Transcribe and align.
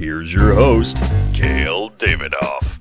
Here's 0.00 0.32
your 0.32 0.54
host, 0.54 1.02
Kale 1.34 1.90
Davidoff. 1.98 2.79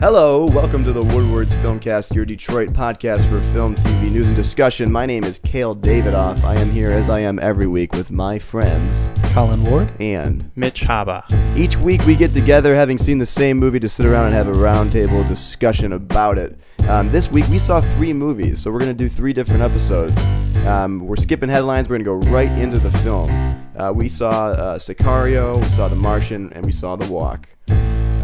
Hello, 0.00 0.46
welcome 0.46 0.82
to 0.84 0.94
the 0.94 1.02
Woodwards 1.02 1.54
Filmcast, 1.56 2.14
your 2.14 2.24
Detroit 2.24 2.70
podcast 2.70 3.28
for 3.28 3.38
film, 3.52 3.74
TV, 3.74 4.10
news, 4.10 4.28
and 4.28 4.36
discussion. 4.36 4.90
My 4.90 5.04
name 5.04 5.24
is 5.24 5.38
Kale 5.38 5.76
Davidoff. 5.76 6.42
I 6.42 6.54
am 6.54 6.70
here, 6.70 6.90
as 6.90 7.10
I 7.10 7.20
am 7.20 7.38
every 7.38 7.66
week, 7.66 7.92
with 7.92 8.10
my 8.10 8.38
friends 8.38 9.10
Colin 9.34 9.62
Ward. 9.62 9.92
and 10.00 10.50
Mitch 10.56 10.80
Haba. 10.80 11.22
each 11.54 11.76
week 11.76 12.06
we 12.06 12.16
get 12.16 12.32
together, 12.32 12.74
having 12.74 12.96
seen 12.96 13.18
the 13.18 13.26
same 13.26 13.58
movie, 13.58 13.78
to 13.78 13.90
sit 13.90 14.06
around 14.06 14.24
and 14.24 14.34
have 14.34 14.48
a 14.48 14.52
roundtable 14.52 15.28
discussion 15.28 15.92
about 15.92 16.38
it. 16.38 16.58
Um, 16.88 17.10
this 17.10 17.30
week 17.30 17.46
we 17.48 17.58
saw 17.58 17.82
three 17.82 18.14
movies, 18.14 18.62
so 18.62 18.70
we're 18.70 18.80
going 18.80 18.96
to 18.96 19.04
do 19.04 19.08
three 19.08 19.34
different 19.34 19.60
episodes. 19.60 20.18
Um, 20.66 21.00
we're 21.00 21.16
skipping 21.16 21.50
headlines, 21.50 21.90
we're 21.90 21.98
going 21.98 22.20
to 22.20 22.26
go 22.26 22.32
right 22.32 22.50
into 22.52 22.78
the 22.78 22.90
film. 23.00 23.30
Uh, 23.76 23.92
we 23.92 24.08
saw 24.08 24.46
uh, 24.48 24.78
Sicario, 24.78 25.62
we 25.62 25.68
saw 25.68 25.88
The 25.88 25.96
Martian, 25.96 26.50
and 26.54 26.64
we 26.64 26.72
saw 26.72 26.96
The 26.96 27.06
Walk. 27.06 27.48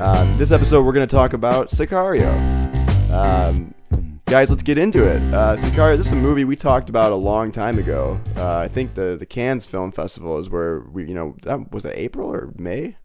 Um, 0.00 0.36
this 0.38 0.52
episode 0.52 0.84
we're 0.84 0.92
going 0.92 1.06
to 1.06 1.14
talk 1.14 1.32
about 1.32 1.68
Sicario. 1.68 2.30
Um, 3.10 3.74
guys, 4.26 4.50
let's 4.50 4.62
get 4.62 4.78
into 4.78 5.04
it. 5.06 5.22
Uh, 5.32 5.56
Sicario, 5.56 5.96
this 5.96 6.06
is 6.06 6.12
a 6.12 6.16
movie 6.16 6.44
we 6.44 6.56
talked 6.56 6.88
about 6.88 7.12
a 7.12 7.16
long 7.16 7.50
time 7.52 7.78
ago. 7.78 8.20
Uh, 8.36 8.58
I 8.58 8.68
think 8.68 8.94
the, 8.94 9.16
the 9.18 9.26
Cannes 9.26 9.64
Film 9.64 9.92
Festival 9.92 10.38
is 10.38 10.50
where 10.50 10.80
we, 10.80 11.06
you 11.06 11.14
know, 11.14 11.36
that 11.42 11.72
was 11.72 11.84
it 11.84 11.94
April 11.96 12.28
or 12.32 12.52
May? 12.56 12.96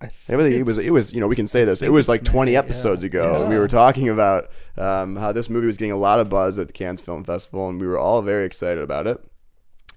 I 0.00 0.08
It 0.32 0.36
was, 0.36 0.52
it 0.52 0.66
was, 0.66 0.78
it 0.86 0.90
was, 0.92 1.12
you 1.14 1.20
know, 1.20 1.28
we 1.28 1.36
can 1.36 1.46
say 1.46 1.64
this. 1.64 1.80
It 1.80 1.90
was 1.90 2.08
like 2.08 2.24
20 2.24 2.56
episodes 2.56 3.04
ago. 3.04 3.42
and 3.42 3.50
We 3.50 3.58
were 3.58 3.68
talking 3.68 4.08
about 4.08 4.50
um, 4.76 5.16
how 5.16 5.32
this 5.32 5.48
movie 5.48 5.66
was 5.66 5.76
getting 5.76 5.92
a 5.92 5.96
lot 5.96 6.20
of 6.20 6.28
buzz 6.28 6.58
at 6.58 6.66
the 6.66 6.72
Cannes 6.72 7.00
Film 7.00 7.24
Festival, 7.24 7.68
and 7.68 7.80
we 7.80 7.86
were 7.86 7.98
all 7.98 8.20
very 8.20 8.44
excited 8.44 8.82
about 8.82 9.06
it. 9.06 9.18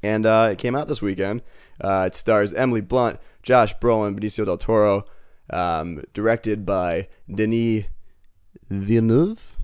And 0.04 0.26
uh, 0.26 0.50
it 0.52 0.60
came 0.60 0.76
out 0.76 0.88
this 0.88 1.02
weekend. 1.02 1.42
Uh, 1.82 2.06
it 2.08 2.16
stars 2.16 2.54
Emily 2.54 2.82
Blunt, 2.82 3.20
Josh 3.44 3.76
Brolin, 3.78 4.18
Benicio 4.18 4.46
del 4.46 4.58
Toro, 4.58 5.06
um, 5.50 6.04
directed 6.14 6.66
by 6.66 7.08
Denis 7.34 7.86
Villeneuve. 8.70 9.56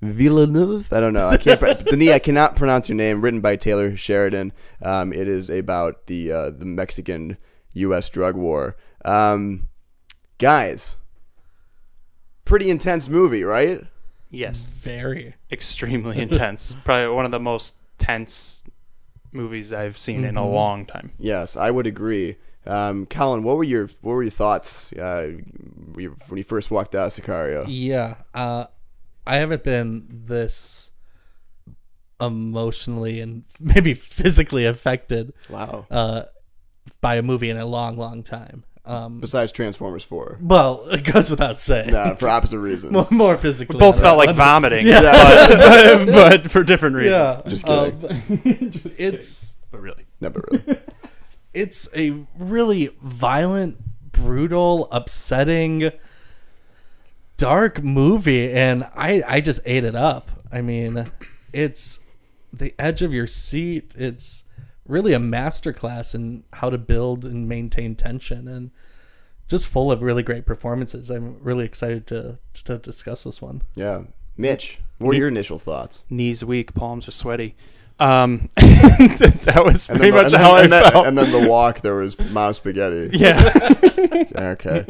Villeneuve? 0.00 0.92
I 0.92 1.00
don't 1.00 1.14
know. 1.14 1.26
I 1.28 1.36
can't. 1.38 1.58
pro- 1.58 1.74
Denis, 1.74 2.10
I 2.10 2.18
cannot 2.18 2.56
pronounce 2.56 2.88
your 2.88 2.96
name. 2.96 3.20
Written 3.20 3.40
by 3.40 3.56
Taylor 3.56 3.96
Sheridan. 3.96 4.52
Um, 4.82 5.12
it 5.12 5.28
is 5.28 5.48
about 5.50 6.06
the 6.06 6.30
uh, 6.32 6.50
the 6.50 6.66
Mexican 6.66 7.38
U.S. 7.74 8.10
drug 8.10 8.36
war. 8.36 8.76
Um, 9.04 9.68
guys, 10.38 10.96
pretty 12.44 12.70
intense 12.70 13.08
movie, 13.08 13.44
right? 13.44 13.82
Yes, 14.30 14.58
Very. 14.58 15.34
extremely 15.50 16.18
intense. 16.22 16.74
Probably 16.84 17.14
one 17.14 17.24
of 17.24 17.30
the 17.30 17.40
most 17.40 17.76
tense 17.98 18.62
movies 19.32 19.72
I've 19.72 19.96
seen 19.98 20.24
in 20.24 20.36
a 20.36 20.46
long 20.46 20.86
time. 20.86 21.12
Yes, 21.18 21.56
I 21.56 21.70
would 21.70 21.86
agree. 21.86 22.36
Um, 22.66 23.06
Colin, 23.06 23.42
what 23.42 23.56
were 23.56 23.64
your 23.64 23.88
what 24.00 24.12
were 24.14 24.22
your 24.22 24.30
thoughts 24.30 24.92
uh, 24.94 25.32
when 25.92 26.16
you- 26.36 26.42
first 26.44 26.70
walked 26.70 26.94
out 26.94 27.06
of 27.06 27.12
Sicario? 27.24 27.64
Yeah. 27.68 28.14
Uh, 28.34 28.66
I 29.26 29.36
haven't 29.36 29.64
been 29.64 30.06
this 30.26 30.90
emotionally 32.20 33.20
and 33.20 33.44
maybe 33.60 33.94
physically 33.94 34.64
affected 34.66 35.32
Wow. 35.50 35.86
uh, 35.90 36.22
by 37.00 37.16
a 37.16 37.22
movie 37.22 37.50
in 37.50 37.56
a 37.56 37.66
long, 37.66 37.96
long 37.96 38.22
time. 38.22 38.64
Um, 38.86 39.20
Besides 39.20 39.50
Transformers 39.50 40.04
Four, 40.04 40.38
well, 40.42 40.84
it 40.90 41.04
goes 41.04 41.30
without 41.30 41.58
saying. 41.58 41.92
nah, 41.92 42.14
for 42.16 42.28
opposite 42.28 42.58
reasons. 42.58 42.92
more, 42.92 43.06
more 43.10 43.36
physically. 43.38 43.78
Both 43.78 43.98
felt 43.98 44.18
like 44.18 44.36
vomiting, 44.36 44.86
Yeah. 44.86 45.00
but, 45.48 46.06
but, 46.06 46.06
but 46.12 46.50
for 46.50 46.62
different 46.64 46.94
reasons. 46.96 47.12
Yeah. 47.14 47.40
Just 47.50 47.64
kidding. 47.64 47.94
Um, 48.84 48.92
it's 48.98 49.56
But 49.70 49.80
really, 49.80 50.04
Never 50.20 50.44
really. 50.50 50.78
It's 51.54 51.88
a 51.96 52.26
really 52.36 52.90
violent, 53.00 53.78
brutal, 54.12 54.88
upsetting, 54.90 55.90
dark 57.36 57.82
movie, 57.82 58.52
and 58.52 58.84
I 58.94 59.22
I 59.26 59.40
just 59.40 59.60
ate 59.64 59.84
it 59.84 59.94
up. 59.94 60.30
I 60.52 60.60
mean, 60.60 61.06
it's 61.52 62.00
the 62.52 62.74
edge 62.78 63.02
of 63.02 63.14
your 63.14 63.26
seat. 63.26 63.94
It's 63.96 64.44
really 64.86 65.12
a 65.12 65.18
masterclass 65.18 66.14
in 66.14 66.44
how 66.52 66.70
to 66.70 66.78
build 66.78 67.24
and 67.24 67.48
maintain 67.48 67.94
tension, 67.94 68.48
and 68.48 68.70
just 69.48 69.68
full 69.68 69.92
of 69.92 70.02
really 70.02 70.22
great 70.22 70.46
performances. 70.46 71.10
I'm 71.10 71.38
really 71.42 71.64
excited 71.64 72.06
to 72.08 72.38
to 72.64 72.78
discuss 72.78 73.24
this 73.24 73.40
one. 73.40 73.62
Yeah, 73.76 74.04
Mitch, 74.36 74.80
what 74.98 75.08
were 75.08 75.14
your 75.14 75.28
initial 75.28 75.58
thoughts? 75.58 76.04
knees 76.10 76.44
weak, 76.44 76.74
palms 76.74 77.06
are 77.08 77.12
sweaty. 77.12 77.54
Um, 78.00 78.50
that 78.56 79.62
was 79.64 79.88
And 79.88 79.98
pretty 79.98 80.10
then, 80.10 80.22
much 80.24 80.32
the, 80.32 80.36
and, 80.38 80.44
how 80.44 80.54
then, 80.56 80.64
and, 80.64 80.74
I 80.74 80.82
then, 80.82 80.92
felt. 80.92 81.06
and 81.06 81.18
then 81.18 81.30
the 81.42 81.48
walk, 81.48 81.80
there 81.82 81.94
was 81.94 82.18
mom 82.30 82.52
spaghetti. 82.52 83.10
yeah, 83.12 83.40
Okay, 84.36 84.84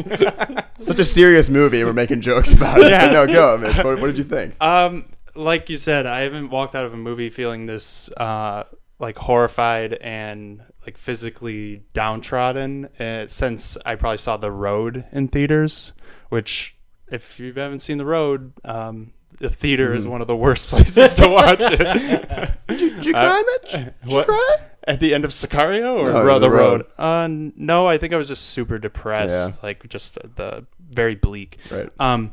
such 0.78 0.98
a 0.98 1.04
serious 1.04 1.48
movie. 1.50 1.84
We're 1.84 1.92
making 1.92 2.22
jokes 2.22 2.54
about 2.54 2.80
it. 2.80 2.90
Yeah. 2.90 3.04
No, 3.12 3.26
go, 3.26 3.58
Mitch. 3.58 3.76
What, 3.76 4.00
what 4.00 4.06
did 4.06 4.18
you 4.18 4.24
think? 4.24 4.60
Um, 4.62 5.04
like 5.34 5.68
you 5.68 5.76
said, 5.76 6.06
I 6.06 6.20
haven't 6.22 6.50
walked 6.50 6.74
out 6.74 6.84
of 6.86 6.94
a 6.94 6.96
movie 6.96 7.28
feeling 7.30 7.66
this 7.66 8.08
uh, 8.16 8.64
like 8.98 9.18
horrified 9.18 9.94
and 9.94 10.62
like 10.86 10.96
physically 10.98 11.82
downtrodden 11.92 12.86
uh, 12.98 13.26
since 13.26 13.76
I 13.84 13.94
probably 13.96 14.18
saw 14.18 14.36
The 14.36 14.50
Road 14.50 15.04
in 15.12 15.28
theaters. 15.28 15.92
Which, 16.30 16.74
if 17.10 17.38
you 17.38 17.52
haven't 17.52 17.80
seen 17.80 17.98
The 17.98 18.04
Road, 18.06 18.52
um, 18.64 19.12
the 19.38 19.50
theater 19.50 19.88
Mm-hmm. 19.88 19.98
is 19.98 20.06
one 20.06 20.20
of 20.20 20.26
the 20.26 20.36
worst 20.36 20.68
places 20.68 21.14
to 21.16 21.28
watch 21.28 21.58
it. 21.60 21.78
Did 22.68 23.04
you 23.06 23.12
cry, 23.12 23.42
Mitch? 23.62 23.72
Did 23.72 23.94
you 24.06 24.14
what? 24.14 24.26
cry? 24.26 24.56
At 24.86 25.00
the 25.00 25.14
end 25.14 25.24
of 25.24 25.30
Sicario 25.30 25.94
or 25.98 26.12
No, 26.12 26.22
Ro- 26.24 26.38
The 26.38 26.48
the 26.48 26.50
road? 26.50 26.86
Road. 26.98 26.98
Uh, 26.98 27.26
no, 27.56 27.86
I 27.88 27.96
think 27.98 28.12
I 28.12 28.16
was 28.16 28.28
just 28.28 28.46
super 28.50 28.78
depressed, 28.78 29.54
Yeah. 29.62 29.66
like 29.66 29.88
just 29.88 30.18
the 30.36 30.66
very 30.90 31.14
bleak. 31.14 31.58
Right. 31.70 31.88
Um, 31.98 32.32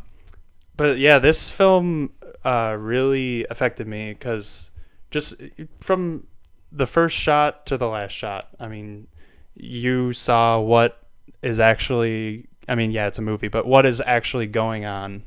but 0.76 0.98
yeah, 0.98 1.20
this 1.20 1.50
film 1.50 2.12
uh, 2.44 2.76
really 2.78 3.46
affected 3.50 3.88
me 3.88 4.12
because 4.14 4.70
just 5.12 5.36
from 5.80 6.28
the 6.74 6.88
first 6.88 7.16
shot 7.18 7.66
to 7.68 7.78
the 7.78 7.88
last 7.88 8.12
shot, 8.12 8.50
I 8.60 8.68
mean, 8.68 9.08
you 9.56 10.12
saw 10.14 10.60
what 10.60 10.98
is 11.42 11.60
actually. 11.60 12.48
I 12.68 12.76
mean, 12.76 12.92
yeah, 12.92 13.08
it's 13.08 13.18
a 13.18 13.22
movie, 13.22 13.48
but 13.48 13.66
what 13.66 13.86
is 13.86 14.02
actually 14.06 14.48
going 14.48 14.86
on 14.86 15.24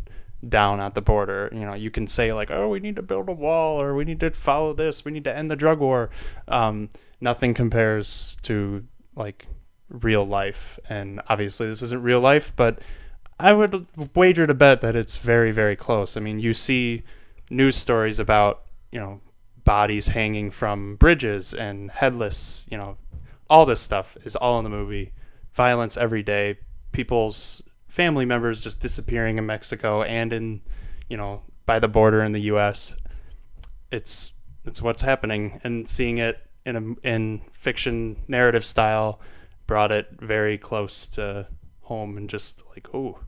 down 0.49 0.81
at 0.81 0.94
the 0.94 1.03
border? 1.03 1.49
You 1.53 1.60
know, 1.60 1.75
you 1.75 1.91
can 1.91 2.06
say 2.06 2.32
like, 2.32 2.50
"Oh, 2.50 2.69
we 2.69 2.81
need 2.81 2.97
to 2.97 3.03
build 3.03 3.28
a 3.28 3.32
wall," 3.32 3.81
or 3.81 3.94
"We 3.94 4.05
need 4.05 4.21
to 4.21 4.31
follow 4.31 4.72
this," 4.72 5.05
"We 5.05 5.12
need 5.12 5.25
to 5.25 5.37
end 5.37 5.50
the 5.50 5.56
drug 5.56 5.81
war." 5.81 6.10
Um, 6.49 6.91
nothing 7.21 7.55
compares 7.55 8.37
to 8.43 8.84
like 9.16 9.47
real 9.88 10.27
life, 10.27 10.78
and 10.88 11.21
obviously 11.28 11.69
this 11.69 11.82
isn't 11.82 12.03
real 12.03 12.21
life, 12.21 12.53
but 12.56 12.81
I 13.38 13.53
would 13.53 13.87
wager 14.15 14.47
to 14.47 14.55
bet 14.55 14.81
that 14.82 14.97
it's 14.97 15.16
very, 15.16 15.50
very 15.50 15.77
close. 15.77 16.16
I 16.16 16.21
mean, 16.21 16.38
you 16.38 16.55
see 16.55 17.03
news 17.50 17.76
stories 17.76 18.19
about, 18.19 18.62
you 18.93 19.00
know, 19.00 19.21
bodies 19.65 20.09
hanging 20.09 20.50
from 20.50 20.97
bridges 20.97 21.55
and 21.55 21.91
headless, 21.91 22.66
you 22.71 22.76
know, 22.76 22.97
all 23.50 23.66
this 23.66 23.81
stuff 23.81 24.16
is 24.25 24.37
all 24.37 24.59
in 24.59 24.65
the 24.65 24.71
movie. 24.71 25.12
Violence 25.55 25.97
every 25.97 26.22
day, 26.22 26.59
people's 26.93 27.62
family 27.94 28.25
members 28.25 28.61
just 28.61 28.81
disappearing 28.81 29.38
in 29.38 29.46
Mexico 29.46 30.02
and 30.02 30.32
in, 30.32 30.61
you 31.08 31.17
know, 31.17 31.43
by 31.64 31.79
the 31.79 31.87
border 31.87 32.25
in 32.25 32.32
the 32.32 32.41
US. 32.52 32.93
It's 33.93 34.32
it's 34.64 34.82
what's 34.82 35.02
happening 35.02 35.61
and 35.62 35.88
seeing 35.88 36.19
it 36.19 36.44
in 36.67 36.75
a 36.76 37.08
in 37.08 37.43
fiction 37.52 38.17
narrative 38.26 38.64
style 38.64 39.20
brought 39.69 39.93
it 39.93 40.08
very 40.19 40.58
close 40.58 41.06
to 41.06 41.46
home 41.82 42.17
and 42.17 42.29
just 42.29 42.64
like 42.70 42.88
oh 42.93 43.20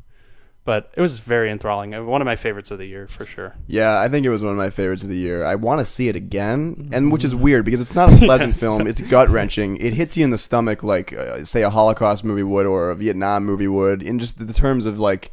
but 0.66 0.90
it 0.94 1.00
was 1.00 1.18
very 1.20 1.50
enthralling 1.50 1.94
Uh, 1.94 2.04
one 2.04 2.20
of 2.20 2.26
my 2.26 2.36
favorites 2.36 2.70
of 2.70 2.76
the 2.78 2.84
year 2.84 3.06
for 3.06 3.24
sure 3.24 3.54
Yeah, 3.66 3.98
I 3.98 4.08
think 4.10 4.26
it 4.26 4.30
was 4.30 4.42
one 4.42 4.52
of 4.52 4.58
my 4.58 4.68
favorites 4.68 5.02
of 5.02 5.08
the 5.08 5.16
year. 5.16 5.42
I 5.44 5.54
want 5.54 5.80
to 5.80 5.86
see 5.86 6.08
it 6.08 6.16
again, 6.16 6.90
and 6.92 7.10
which 7.10 7.24
is 7.24 7.34
weird 7.34 7.64
because 7.64 7.80
it's 7.80 7.94
not 7.94 8.12
a 8.12 8.16
pleasant 8.28 8.56
film. 8.56 8.86
It's 8.86 9.00
gut 9.00 9.30
wrenching. 9.30 9.78
It 9.78 9.94
hits 9.94 10.18
you 10.18 10.24
in 10.24 10.30
the 10.30 10.38
stomach 10.38 10.82
like, 10.82 11.14
uh, 11.14 11.44
say, 11.44 11.62
a 11.62 11.70
Holocaust 11.70 12.24
movie 12.24 12.42
would 12.42 12.66
or 12.66 12.90
a 12.90 12.96
Vietnam 12.96 13.46
movie 13.46 13.68
would, 13.68 14.02
in 14.02 14.18
just 14.18 14.44
the 14.44 14.52
terms 14.52 14.84
of 14.84 14.98
like 14.98 15.30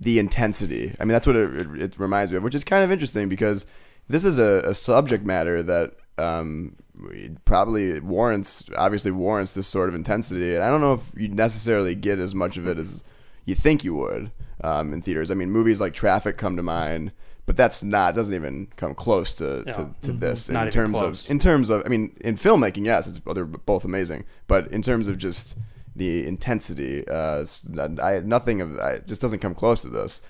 the 0.00 0.18
intensity. 0.18 0.96
I 0.98 1.04
mean, 1.04 1.12
that's 1.12 1.26
what 1.26 1.36
it, 1.36 1.54
it, 1.60 1.82
it 1.82 1.98
reminds 1.98 2.32
me 2.32 2.38
of, 2.38 2.42
which 2.42 2.54
is 2.54 2.64
kind 2.64 2.82
of 2.82 2.90
interesting 2.90 3.28
because 3.28 3.66
this 4.08 4.24
is 4.24 4.38
a, 4.38 4.62
a 4.64 4.74
subject 4.74 5.24
matter 5.24 5.62
that 5.62 5.92
um, 6.18 6.76
it 7.12 7.44
probably 7.44 8.00
warrants 8.00 8.64
obviously 8.76 9.10
warrants 9.10 9.54
this 9.54 9.68
sort 9.68 9.88
of 9.88 9.94
intensity. 9.94 10.54
And 10.54 10.64
I 10.64 10.68
don't 10.70 10.80
know 10.80 10.94
if 10.94 11.12
you 11.16 11.28
necessarily 11.28 11.94
get 11.94 12.18
as 12.18 12.34
much 12.34 12.56
of 12.56 12.66
it 12.66 12.78
as 12.78 13.04
you 13.44 13.54
think 13.54 13.84
you 13.84 13.94
would 13.94 14.30
um, 14.62 14.92
in 14.92 15.02
theaters. 15.02 15.30
I 15.30 15.34
mean, 15.34 15.50
movies 15.50 15.80
like 15.80 15.94
Traffic 15.94 16.36
come 16.38 16.56
to 16.56 16.62
mind, 16.62 17.12
but 17.46 17.56
that's 17.56 17.82
not 17.82 18.14
doesn't 18.14 18.34
even 18.34 18.68
come 18.76 18.94
close 18.94 19.32
to 19.34 19.64
to, 19.64 19.70
No. 19.70 19.94
to 20.02 20.12
this 20.12 20.48
Not 20.48 20.66
in 20.66 20.72
terms 20.72 20.92
close. 20.98 21.24
of 21.24 21.30
in 21.30 21.38
terms 21.38 21.70
of 21.70 21.82
I 21.84 21.88
mean 21.88 22.16
in 22.20 22.36
filmmaking 22.36 22.84
yes 22.84 23.06
it's 23.08 23.20
they're 23.34 23.44
both 23.44 23.84
amazing 23.84 24.24
but 24.46 24.68
in 24.70 24.82
terms 24.82 25.08
of 25.08 25.18
just 25.18 25.56
the 25.96 26.24
intensity 26.26 27.04
uh 27.08 27.44
I 28.00 28.20
nothing 28.20 28.60
of 28.60 28.78
I, 28.78 28.90
it 28.92 29.08
just 29.08 29.20
doesn't 29.20 29.40
come 29.40 29.56
close 29.56 29.82
to 29.82 29.88
this 29.88 30.20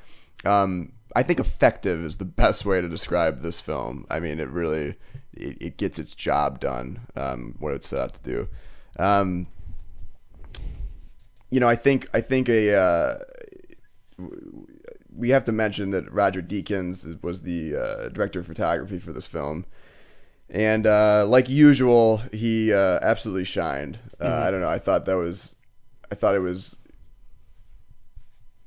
um 0.47 0.93
I 1.15 1.23
think 1.23 1.41
effective 1.41 2.01
is 2.01 2.17
the 2.17 2.25
best 2.25 2.65
way 2.65 2.81
to 2.81 2.89
describe 2.89 3.43
this 3.43 3.61
film 3.61 4.07
I 4.09 4.19
mean 4.21 4.41
it 4.41 4.49
really 4.49 4.95
it, 5.35 5.59
it 5.61 5.77
gets 5.77 5.99
its 5.99 6.15
job 6.15 6.59
done 6.59 7.01
um 7.17 7.55
what 7.59 7.75
it 7.75 7.85
set 7.85 8.01
out 8.01 8.15
to 8.15 8.23
do 8.23 8.49
um 8.99 9.47
you 11.51 11.61
know 11.61 11.69
I 11.69 11.77
think 11.77 12.09
I 12.15 12.21
think 12.23 12.49
a 12.49 12.75
uh 12.75 13.19
we 15.15 15.31
have 15.31 15.45
to 15.45 15.53
mention 15.53 15.91
that 15.91 16.11
Roger 16.13 16.43
Deakins 16.43 17.23
was 17.23 17.43
the 17.43 17.77
uh, 17.77 18.09
director 18.09 18.41
of 18.41 18.47
photography 18.47 18.99
for 18.99 19.13
this 19.13 19.27
film. 19.27 19.65
And 20.49 20.87
uh, 20.87 21.27
like 21.27 21.49
usual, 21.49 22.19
he 22.33 22.73
uh, 22.73 22.99
absolutely 23.03 23.45
shined. 23.45 23.99
Uh, 24.21 24.43
I 24.47 24.51
don't 24.51 24.61
know. 24.61 24.69
I 24.69 24.79
thought 24.79 25.05
that 25.07 25.17
was, 25.17 25.55
I 26.11 26.15
thought 26.17 26.35
it 26.35 26.41
was, 26.41 26.77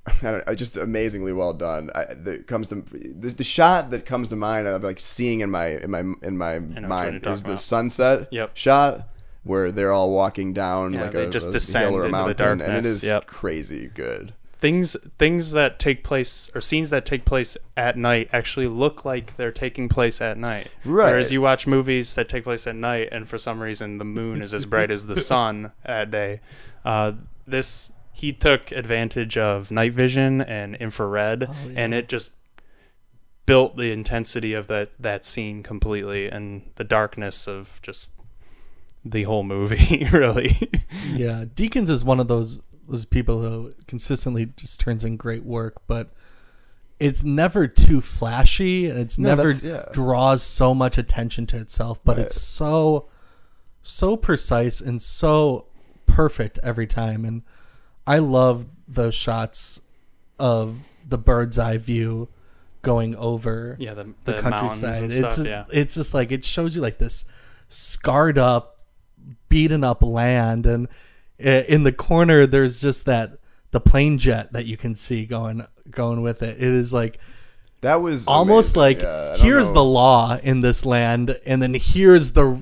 I 0.08 0.32
don't 0.32 0.48
know, 0.48 0.56
just 0.56 0.78
amazingly 0.78 1.34
well 1.34 1.54
done. 1.54 1.90
I, 1.96 2.06
that 2.14 2.48
comes 2.48 2.68
to 2.68 2.76
the, 2.76 3.30
the 3.30 3.44
shot 3.44 3.90
that 3.92 4.06
comes 4.06 4.30
to 4.30 4.36
mind. 4.36 4.68
I'm 4.68 4.82
like 4.82 5.00
seeing 5.00 5.42
in 5.42 5.50
my 5.50 5.68
in 5.78 5.92
my 5.92 6.00
in 6.00 6.38
my 6.38 6.60
mind 6.60 7.26
is 7.26 7.44
the 7.44 7.52
about. 7.52 7.60
sunset 7.62 8.28
Yep. 8.32 8.52
shot 8.54 9.10
where 9.44 9.72
they're 9.72 9.92
all 9.92 10.12
walking 10.12 10.54
down 10.54 10.94
Yeah, 10.94 11.02
like 11.04 11.14
a, 11.16 11.30
just 11.30 11.48
a 11.56 11.78
hill 11.80 11.96
or 11.98 12.02
a 12.04 12.06
the 12.06 12.12
mountain, 12.12 12.62
and 12.62 12.78
it 12.78 12.86
is 12.86 13.04
Yep. 13.04 13.28
crazy 13.28 13.88
good. 13.94 14.34
Things 14.64 14.96
things 15.18 15.52
that 15.52 15.78
take 15.78 16.06
place 16.06 16.50
or 16.56 16.62
scenes 16.62 16.90
that 16.90 17.06
take 17.06 17.26
place 17.26 17.58
at 17.76 17.98
night 17.98 18.30
actually 18.32 18.68
look 18.68 19.04
like 19.04 19.36
they're 19.36 19.52
taking 19.52 19.90
place 19.90 20.22
at 20.22 20.38
night. 20.38 20.70
Right. 20.86 21.12
Whereas 21.12 21.34
you 21.34 21.42
watch 21.42 21.68
movies 21.68 22.14
that 22.16 22.30
take 22.30 22.46
place 22.46 22.66
at 22.66 22.78
night 22.78 23.10
and 23.12 23.28
for 23.28 23.38
some 23.38 23.62
reason 23.62 23.98
the 23.98 24.06
moon 24.06 24.42
is 24.42 24.54
as 24.54 24.64
bright 24.64 24.90
as 24.90 25.08
the 25.08 25.20
sun 25.32 25.74
at 25.84 26.12
day. 26.12 26.40
Uh, 26.86 27.12
this 27.46 27.92
he 28.14 28.32
took 28.32 28.72
advantage 28.72 29.38
of 29.38 29.70
night 29.70 29.92
vision 29.92 30.40
and 30.40 30.76
infrared 30.78 31.50
and 31.76 31.94
it 31.94 32.08
just 32.08 32.32
built 33.46 33.76
the 33.76 33.92
intensity 33.92 34.54
of 34.54 34.68
that 34.68 34.92
that 34.98 35.26
scene 35.26 35.62
completely 35.62 36.30
and 36.30 36.72
the 36.76 36.86
darkness 36.86 37.50
of 37.50 37.82
just 37.82 38.14
the 39.04 39.24
whole 39.24 39.44
movie 39.44 40.08
really. 40.14 40.72
Yeah, 41.12 41.44
Deakins 41.54 41.90
is 41.90 42.06
one 42.06 42.22
of 42.22 42.30
those 42.30 42.62
those 42.88 43.06
people 43.06 43.42
who 43.42 43.74
consistently 43.88 44.48
just 44.58 44.80
turns 44.80 45.04
in 45.04 45.18
great 45.18 45.44
work, 45.44 45.82
but 45.88 46.10
it's 47.00 47.24
never 47.24 47.68
too 47.68 48.02
flashy 48.02 48.90
and 48.90 49.00
it's 49.00 49.18
No, 49.18 49.36
never 49.36 49.52
yeah. 49.52 49.86
draws 49.92 50.44
so 50.44 50.74
much 50.74 50.98
attention 50.98 51.46
to 51.48 51.58
itself, 51.58 52.00
but 52.04 52.18
Right. 52.18 52.26
it's 52.28 52.40
so 52.42 53.08
so 53.82 54.16
precise 54.16 54.80
and 54.80 55.02
so 55.02 55.66
perfect 56.06 56.58
every 56.64 56.88
time 56.88 57.26
and 57.26 57.42
I 58.08 58.20
love 58.20 58.66
those 58.88 59.16
shots 59.16 59.82
of 60.40 60.78
the 61.08 61.18
bird's 61.18 61.60
eye 61.60 61.78
view 61.78 62.30
going 62.82 63.16
over 63.16 63.76
yeah, 63.80 63.94
the, 63.94 64.04
the, 64.26 64.34
the 64.34 64.40
countryside. 64.40 65.04
It's 65.06 65.16
stuff, 65.16 65.36
just, 65.36 65.48
yeah. 65.48 65.66
it's 65.72 65.96
just 65.96 66.14
like 66.14 66.32
it 66.32 66.44
shows 66.46 66.76
you 66.76 66.82
like 66.82 66.98
this 66.98 67.26
scarred 67.70 68.38
up, 68.38 68.80
beaten 69.50 69.84
up 69.84 70.04
land, 70.04 70.66
and 70.66 70.88
Eh, 71.44 71.64
in 71.68 71.84
the 71.84 71.92
corner 71.92 72.46
there's 72.48 72.80
just 72.82 73.06
that 73.06 73.38
the 73.72 73.80
plane 73.80 74.18
jet 74.18 74.54
that 74.54 74.66
you 74.66 74.78
can 74.78 74.96
see 74.96 75.26
going 75.26 75.66
going 75.90 76.22
with 76.22 76.42
it. 76.44 76.58
It 76.58 76.64
is 76.74 76.94
like 76.94 77.20
That 77.82 77.96
was 78.02 78.26
almost 78.28 78.76
amazing. 78.78 79.00
like 79.00 79.02
Yeah, 79.04 79.38
here's 79.38 79.68
know. 79.70 79.74
the 79.76 79.84
law 79.84 80.38
in 80.42 80.62
this 80.62 80.86
land, 80.86 81.40
and 81.46 81.62
then 81.62 81.74
here's 81.74 82.32
the 82.32 82.60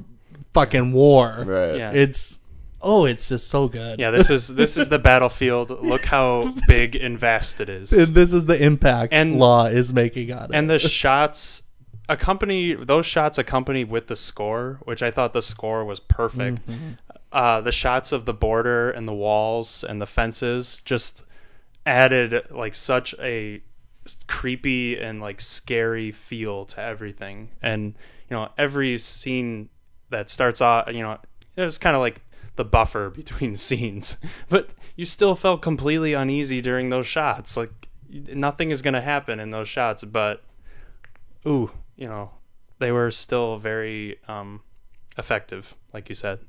fucking 0.54 0.92
war. 0.94 1.44
right. 1.46 1.76
Yeah. 1.78 1.92
It's 1.92 2.40
oh, 2.82 3.06
it's 3.06 3.30
just 3.30 3.48
so 3.50 3.68
good. 3.68 4.00
Yeah, 4.00 4.10
this 4.12 4.30
is 4.32 4.48
this 4.48 4.76
is 4.78 4.90
the 4.90 5.00
battlefield. 5.10 5.70
Look 5.84 6.06
how 6.06 6.56
big 6.68 6.96
and 6.96 7.20
vast 7.20 7.60
it 7.62 7.70
is. 7.70 7.92
And 7.94 8.16
this 8.16 8.34
is 8.34 8.46
the 8.46 8.62
impact 8.62 9.14
And- 9.14 9.38
law 9.38 9.66
is 9.66 9.94
making 9.94 10.32
on 10.34 10.46
it. 10.46 10.52
And 10.56 10.70
the 10.70 10.80
shots 11.00 11.62
accompany 12.10 12.74
those 12.74 13.06
shots 13.06 13.38
accompany 13.38 13.84
with 13.84 14.08
the 14.08 14.16
score, 14.16 14.80
which 14.84 15.02
I 15.04 15.12
thought 15.12 15.34
the 15.34 15.42
score 15.42 15.86
was 15.86 16.00
perfect. 16.00 16.68
Mm-hmm. 16.68 16.90
Uh, 17.32 17.62
the 17.62 17.72
shots 17.72 18.12
of 18.12 18.26
the 18.26 18.34
border 18.34 18.92
and 18.92 19.08
the 19.08 19.14
walls 19.14 19.84
and 19.84 20.02
the 20.02 20.08
fences 20.08 20.82
just 20.84 21.24
added 21.86 22.46
like 22.52 22.76
such 22.76 23.16
a 23.20 23.62
creepy 24.28 25.00
and 25.00 25.22
like 25.22 25.40
scary 25.42 26.12
feel 26.12 26.66
to 26.66 26.82
everything. 26.82 27.50
And 27.62 27.96
you 28.30 28.36
know, 28.36 28.50
every 28.58 28.98
scene 28.98 29.70
that 30.10 30.30
starts 30.30 30.62
off, 30.62 30.88
you 30.94 31.02
know, 31.02 31.18
it 31.56 31.64
was 31.64 31.78
kind 31.78 31.96
of 31.96 32.02
like 32.02 32.22
the 32.56 32.66
buffer 32.66 33.10
between 33.16 33.56
scenes, 33.56 34.18
but 34.50 34.70
you 34.96 35.06
still 35.06 35.36
felt 35.36 35.62
completely 35.62 36.14
uneasy 36.14 36.62
during 36.62 36.90
those 36.90 37.08
shots. 37.08 37.56
Like 37.56 37.90
nothing 38.10 38.72
is 38.72 38.82
going 38.82 38.94
to 38.94 39.02
happen 39.02 39.40
in 39.40 39.52
those 39.52 39.70
shots, 39.70 40.04
but 40.04 40.44
ooh, 41.46 41.72
you 41.96 42.08
know, 42.08 42.32
they 42.80 42.92
were 42.92 43.12
still 43.12 43.58
very 43.58 44.18
um, 44.28 44.62
effective, 45.18 45.76
like 45.94 46.10
you 46.10 46.16
said. 46.16 46.40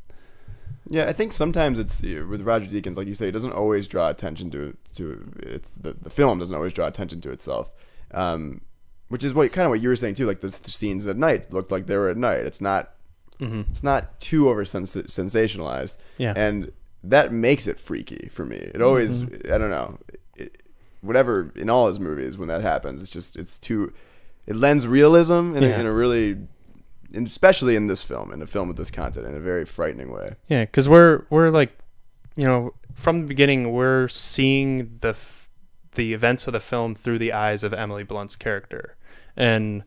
Yeah, 0.88 1.08
I 1.08 1.12
think 1.12 1.32
sometimes 1.32 1.78
it's 1.78 2.02
uh, 2.02 2.24
with 2.28 2.42
Roger 2.42 2.68
Deakins, 2.68 2.96
like 2.96 3.06
you 3.06 3.14
say, 3.14 3.28
it 3.28 3.32
doesn't 3.32 3.52
always 3.52 3.86
draw 3.86 4.08
attention 4.08 4.50
to 4.50 4.76
to 4.96 5.32
it's 5.38 5.70
the 5.76 5.92
the 5.92 6.10
film 6.10 6.38
doesn't 6.38 6.54
always 6.56 6.72
draw 6.72 6.86
attention 6.86 7.20
to 7.22 7.30
itself, 7.30 7.70
um, 8.12 8.60
which 9.08 9.22
is 9.24 9.32
what 9.32 9.52
kind 9.52 9.64
of 9.66 9.70
what 9.70 9.80
you 9.80 9.88
were 9.88 9.96
saying 9.96 10.14
too. 10.16 10.26
Like 10.26 10.40
the, 10.40 10.48
the 10.48 10.70
scenes 10.70 11.06
at 11.06 11.16
night 11.16 11.52
looked 11.52 11.70
like 11.70 11.86
they 11.86 11.96
were 11.96 12.08
at 12.08 12.16
night. 12.16 12.40
It's 12.46 12.60
not 12.60 12.90
it's 13.40 13.82
not 13.82 14.20
too 14.20 14.48
over 14.48 14.62
sensationalized, 14.64 15.96
Yeah. 16.18 16.32
and 16.36 16.70
that 17.02 17.32
makes 17.32 17.66
it 17.66 17.76
freaky 17.78 18.28
for 18.30 18.44
me. 18.44 18.56
It 18.56 18.80
always 18.80 19.22
I 19.24 19.58
don't 19.58 19.70
know, 19.70 19.98
it, 20.36 20.62
whatever 21.00 21.52
in 21.56 21.68
all 21.68 21.88
his 21.88 21.98
movies 21.98 22.38
when 22.38 22.48
that 22.48 22.62
happens, 22.62 23.00
it's 23.00 23.10
just 23.10 23.34
it's 23.36 23.58
too 23.58 23.92
it 24.46 24.56
lends 24.56 24.86
realism 24.86 25.56
in, 25.56 25.62
Yeah. 25.62 25.76
a, 25.76 25.80
in 25.80 25.86
a 25.86 25.92
really. 25.92 26.36
And 27.14 27.26
Especially 27.26 27.76
in 27.76 27.86
this 27.86 28.02
film, 28.02 28.32
in 28.32 28.42
a 28.42 28.46
film 28.46 28.68
with 28.68 28.76
this 28.76 28.90
content, 28.90 29.26
in 29.26 29.34
a 29.34 29.40
very 29.40 29.64
frightening 29.64 30.10
way. 30.10 30.36
Yeah, 30.48 30.64
because 30.64 30.88
we're 30.88 31.24
we're 31.30 31.50
like, 31.50 31.76
you 32.36 32.44
know, 32.44 32.74
from 32.94 33.22
the 33.22 33.26
beginning, 33.26 33.72
we're 33.72 34.08
seeing 34.08 34.98
the 35.00 35.08
f- 35.10 35.48
the 35.94 36.14
events 36.14 36.46
of 36.46 36.52
the 36.52 36.60
film 36.60 36.94
through 36.94 37.18
the 37.18 37.32
eyes 37.32 37.62
of 37.62 37.72
Emily 37.74 38.02
Blunt's 38.02 38.36
character, 38.36 38.96
and 39.36 39.82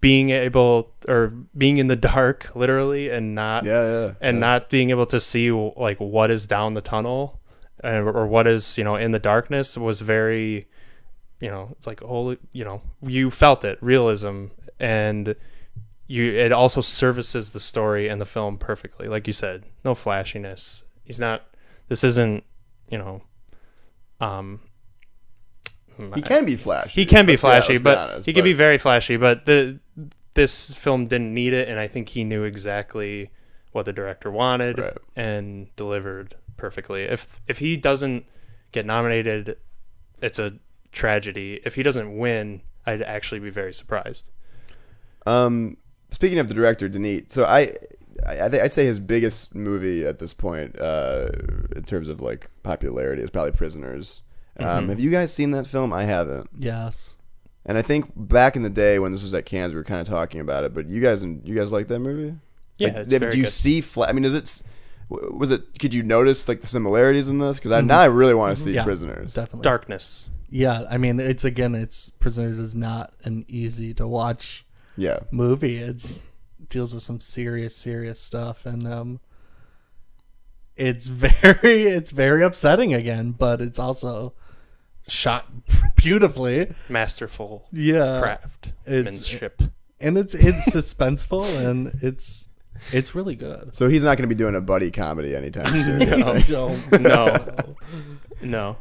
being 0.00 0.30
able 0.30 0.92
or 1.08 1.28
being 1.56 1.78
in 1.78 1.88
the 1.88 1.96
dark, 2.14 2.50
literally, 2.54 3.08
and 3.08 3.34
not 3.34 3.64
Yeah, 3.64 3.82
yeah. 3.90 4.12
and 4.20 4.36
yeah. 4.36 4.40
not 4.40 4.70
being 4.70 4.90
able 4.90 5.06
to 5.06 5.20
see 5.20 5.50
like 5.50 5.98
what 5.98 6.30
is 6.30 6.46
down 6.46 6.74
the 6.74 6.80
tunnel 6.80 7.40
uh, 7.82 7.88
or 8.02 8.26
what 8.26 8.46
is 8.46 8.76
you 8.78 8.84
know 8.84 8.96
in 8.96 9.12
the 9.12 9.18
darkness 9.18 9.76
was 9.78 10.00
very 10.00 10.68
you 11.40 11.48
know 11.48 11.68
it's 11.72 11.86
like 11.86 12.00
holy 12.00 12.36
you 12.52 12.64
know 12.64 12.82
you 13.02 13.30
felt 13.30 13.64
it 13.64 13.78
realism 13.80 14.46
and 14.80 15.34
you 16.08 16.32
it 16.32 16.50
also 16.52 16.80
services 16.80 17.52
the 17.52 17.60
story 17.60 18.08
and 18.08 18.20
the 18.20 18.26
film 18.26 18.56
perfectly 18.58 19.06
like 19.08 19.26
you 19.26 19.32
said 19.32 19.64
no 19.84 19.94
flashiness 19.94 20.82
he's 21.04 21.20
not 21.20 21.42
this 21.88 22.02
isn't 22.02 22.42
you 22.90 22.98
know 22.98 23.22
um 24.20 24.58
He 26.14 26.22
can 26.22 26.44
be 26.44 26.56
flashy. 26.56 27.00
he 27.00 27.06
can 27.06 27.26
be 27.26 27.36
flashy, 27.36 27.74
let's 27.74 27.82
but 27.84 27.98
honest, 27.98 28.26
he 28.26 28.32
can 28.32 28.44
be 28.44 28.52
very 28.52 28.78
flashy. 28.78 29.16
But 29.16 29.46
the 29.46 29.78
this 30.34 30.72
film 30.74 31.08
didn't 31.08 31.34
need 31.34 31.52
it, 31.52 31.68
and 31.68 31.80
I 31.80 31.88
think 31.88 32.10
he 32.10 32.22
knew 32.22 32.44
exactly 32.44 33.30
what 33.72 33.84
the 33.84 33.92
director 33.92 34.30
wanted 34.30 34.78
Right. 34.78 34.96
and 35.16 35.74
delivered 35.76 36.36
perfectly. 36.56 37.02
If 37.02 37.40
if 37.48 37.58
he 37.58 37.76
doesn't 37.76 38.24
get 38.70 38.86
nominated, 38.86 39.56
it's 40.22 40.38
a 40.38 40.54
tragedy. 40.92 41.60
If 41.64 41.74
he 41.74 41.82
doesn't 41.82 42.16
win, 42.16 42.62
I'd 42.86 43.02
actually 43.02 43.40
be 43.40 43.50
very 43.50 43.74
surprised. 43.74 44.30
Um, 45.26 45.76
speaking 46.10 46.38
of 46.38 46.48
the 46.48 46.54
director, 46.54 46.88
Denis. 46.88 47.24
So 47.28 47.44
I, 47.44 47.74
I, 48.26 48.40
I 48.42 48.48
think 48.48 48.62
I'd 48.62 48.72
say 48.72 48.84
his 48.86 48.98
biggest 49.00 49.54
movie 49.54 50.06
at 50.06 50.18
this 50.18 50.34
point, 50.34 50.78
uh, 50.80 51.28
in 51.76 51.84
terms 51.84 52.08
of 52.08 52.20
like 52.20 52.48
popularity, 52.62 53.22
is 53.22 53.30
probably 53.30 53.52
Prisoners. 53.52 54.22
Mm-hmm. 54.58 54.68
Um, 54.68 54.88
have 54.88 55.00
you 55.00 55.10
guys 55.10 55.32
seen 55.32 55.52
that 55.52 55.66
film? 55.66 55.92
I 55.92 56.04
haven't. 56.04 56.50
yes. 56.58 57.14
And 57.66 57.76
I 57.76 57.82
think 57.82 58.10
back 58.16 58.56
in 58.56 58.62
the 58.62 58.70
day 58.70 58.98
when 58.98 59.12
this 59.12 59.22
was 59.22 59.34
at 59.34 59.44
Cannes, 59.44 59.70
we 59.72 59.76
were 59.76 59.84
kind 59.84 60.00
of 60.00 60.06
talking 60.08 60.40
about 60.40 60.64
it. 60.64 60.72
But 60.72 60.88
you 60.88 61.02
guys, 61.02 61.22
you 61.22 61.54
guys 61.54 61.70
like 61.70 61.86
that 61.88 61.98
movie? 61.98 62.34
Yeah, 62.78 62.88
Like, 62.88 62.96
it's 62.96 63.08
did 63.10 63.18
very 63.20 63.36
you 63.36 63.42
good. 63.42 63.50
see? 63.52 63.80
Fla- 63.82 64.06
I 64.06 64.12
mean, 64.12 64.24
is 64.24 64.32
it? 64.32 64.44
s- 64.44 64.62
w- 65.10 65.36
Was 65.36 65.50
it? 65.50 65.78
Could 65.78 65.92
you 65.92 66.02
notice 66.02 66.48
like 66.48 66.62
the 66.62 66.66
similarities 66.66 67.28
in 67.28 67.40
this? 67.40 67.58
Because 67.58 67.72
Mm-hmm. 67.72 67.90
I 67.90 67.94
now 67.94 68.00
I 68.00 68.06
really 68.06 68.32
want 68.32 68.56
to 68.56 68.62
see 68.62 68.72
Yeah, 68.72 68.84
Prisoners. 68.84 69.34
Definitely. 69.34 69.64
Darkness. 69.64 70.28
Yeah, 70.48 70.84
I 70.88 70.96
mean, 70.96 71.20
it's 71.20 71.44
again, 71.44 71.74
it's 71.74 72.08
Prisoners 72.08 72.58
is 72.58 72.74
not 72.74 73.12
an 73.24 73.44
easy 73.48 73.92
to 73.94 74.08
watch 74.08 74.64
Yeah. 74.98 75.20
movie. 75.30 75.78
It's 75.78 76.22
deals 76.68 76.92
with 76.92 77.02
some 77.02 77.20
serious, 77.20 77.74
serious 77.74 78.20
stuff, 78.20 78.66
and 78.66 78.86
um, 78.86 79.20
it's 80.76 81.06
very, 81.08 81.84
it's 81.84 82.10
very 82.10 82.42
upsetting 82.42 82.92
again, 82.94 83.32
but 83.32 83.60
it's 83.60 83.78
also 83.78 84.34
shot 85.06 85.46
beautifully. 85.96 86.74
Masterful 86.88 87.66
Yeah, 87.72 88.20
craft, 88.20 88.72
it's- 88.86 89.04
manship. 89.14 89.62
and 90.00 90.18
it's 90.18 90.34
it's 90.34 90.68
suspenseful 90.74 91.46
and 91.64 91.92
it's 92.02 92.48
it's 92.92 93.14
really 93.14 93.34
good. 93.34 93.74
So 93.74 93.88
he's 93.88 94.04
not 94.04 94.16
going 94.18 94.28
to 94.28 94.34
be 94.34 94.38
doing 94.38 94.54
a 94.54 94.60
buddy 94.60 94.90
comedy 94.90 95.34
anytime 95.34 95.66
soon. 95.82 96.02
I 96.02 96.40
don't 96.42 97.00
No. 97.02 97.74
No. 98.42 98.76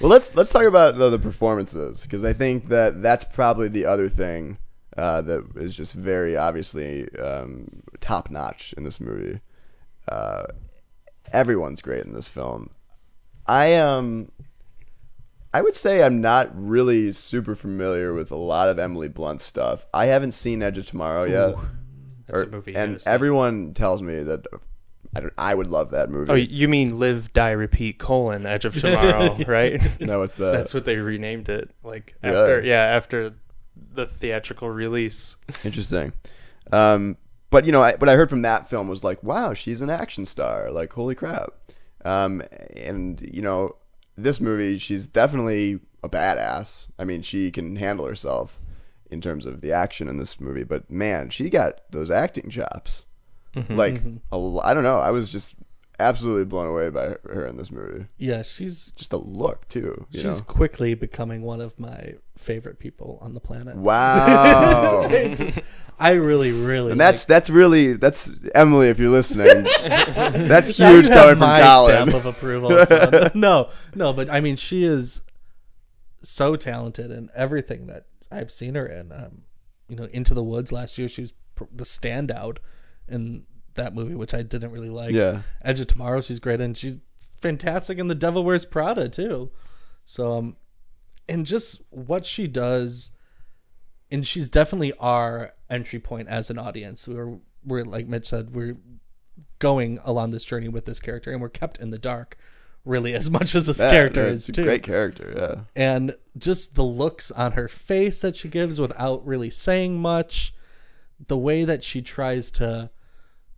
Well, 0.00 0.10
let's 0.10 0.34
let's 0.36 0.52
talk 0.52 0.64
about 0.66 0.96
the, 0.98 1.10
the 1.10 1.18
performances 1.18 2.02
because 2.02 2.24
I 2.24 2.32
think 2.32 2.68
that 2.68 3.02
that's 3.02 3.24
probably 3.24 3.66
the 3.68 3.86
other 3.86 4.06
thing 4.08 4.58
uh, 5.00 5.20
that 5.22 5.44
is 5.56 5.74
just 5.74 5.94
very 5.94 6.36
obviously 6.36 7.08
um, 7.18 7.68
top 8.00 8.30
notch 8.30 8.72
in 8.76 8.84
this 8.84 9.00
movie. 9.00 9.40
Uh, 10.08 10.44
everyone's 11.32 11.80
great 11.82 12.04
in 12.04 12.12
this 12.12 12.28
film. 12.28 12.70
I 13.46 13.74
um, 13.76 14.30
I 15.52 15.62
would 15.62 15.74
say 15.74 16.02
I'm 16.02 16.20
not 16.20 16.50
really 16.54 17.12
super 17.12 17.54
familiar 17.56 18.12
with 18.14 18.30
a 18.30 18.36
lot 18.36 18.68
of 18.68 18.78
Emily 18.78 19.08
Blunt 19.08 19.40
stuff. 19.40 19.86
I 19.92 20.06
haven't 20.06 20.32
seen 20.32 20.62
Edge 20.62 20.78
of 20.78 20.86
Tomorrow 20.86 21.24
yet. 21.24 21.56
That's 22.26 22.42
Or- 22.42 22.44
a 22.44 22.50
movie. 22.50 22.74
and 22.76 23.02
everyone 23.06 23.74
tells 23.74 24.02
me 24.02 24.22
that 24.22 24.46
I, 25.16 25.20
don't, 25.20 25.32
I 25.36 25.52
would 25.54 25.66
love 25.66 25.90
that 25.90 26.08
movie. 26.10 26.30
Oh, 26.30 26.36
you 26.36 26.68
mean 26.68 27.00
Live, 27.00 27.32
Die, 27.32 27.50
Repeat, 27.50 27.98
colon, 27.98 28.46
Edge 28.46 28.64
of 28.64 28.74
Tomorrow, 28.80 29.38
right? 29.48 29.80
no, 30.00 30.22
it's 30.22 30.36
the 30.36 30.52
That's 30.52 30.72
what 30.72 30.84
they 30.84 30.96
renamed 30.98 31.48
it. 31.48 31.70
Like 31.82 32.14
Really? 32.22 32.36
after, 32.36 32.60
yeah, 32.62 32.84
after 32.84 33.34
the 33.92 34.06
theatrical 34.06 34.70
release. 34.70 35.36
Interesting. 35.64 36.12
Um, 36.72 37.16
but 37.50 37.64
you 37.64 37.72
know, 37.72 37.82
I, 37.82 37.96
what 37.96 38.08
I 38.08 38.14
heard 38.14 38.30
from 38.30 38.42
that 38.42 38.68
film 38.68 38.88
was 38.88 39.02
like, 39.02 39.22
wow, 39.22 39.54
she's 39.54 39.80
an 39.82 39.90
action 39.90 40.26
star. 40.26 40.70
Like, 40.70 40.92
holy 40.92 41.14
crap. 41.14 41.50
Um, 42.04 42.42
and 42.76 43.20
you 43.20 43.42
know, 43.42 43.76
this 44.16 44.40
movie, 44.40 44.78
she's 44.78 45.06
definitely 45.06 45.80
a 46.02 46.08
badass. 46.08 46.88
I 46.98 47.04
mean, 47.04 47.22
she 47.22 47.50
can 47.50 47.76
handle 47.76 48.06
herself 48.06 48.60
in 49.10 49.20
terms 49.20 49.44
of 49.46 49.60
the 49.60 49.72
action 49.72 50.08
in 50.08 50.16
this 50.16 50.40
movie. 50.40 50.64
But 50.64 50.90
man, 50.90 51.30
she 51.30 51.50
got 51.50 51.80
those 51.90 52.10
acting 52.10 52.48
chops. 52.50 53.04
Like, 53.68 54.00
a 54.30 54.38
lo- 54.38 54.62
I 54.62 54.72
don't 54.74 54.84
know. 54.84 55.00
I 55.00 55.10
was 55.10 55.28
just 55.28 55.56
absolutely 56.00 56.44
blown 56.44 56.66
away 56.66 56.90
by 56.90 57.14
her, 57.24 57.46
in 57.46 57.56
this 57.56 57.70
movie. 57.70 58.06
Yeah, 58.18 58.42
she's 58.42 58.92
Just 58.96 59.10
the 59.10 59.18
look 59.18 59.68
too. 59.68 60.06
You 60.10 60.20
she's 60.22 60.38
know? 60.40 60.44
quickly 60.46 60.94
becoming 60.94 61.42
one 61.42 61.60
of 61.60 61.78
my 61.78 62.14
favorite 62.36 62.78
people 62.78 63.18
on 63.20 63.34
the 63.34 63.40
planet. 63.40 63.76
Wow. 63.76 65.08
I 65.98 66.12
really, 66.12 66.52
really. 66.52 66.92
And 66.92 67.00
that's 67.00 67.22
like- 67.22 67.28
that's 67.28 67.50
really 67.50 67.92
that's 67.94 68.30
Emily. 68.54 68.88
If 68.88 68.98
you're 68.98 69.10
listening, 69.10 69.46
that's 69.84 70.78
Now 70.78 70.88
you 70.90 70.96
huge 70.96 71.08
have 71.08 71.18
coming 71.18 71.32
from 71.34 71.38
my 71.40 71.60
Colin. 71.60 71.92
stamp 71.94 72.14
of 72.14 72.26
approval. 72.26 72.70
no, 73.34 73.68
no, 73.94 74.12
but 74.12 74.30
I 74.30 74.40
mean, 74.40 74.56
she 74.56 74.84
is 74.84 75.20
so 76.22 76.56
talented 76.56 77.10
in 77.10 77.28
everything 77.34 77.86
that 77.88 78.06
I've 78.30 78.50
seen 78.50 78.74
her 78.76 78.86
in. 78.86 79.12
Um, 79.12 79.42
you 79.88 79.96
know, 79.96 80.04
Into 80.04 80.34
the 80.34 80.42
Woods 80.44 80.72
last 80.72 80.96
year, 80.98 81.08
she 81.08 81.20
was 81.22 81.32
pr- 81.54 81.64
the 81.74 81.84
standout 81.84 82.58
in 83.08 83.44
that 83.74 83.94
movie, 83.94 84.14
which 84.14 84.34
I 84.34 84.42
didn't 84.42 84.70
really 84.72 84.90
like. 84.90 85.12
Yeah. 85.12 85.42
Edge 85.62 85.80
of 85.80 85.86
Tomorrow, 85.86 86.20
she's 86.20 86.40
great, 86.40 86.60
and 86.60 86.76
she's 86.76 86.96
fantastic 87.40 87.98
in 87.98 88.08
The 88.08 88.14
Devil 88.14 88.44
Wears 88.44 88.64
Prada 88.64 89.08
too. 89.08 89.50
So, 90.04 90.32
um, 90.38 90.56
and 91.28 91.46
just 91.46 91.80
what 91.90 92.26
she 92.26 92.46
does, 92.46 93.12
and 94.10 94.26
she's 94.26 94.50
definitely 94.50 94.92
our 94.98 95.52
entry 95.68 96.00
point 96.00 96.28
as 96.28 96.50
an 96.50 96.58
audience. 96.58 97.06
We're 97.06 97.38
we're 97.64 97.84
like 97.84 98.08
Mitch 98.08 98.26
said, 98.28 98.54
we're 98.54 98.76
going 99.58 99.98
along 100.04 100.30
this 100.30 100.44
journey 100.44 100.68
with 100.68 100.84
this 100.86 101.00
character, 101.00 101.30
and 101.30 101.40
we're 101.40 101.48
kept 101.48 101.78
in 101.78 101.90
the 101.90 101.98
dark, 101.98 102.36
really 102.84 103.14
as 103.14 103.30
much 103.38 103.54
as 103.54 103.66
this 103.66 103.78
Yeah, 103.80 103.90
character 103.90 104.22
no, 104.24 104.28
is 104.30 104.48
a 104.48 104.52
too. 104.52 104.64
great 104.64 104.82
character. 104.82 105.32
Yeah. 105.36 105.60
And 105.76 106.14
just 106.36 106.74
the 106.74 106.82
looks 106.84 107.30
on 107.30 107.52
her 107.52 107.68
face 107.68 108.20
that 108.22 108.36
she 108.36 108.48
gives 108.48 108.80
without 108.80 109.24
really 109.26 109.50
saying 109.50 110.00
much, 110.00 110.54
the 111.26 111.38
way 111.38 111.64
that 111.64 111.84
she 111.84 112.00
tries 112.02 112.50
to 112.52 112.90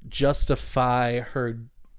justify 0.09 1.21
her 1.21 1.59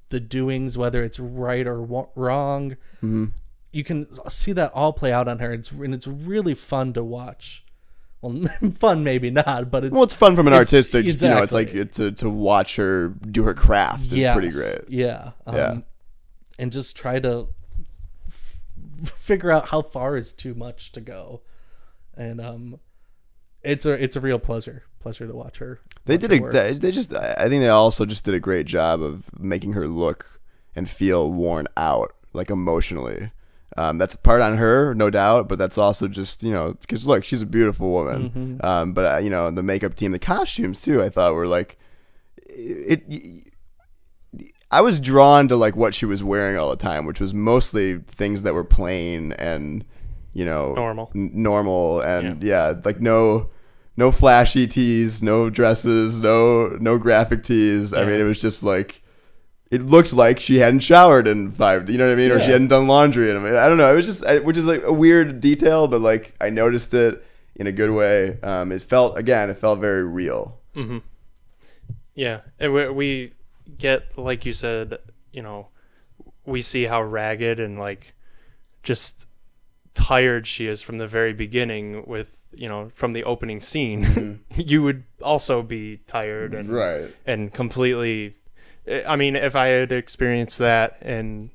the 0.09 0.19
doings, 0.19 0.77
whether 0.77 1.03
it's 1.03 1.19
right 1.19 1.65
or 1.65 1.81
wrong. 2.15 2.71
Mm-hmm. 2.97 3.25
You 3.71 3.83
can 3.83 4.07
see 4.29 4.51
that 4.53 4.71
all 4.73 4.93
play 4.93 5.11
out 5.11 5.27
on 5.27 5.39
her. 5.39 5.51
It's 5.53 5.71
and 5.71 5.93
it's 5.93 6.05
really 6.07 6.53
fun 6.53 6.93
to 6.93 7.03
watch. 7.03 7.63
Well, 8.21 8.45
fun 8.73 9.03
maybe 9.03 9.29
not, 9.31 9.69
but 9.71 9.83
it's 9.83 9.93
Well, 9.93 10.03
it's 10.03 10.15
fun 10.15 10.35
from 10.35 10.47
an 10.47 10.53
it's- 10.53 10.67
artistic. 10.73 11.05
You 11.05 11.13
know, 11.27 11.41
it's 11.43 11.51
like 11.51 11.69
exactly. 11.73 12.05
it- 12.05 12.15
to 12.15 12.23
to 12.23 12.29
watch 12.29 12.75
her 12.75 13.09
do 13.09 13.43
her 13.43 13.53
craft 13.53 14.05
is 14.07 14.13
Yes, 14.13 14.33
pretty 14.35 14.51
great. 14.51 14.81
Yeah. 14.89 15.31
Um, 15.45 15.55
Yeah. 15.55 15.77
And 16.59 16.71
just 16.71 16.95
try 16.95 17.19
to 17.19 17.47
f- 18.27 18.59
figure 19.15 19.51
out 19.51 19.69
how 19.69 19.81
far 19.81 20.15
is 20.15 20.31
too 20.31 20.53
much 20.53 20.91
to 20.91 21.01
go, 21.01 21.41
and 22.15 22.39
um, 22.39 22.79
it's 23.63 23.87
a 23.87 23.91
it's 24.01 24.15
a 24.15 24.21
real 24.21 24.37
pleasure 24.37 24.83
pleasure 25.03 25.27
to 25.27 25.33
watch 25.33 25.59
her. 25.59 25.79
They 26.05 26.15
watch 26.15 26.21
did 26.21 26.31
her 26.31 26.37
a. 26.37 26.39
work. 26.41 26.53
They, 26.53 26.73
they 26.73 26.91
just. 26.91 27.13
I 27.13 27.47
think 27.49 27.61
they 27.61 27.69
also 27.69 28.05
just 28.05 28.23
did 28.23 28.33
a 28.33 28.39
great 28.39 28.65
job 28.65 29.01
of 29.01 29.29
making 29.39 29.73
her 29.73 29.87
look 29.87 30.41
and 30.75 30.89
feel 30.89 31.31
worn 31.31 31.67
out, 31.77 32.15
like 32.33 32.49
emotionally. 32.49 33.31
Um, 33.75 33.97
that's 33.97 34.13
a 34.13 34.19
part 34.19 34.41
on 34.41 34.57
her, 34.57 34.93
no 34.93 35.09
doubt, 35.09 35.49
but 35.49 35.57
that's 35.57 35.77
also 35.77 36.07
just 36.07 36.43
you 36.43 36.51
know 36.51 36.73
because 36.73 37.05
look, 37.05 37.23
she's 37.23 37.41
a 37.41 37.45
beautiful 37.45 37.91
woman. 37.91 38.29
Mm-hmm. 38.29 38.65
Um, 38.65 38.93
but 38.93 39.13
uh, 39.13 39.17
you 39.17 39.29
know 39.29 39.51
the 39.51 39.63
makeup 39.63 39.95
team, 39.95 40.11
the 40.11 40.19
costumes 40.19 40.81
too, 40.81 41.01
I 41.01 41.09
thought 41.09 41.33
were 41.33 41.47
like 41.47 41.77
it. 42.37 43.03
it 43.07 43.53
I 44.71 44.81
was 44.81 44.99
drawn 44.99 45.47
to 45.49 45.55
like 45.55 45.75
what 45.75 45.93
she 45.93 46.07
was 46.07 46.23
wearing 46.23 46.57
all 46.57 46.71
the 46.71 46.75
time, 46.75 47.05
which 47.05 47.19
was 47.19 47.31
mostly 47.31 47.99
things 47.99 48.41
that 48.41 48.55
were 48.55 48.63
plain 48.63 49.33
and 49.33 49.85
you 50.33 50.45
know 50.45 50.73
Normal. 50.73 51.11
n- 51.13 51.31
normal, 51.33 52.01
and 52.01 52.41
yeah. 52.41 52.73
like 52.83 52.99
no 52.99 53.49
no 53.95 54.11
flashy 54.11 54.67
tees, 54.67 55.21
no 55.21 55.49
dresses, 55.49 56.19
no 56.19 56.69
no 56.79 56.97
graphic 56.97 57.43
tees. 57.43 57.93
I 57.93 58.05
mean, 58.05 58.19
it 58.19 58.23
was 58.23 58.41
just 58.41 58.63
like 58.63 59.01
it 59.69 59.81
looked 59.81 60.13
like 60.13 60.39
she 60.39 60.57
hadn't 60.57 60.81
showered 60.81 61.27
in 61.27 61.51
five. 61.51 61.89
You 61.89 61.97
know 61.97 62.07
what 62.07 62.13
I 62.13 62.15
mean? 62.15 62.31
Or 62.31 62.39
she 62.39 62.51
hadn't 62.51 62.67
done 62.67 62.87
laundry 62.87 63.29
in 63.29 63.35
a 63.35 63.39
minute. 63.39 63.57
I 63.57 63.67
don't 63.67 63.77
know. 63.77 63.91
It 63.91 63.95
was 63.95 64.05
just 64.05 64.23
I, 64.25 64.39
which 64.39 64.57
is 64.57 64.65
like 64.65 64.83
a 64.83 64.93
weird 64.93 65.39
detail, 65.39 65.87
but 65.87 66.01
like 66.01 66.35
I 66.39 66.49
noticed 66.49 66.93
it 66.93 67.23
in 67.55 67.67
a 67.67 67.71
good 67.71 67.91
way. 67.91 68.39
Um, 68.41 68.71
it 68.71 68.81
felt 68.81 69.17
again, 69.17 69.49
it 69.49 69.57
felt 69.57 69.79
very 69.79 70.03
real. 70.03 70.59
Yeah, 72.15 72.41
and 72.59 72.73
we, 72.73 72.89
we 72.89 73.33
get 73.77 74.17
like 74.17 74.45
you 74.45 74.53
said, 74.53 74.97
you 75.31 75.41
know, 75.41 75.69
we 76.45 76.61
see 76.61 76.85
how 76.85 77.01
ragged 77.01 77.59
and 77.59 77.79
like 77.79 78.13
just 78.83 79.25
tired 79.93 80.45
she 80.47 80.67
is 80.67 80.81
from 80.81 80.97
the 80.97 81.07
very 81.07 81.33
beginning 81.33 82.05
with 82.05 82.42
you 82.55 82.67
know 82.69 82.91
from 82.95 83.13
the 83.13 83.23
opening 83.23 83.59
scene 83.59 84.43
you 84.55 84.81
would 84.83 85.03
also 85.21 85.61
be 85.61 85.97
tired 86.07 86.53
and 86.53 86.69
Right. 86.69 87.13
and 87.25 87.53
completely 87.53 88.35
i 89.07 89.15
mean 89.15 89.35
if 89.35 89.55
i 89.55 89.67
had 89.67 89.91
experienced 89.91 90.59
that 90.59 90.97
in 91.01 91.51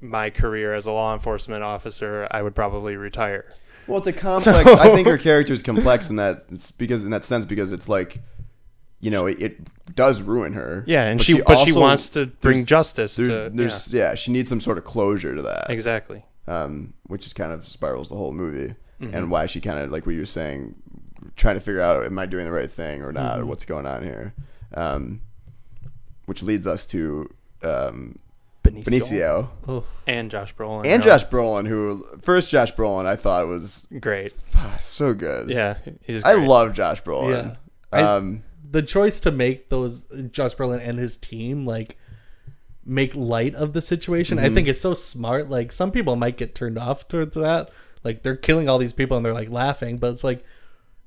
my 0.00 0.30
career 0.30 0.74
as 0.74 0.86
a 0.86 0.92
law 0.92 1.12
enforcement 1.14 1.62
officer 1.62 2.26
i 2.30 2.42
would 2.42 2.54
probably 2.54 2.96
retire 2.96 3.44
Well, 3.86 3.98
it's 3.98 4.06
a 4.08 4.12
complex. 4.28 4.68
I 4.70 4.94
think 4.94 5.06
her 5.08 5.18
character 5.18 5.52
is 5.52 5.62
complex 5.62 6.10
in 6.10 6.16
that 6.16 6.38
it's 6.50 6.70
because 6.70 7.04
in 7.04 7.10
that 7.10 7.24
sense 7.24 7.44
because 7.46 7.72
it's 7.72 7.88
like, 7.88 8.20
you 9.00 9.10
know, 9.10 9.26
it, 9.26 9.42
it 9.42 9.94
does 9.96 10.22
ruin 10.22 10.52
her. 10.54 10.84
yeah 10.86 11.04
and 11.04 11.20
she, 11.20 11.40
but 11.42 11.64
she 11.66 11.72
wants 11.72 12.08
to 12.10 12.26
bring 12.26 12.64
justice 12.66 13.16
There, 13.16 13.48
to 13.48 13.56
there's 13.56 13.92
yeah. 13.92 14.14
she 14.14 14.30
needs 14.32 14.48
some 14.48 14.60
sort 14.60 14.78
of 14.78 14.84
closure 14.84 15.34
to 15.34 15.42
that. 15.42 15.66
exactly 15.70 16.24
um, 16.48 16.94
which 17.08 17.26
is 17.26 17.32
kind 17.32 17.52
of 17.52 17.64
spirals 17.66 18.08
the 18.08 18.16
whole 18.16 18.32
movie, 18.32 18.74
Mm-hmm. 19.02 19.14
and 19.16 19.30
why 19.30 19.46
she 19.46 19.60
kind 19.60 19.78
of 19.80 19.90
like 19.90 20.06
what 20.06 20.12
you 20.14 20.20
were 20.20 20.26
saying, 20.26 20.74
trying 21.36 21.56
to 21.56 21.60
figure 21.60 21.80
out 21.80 22.04
am 22.06 22.18
I 22.18 22.26
doing 22.26 22.44
the 22.44 22.52
right 22.52 22.70
thing 22.70 23.02
or 23.02 23.12
not, 23.12 23.32
Mm-hmm. 23.32 23.42
or 23.42 23.46
what's 23.46 23.64
going 23.64 23.86
on 23.86 24.02
here, 24.04 24.32
um, 24.74 25.20
which 26.26 26.42
leads 26.42 26.66
us 26.66 26.86
to 26.86 27.28
um, 27.62 28.18
Benicio 28.64 29.48
Oh, 29.66 29.84
and 30.06 30.30
josh 30.30 30.54
brolin 30.54 30.78
and 30.86 31.04
really. 31.04 31.18
Josh 31.18 31.26
Brolin, 31.26 31.66
who 31.66 32.06
first 32.22 32.48
Josh 32.50 32.72
Brolin 32.74 33.06
I 33.06 33.16
thought 33.16 33.46
was 33.48 33.86
great 34.00 34.32
so 34.78 35.14
good. 35.14 35.50
yeah 35.50 35.78
he's 36.02 36.22
I 36.24 36.34
love 36.34 36.72
Josh 36.74 37.02
Brolin. 37.02 37.30
Yeah. 37.44 37.56
I- 37.92 38.02
Um, 38.16 38.42
the 38.70 38.82
choice 38.82 39.20
to 39.20 39.30
make 39.32 39.68
those 39.68 40.02
Josh 40.30 40.54
Brolin 40.54 40.80
and 40.82 40.98
his 40.98 41.16
team 41.18 41.66
like 41.66 41.98
make 42.84 43.14
light 43.14 43.54
of 43.54 43.72
the 43.74 43.82
situation, 43.82 44.38
I 44.38 44.48
think 44.48 44.66
is 44.66 44.80
so 44.80 44.94
smart. 44.94 45.50
Like 45.50 45.70
some 45.72 45.90
people 45.92 46.16
might 46.16 46.36
get 46.36 46.54
turned 46.54 46.78
off 46.78 47.06
towards 47.06 47.36
that. 47.36 47.70
Like 48.04 48.22
they're 48.22 48.36
killing 48.36 48.68
all 48.68 48.78
these 48.78 48.92
people 48.92 49.16
and 49.16 49.24
they're 49.24 49.32
like 49.32 49.50
laughing, 49.50 49.98
but 49.98 50.10
it's 50.12 50.24
like 50.24 50.44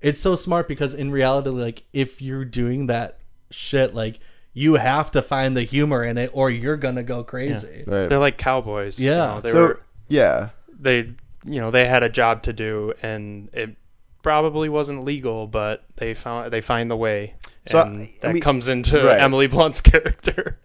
it's 0.02 0.20
so 0.20 0.36
smart 0.36 0.68
because 0.68 0.94
in 0.94 1.12
reality, 1.12 1.50
like 1.50 1.84
if 1.94 2.22
you're 2.22 2.46
doing 2.46 2.88
that 2.88 3.20
shit, 3.52 3.94
like 3.94 4.20
you 4.54 4.76
have 4.76 5.12
to 5.12 5.22
find 5.22 5.56
the 5.58 5.64
humor 5.64 6.04
in 6.04 6.18
it 6.18 6.30
or 6.34 6.50
you're 6.50 6.78
gonna 6.78 7.04
go 7.04 7.24
crazy. 7.24 7.84
right. 7.88 8.08
they're 8.10 8.20
like 8.20 8.38
cowboys 8.38 9.00
you 9.00 9.10
Yeah. 9.12 9.16
know, 9.18 9.42
they 9.42 9.52
so 9.52 9.62
were 9.62 9.82
yeah, 10.08 10.50
they 10.80 11.14
you 11.44 11.60
know 11.62 11.72
they 11.72 11.88
had 11.88 12.04
a 12.04 12.10
job 12.10 12.44
to 12.44 12.54
do 12.54 12.94
and 13.02 13.50
it 13.54 13.76
probably 14.24 14.70
wasn't 14.70 15.04
legal, 15.04 15.46
but 15.48 15.84
they 15.98 16.14
found 16.14 16.52
they 16.52 16.62
find 16.62 16.90
the 16.90 16.96
way. 16.96 17.36
So, 17.68 17.80
I- 17.80 18.10
that 18.22 18.34
we- 18.34 18.40
comes 18.40 18.68
into 18.68 19.04
right. 19.06 19.20
Emily 19.20 19.48
Blunt's 19.48 19.82
character. 19.92 20.60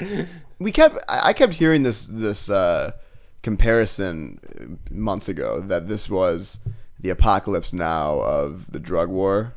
we 0.59 0.71
kept 0.71 0.97
I 1.09 1.31
I 1.31 1.33
kept 1.33 1.55
hearing 1.55 1.83
this 1.83 2.07
this 2.07 2.49
uh, 2.51 2.93
comparison 3.43 4.79
months 4.91 5.29
ago 5.29 5.61
that 5.61 5.89
this 5.89 6.09
was 6.11 6.59
the 6.99 7.11
apocalypse 7.11 7.73
now 7.73 8.21
of 8.21 8.71
the 8.73 8.79
drug 8.79 9.09
war, 9.09 9.55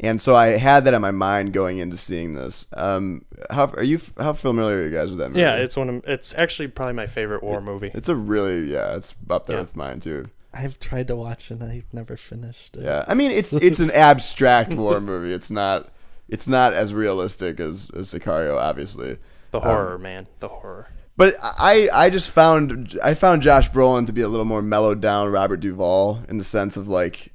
and 0.00 0.20
so 0.20 0.34
I 0.36 0.56
had 0.58 0.84
that 0.84 0.94
in 0.94 1.00
my 1.02 1.10
mind 1.10 1.52
going 1.52 1.78
into 1.78 1.96
seeing 1.96 2.34
this. 2.34 2.66
Um, 2.74 3.24
how 3.50 3.66
are 3.68 3.82
you? 3.82 4.00
How 4.18 4.32
familiar 4.32 4.78
are 4.78 4.84
you 4.84 4.90
guys 4.90 5.08
with 5.10 5.18
that 5.18 5.28
movie? 5.30 5.40
yeah, 5.40 5.54
it's 5.56 5.76
one 5.76 5.88
of 5.88 6.02
it's 6.06 6.34
actually 6.34 6.68
probably 6.68 6.94
my 6.94 7.06
favorite 7.06 7.42
war 7.42 7.60
movie. 7.60 7.90
it's 7.94 8.08
a 8.08 8.16
really 8.16 8.72
yeah, 8.72 8.96
it's 8.96 9.14
up 9.30 9.46
there 9.46 9.56
Yeah. 9.56 9.62
with 9.62 9.76
mine 9.76 10.00
too. 10.00 10.28
I've 10.54 10.78
tried 10.78 11.08
to 11.08 11.16
watch 11.16 11.50
it 11.50 11.60
and 11.60 11.70
I've 11.72 11.94
never 11.94 12.16
finished 12.16 12.76
it. 12.76 12.82
Yeah, 12.82 13.04
I 13.08 13.14
mean 13.14 13.30
it's 13.30 13.52
it's 13.54 13.80
an 13.80 13.90
abstract 13.94 14.74
war 14.74 15.00
movie. 15.00 15.32
It's 15.32 15.50
not 15.50 15.90
it's 16.28 16.46
not 16.48 16.72
as 16.74 16.92
realistic 16.94 17.58
as, 17.60 17.88
as 17.96 18.12
Sicario, 18.12 18.56
obviously. 18.58 19.18
The 19.50 19.58
Um, 19.58 19.64
horror, 19.64 19.98
man, 19.98 20.26
the 20.40 20.48
horror. 20.48 20.88
But 21.22 21.36
I, 21.40 21.88
I 21.92 22.10
just 22.10 22.32
found 22.32 22.98
I 23.00 23.14
found 23.14 23.42
Josh 23.42 23.70
Brolin 23.70 24.08
to 24.08 24.12
be 24.12 24.22
a 24.22 24.28
little 24.28 24.44
more 24.44 24.60
mellowed 24.60 25.00
down 25.00 25.30
Robert 25.30 25.58
Duvall 25.58 26.20
in 26.28 26.36
the 26.36 26.42
sense 26.42 26.76
of 26.76 26.88
like 26.88 27.32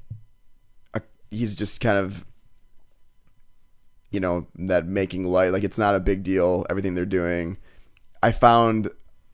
a, 0.94 1.02
he's 1.32 1.56
just 1.56 1.80
kind 1.80 1.98
of 1.98 2.26
you 4.12 4.20
know 4.20 4.46
that 4.56 4.86
making 4.86 5.24
light 5.24 5.54
like 5.54 5.64
it's 5.64 5.78
not 5.78 5.96
a 5.96 6.02
big 6.02 6.24
deal 6.24 6.66
everything 6.70 6.96
they're 6.96 7.06
doing. 7.06 7.56
I 8.22 8.34
found 8.34 8.90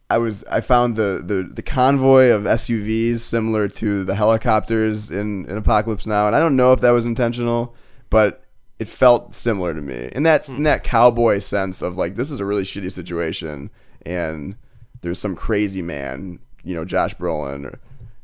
I 0.07 0.19
was 0.19 0.43
I 0.43 0.61
found 0.61 0.97
the, 0.97 1.23
the, 1.25 1.49
the 1.51 1.63
convoy 1.63 2.27
of 2.27 2.43
SUVs 2.43 3.21
similar 3.21 3.67
to 3.69 4.03
the 4.03 4.13
helicopters 4.13 5.09
in, 5.09 5.45
in 5.49 5.57
Apocalypse 5.57 6.05
Now, 6.05 6.27
and 6.27 6.35
I 6.35 6.39
don't 6.39 6.55
know 6.55 6.73
if 6.73 6.81
that 6.81 6.91
was 6.91 7.07
intentional, 7.07 7.73
but 8.11 8.43
it 8.77 8.87
felt 8.87 9.33
similar 9.33 9.73
to 9.73 9.81
me 9.81 10.09
in 10.11 10.21
that 10.23 10.45
hmm. 10.45 10.57
in 10.57 10.63
that 10.63 10.83
cowboy 10.83 11.39
sense 11.39 11.81
of 11.81 11.97
like 11.97 12.13
this 12.13 12.29
is 12.29 12.39
a 12.39 12.45
really 12.45 12.61
shitty 12.61 12.91
situation, 12.91 13.71
and 14.05 14.55
there's 15.01 15.19
some 15.19 15.35
crazy 15.35 15.81
man, 15.81 16.39
you 16.63 16.73
know, 16.75 16.85
Josh 16.85 17.15
Brolin, 17.15 17.75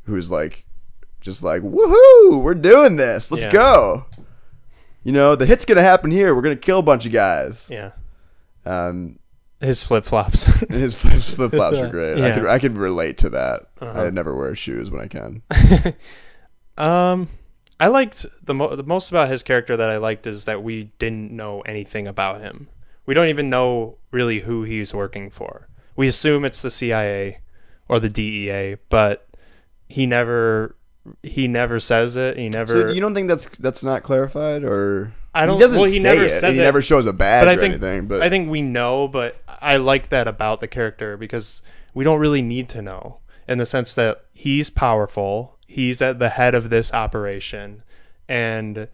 who's 0.04 0.32
like 0.32 0.66
just 1.22 1.44
like 1.44 1.62
woohoo, 1.62 2.42
we're 2.42 2.54
doing 2.56 2.96
this, 2.96 3.30
let's 3.32 3.44
Yeah. 3.46 3.52
go. 3.52 4.06
You 5.04 5.12
know, 5.14 5.36
the 5.36 5.46
hit's 5.46 5.66
gonna 5.66 5.82
happen 5.82 6.12
here. 6.12 6.34
We're 6.36 6.42
gonna 6.42 6.56
kill 6.56 6.80
a 6.80 6.84
bunch 6.84 7.06
of 7.06 7.12
guys. 7.12 7.68
Yeah, 7.70 7.92
Um, 8.66 9.20
his 9.62 9.84
flip 9.84 10.04
flops. 10.06 10.44
his 10.70 10.94
flip 10.96 11.52
flops 11.52 11.78
are 11.78 11.88
great. 11.92 12.18
Yeah. 12.18 12.28
I 12.28 12.32
could 12.32 12.46
I 12.46 12.60
could 12.60 12.78
relate 12.78 13.18
to 13.20 13.30
that. 13.32 13.68
Uh-huh. 13.82 14.04
I 14.04 14.10
never 14.10 14.36
wear 14.36 14.56
shoes 14.56 14.90
when 14.92 15.02
I 15.02 15.08
can. 15.08 15.42
um, 16.78 17.30
I 17.80 17.88
liked 17.88 18.26
the 18.44 18.54
mo- 18.54 18.76
the 18.76 18.84
most 18.84 19.10
about 19.10 19.30
his 19.30 19.42
character 19.44 19.78
that 19.78 19.90
I 19.90 19.98
liked 19.98 20.28
is 20.28 20.46
that 20.46 20.62
we 20.64 20.92
didn't 21.00 21.32
know 21.32 21.62
anything 21.62 22.08
about 22.08 22.42
him. 22.42 22.68
We 23.06 23.14
don't 23.14 23.28
even 23.28 23.50
know 23.50 23.98
really 24.12 24.40
who 24.42 24.64
he's 24.64 24.94
working 24.94 25.30
for. 25.32 25.68
We 26.00 26.08
assume 26.08 26.46
it's 26.46 26.62
the 26.62 26.72
CIA 26.72 27.40
or 27.90 28.00
the 28.00 28.08
DEA, 28.08 28.78
but 28.88 29.28
he 29.90 30.06
never 30.06 30.78
he 31.24 31.46
never 31.46 31.78
says 31.82 32.16
it. 32.16 32.38
He 32.38 32.48
never. 32.48 32.72
So 32.72 32.94
you 32.94 33.02
don't 33.02 33.14
think 33.14 33.28
that's 33.28 33.50
that's 33.60 33.84
not 33.84 34.02
clarified, 34.02 34.64
or 34.64 35.12
I 35.36 35.46
don't- 35.46 35.56
He 35.56 35.60
doesn't 35.60 35.78
well, 35.78 35.92
he 35.92 36.00
say 36.00 36.16
never 36.16 36.24
it. 36.24 36.40
says 36.40 36.56
he 36.56 36.62
it, 36.62 36.64
never 36.64 36.82
shows 36.82 37.06
a 37.06 37.12
badge 37.12 37.42
but 37.42 37.50
I 37.50 37.56
or 37.56 37.58
think 37.60 37.74
anything. 37.74 38.08
But 38.08 38.22
I 38.22 38.30
think 38.30 38.50
we 38.50 38.62
know, 38.62 39.10
but 39.10 39.42
I 39.62 39.76
like 39.76 40.08
that 40.08 40.26
about 40.26 40.62
the 40.62 40.70
character 40.70 41.18
because 41.18 41.62
we 41.94 42.06
don't 42.06 42.22
really 42.22 42.42
need 42.42 42.70
to 42.70 42.82
know 42.82 43.18
in 43.46 43.58
the 43.58 43.66
sense 43.66 43.94
that 43.96 44.24
he's 44.32 44.70
powerful, 44.70 45.58
he's 45.68 46.02
at 46.02 46.18
the 46.18 46.30
head 46.30 46.56
of 46.56 46.70
this 46.70 46.94
operation, 46.94 47.84
and 48.30 48.88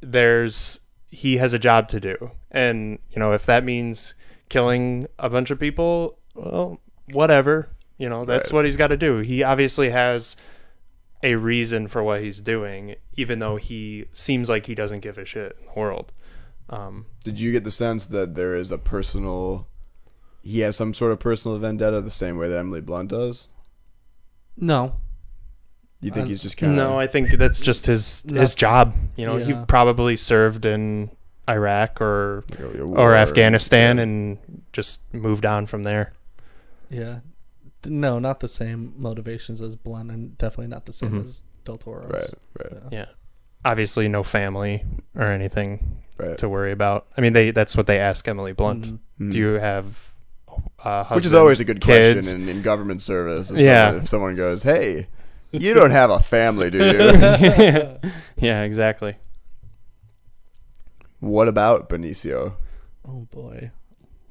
there's 0.00 0.80
he 1.08 1.36
has 1.36 1.52
a 1.52 1.58
job 1.60 1.86
to 1.90 2.00
do, 2.00 2.32
and 2.50 2.98
you 3.12 3.20
know 3.20 3.32
if 3.32 3.46
that 3.46 3.62
means 3.62 4.14
killing 4.48 5.06
a 5.18 5.28
bunch 5.30 5.50
of 5.50 5.58
people, 5.58 6.18
well, 6.34 6.80
whatever, 7.12 7.68
you 7.98 8.08
know 8.08 8.24
that's 8.24 8.50
Right. 8.52 8.56
what 8.56 8.64
he's 8.64 8.76
got 8.76 8.88
to 8.88 8.96
do. 8.96 9.18
He 9.24 9.42
obviously 9.42 9.90
has 9.90 10.36
a 11.22 11.34
reason 11.34 11.88
for 11.88 12.02
what 12.02 12.20
he's 12.22 12.40
doing, 12.40 12.94
even 13.16 13.38
though 13.38 13.56
he 13.56 14.06
seems 14.12 14.48
like 14.48 14.66
he 14.66 14.74
doesn't 14.74 15.00
give 15.00 15.16
a 15.18 15.24
shit 15.24 15.56
in 15.60 15.66
the 15.66 15.72
world. 15.80 16.12
Um, 16.68 17.06
did 17.24 17.40
you 17.40 17.52
get 17.52 17.64
the 17.64 17.70
sense 17.70 18.06
that 18.08 18.34
there 18.34 18.54
is 18.54 18.70
a 18.70 18.78
personal? 18.78 19.66
He 20.42 20.60
has 20.60 20.76
some 20.76 20.94
sort 20.94 21.12
of 21.12 21.18
personal 21.18 21.58
vendetta, 21.58 22.00
the 22.00 22.10
same 22.10 22.36
way 22.36 22.48
that 22.48 22.58
Emily 22.58 22.80
Blunt 22.80 23.10
does. 23.10 23.48
No. 24.56 24.96
You 26.00 26.10
think 26.10 26.24
Um, 26.24 26.28
he's 26.28 26.42
just 26.42 26.56
kind 26.56 26.72
of 26.72 26.76
No, 26.76 27.00
I 27.00 27.06
think 27.06 27.32
that's 27.32 27.60
just 27.60 27.86
his 27.86 28.22
his 28.28 28.54
job. 28.54 28.94
You 29.16 29.26
know, 29.26 29.36
he 29.38 29.54
probably 29.66 30.16
served 30.16 30.64
in 30.66 31.10
Iraq 31.48 32.00
or 32.00 32.44
or 32.78 33.14
Afghanistan 33.14 33.96
yeah. 33.96 34.02
and 34.02 34.38
just 34.72 35.02
moved 35.14 35.44
on 35.46 35.66
from 35.66 35.82
there. 35.84 36.12
Yeah. 36.90 37.20
No, 37.84 38.18
not 38.18 38.40
the 38.40 38.48
same 38.48 38.94
motivations 38.96 39.60
as 39.60 39.76
Blunt 39.76 40.10
and 40.10 40.36
definitely 40.38 40.66
not 40.68 40.86
the 40.86 40.92
same 40.92 41.12
Mhm. 41.12 41.24
as 41.24 41.42
Del 41.64 41.76
Toro's. 41.76 42.10
right, 42.10 42.34
right, 42.58 42.82
Yeah. 42.90 42.98
Yeah. 42.98 43.04
Obviously 43.64 44.08
no 44.08 44.22
family 44.22 44.84
or 45.14 45.24
anything 45.24 45.98
right. 46.18 46.36
to 46.38 46.48
worry 46.48 46.72
about. 46.72 47.06
I 47.16 47.20
mean 47.20 47.32
they 47.32 47.50
that's 47.52 47.76
what 47.76 47.86
they 47.86 47.98
ask 47.98 48.26
Emily 48.26 48.52
Blunt. 48.52 49.00
Mhm. 49.20 49.32
Do 49.32 49.38
you 49.38 49.54
have 49.54 50.12
uh 50.84 51.02
husband, 51.04 51.16
Which 51.16 51.26
is 51.26 51.34
always 51.34 51.60
a 51.60 51.64
good 51.64 51.80
kids? 51.80 52.26
question 52.26 52.42
in, 52.42 52.48
in 52.56 52.62
government 52.62 53.02
service. 53.02 53.50
If 53.50 53.58
Yeah. 53.58 53.86
someone, 53.88 54.02
if 54.02 54.08
someone 54.08 54.36
goes, 54.36 54.62
"Hey, 54.62 55.06
you 55.52 55.74
don't 55.74 55.90
have 55.90 56.10
a 56.10 56.18
family, 56.20 56.70
do 56.70 56.78
you?" 56.78 58.10
yeah, 58.36 58.62
exactly. 58.62 59.16
What 61.26 61.48
about 61.48 61.88
Benicio? 61.88 62.54
Oh 63.06 63.26
boy. 63.30 63.70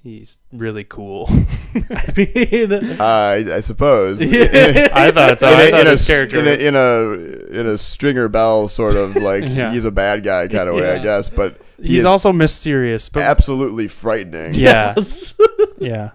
He's 0.04 0.38
really 0.54 0.84
cool. 0.84 1.28
I 1.90 2.14
mean, 2.16 2.72
Uh, 3.00 3.04
I, 3.04 3.56
I 3.56 3.60
suppose. 3.60 4.22
I 4.22 5.10
thought 5.12 5.40
so. 5.40 5.48
in 5.48 5.54
I 5.56 5.64
a, 5.64 5.72
thought 5.72 5.82
in, 5.82 5.88
a, 5.88 5.90
his 5.92 6.06
character 6.06 6.40
in, 6.40 6.48
a, 6.48 6.52
in 6.52 6.76
a 6.76 7.60
in 7.62 7.66
a 7.68 7.78
Stringer 7.78 8.28
Bell 8.28 8.68
sort 8.68 8.96
of 8.96 9.16
like 9.16 9.44
Yeah. 9.46 9.72
he's 9.74 9.84
a 9.86 9.90
bad 9.92 10.24
guy 10.24 10.48
kind 10.48 10.70
of 10.70 10.76
way, 10.76 10.92
I 10.92 10.96
Yeah. 10.98 11.04
guess. 11.04 11.30
But 11.32 11.60
he 11.82 11.88
he's 11.90 11.98
is 12.00 12.06
also 12.06 12.32
mysterious, 12.32 13.10
but 13.10 13.24
absolutely 13.24 13.88
frightening. 13.88 14.54
yeah. 14.54 14.94
yes. 14.96 15.34
yeah. 15.80 16.12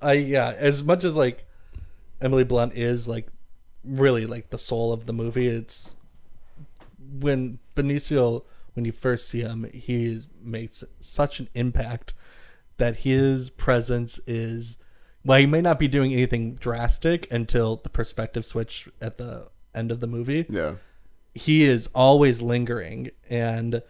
I 0.00 0.12
yeah, 0.12 0.54
as 0.56 0.84
much 0.84 1.02
as 1.02 1.16
like 1.16 1.44
Emily 2.20 2.44
Blunt 2.44 2.74
is 2.74 3.08
like 3.08 3.26
really 3.82 4.26
like 4.26 4.50
the 4.50 4.58
soul 4.58 4.92
of 4.92 5.06
the 5.06 5.12
movie, 5.12 5.48
it's 5.48 5.96
when 7.20 7.58
Benicio 7.74 8.44
when 8.78 8.84
you 8.84 8.92
first 8.92 9.28
see 9.28 9.40
him, 9.40 9.68
he 9.74 10.06
is, 10.06 10.28
makes 10.40 10.84
such 11.00 11.40
an 11.40 11.48
impact 11.52 12.14
that 12.76 12.98
his 12.98 13.50
presence 13.50 14.20
is 14.24 14.76
well, 15.24 15.40
he 15.40 15.46
may 15.46 15.60
not 15.60 15.80
be 15.80 15.88
doing 15.88 16.12
anything 16.12 16.54
drastic 16.54 17.26
until 17.32 17.74
the 17.74 17.88
perspective 17.88 18.44
switch 18.44 18.88
at 19.00 19.16
the 19.16 19.48
end 19.74 19.90
of 19.90 19.98
the 19.98 20.06
movie 20.06 20.46
yeah. 20.48 20.74
he 21.34 21.64
is 21.64 21.88
always 21.92 22.40
lingering 22.40 23.10
and 23.28 23.82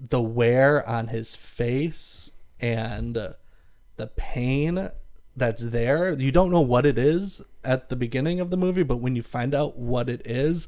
the 0.00 0.20
wear 0.20 0.86
on 0.88 1.06
his 1.06 1.36
face 1.36 2.32
and 2.58 3.14
the 3.14 4.06
pain 4.16 4.90
that's 5.36 5.62
there 5.62 6.10
you 6.14 6.32
don't 6.32 6.50
know 6.50 6.60
what 6.60 6.84
it 6.84 6.98
is 6.98 7.42
at 7.62 7.90
the 7.90 7.96
beginning 7.96 8.40
of 8.40 8.50
the 8.50 8.56
movie 8.56 8.82
but 8.82 8.96
when 8.96 9.14
you 9.14 9.22
find 9.22 9.54
out 9.54 9.78
what 9.78 10.08
it 10.08 10.26
is 10.26 10.66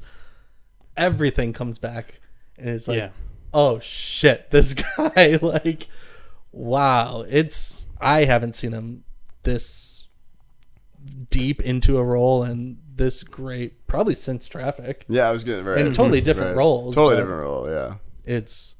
everything 0.95 1.51
comes 1.51 1.77
back 1.77 2.20
and 2.61 2.69
it's 2.69 2.87
like 2.87 2.97
Yeah. 2.97 3.09
oh 3.53 3.79
shit 3.79 4.49
this 4.51 4.73
guy 4.73 5.37
like 5.41 5.87
wow 6.51 7.25
it's 7.27 7.87
i 7.99 8.25
haven't 8.25 8.55
seen 8.55 8.71
him 8.71 9.03
this 9.43 10.07
deep 11.29 11.61
into 11.61 11.97
a 11.97 12.03
role 12.03 12.43
and 12.43 12.77
this 12.95 13.23
great 13.23 13.87
probably 13.87 14.13
since 14.13 14.47
traffic 14.47 15.05
Yeah, 15.07 15.27
I 15.27 15.31
was 15.31 15.43
getting 15.43 15.65
right. 15.65 15.79
In 15.79 15.93
totally 15.93 16.21
different 16.21 16.55
roles, 16.55 16.93
Totally 16.93 17.15
different 17.15 17.41
role. 17.41 17.67
Yeah. 17.69 17.95
it's 18.25 18.75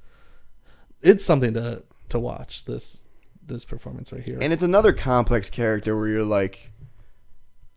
it's 1.02 1.26
something 1.26 1.54
to 1.56 1.82
to 2.10 2.20
watch 2.20 2.66
this 2.66 3.08
this 3.44 3.66
performance 3.66 4.12
right 4.12 4.22
here. 4.22 4.38
And 4.40 4.54
it's 4.54 4.62
another 4.62 4.94
complex 4.94 5.50
character 5.50 5.98
where 5.98 6.08
you're 6.08 6.24
like, 6.24 6.72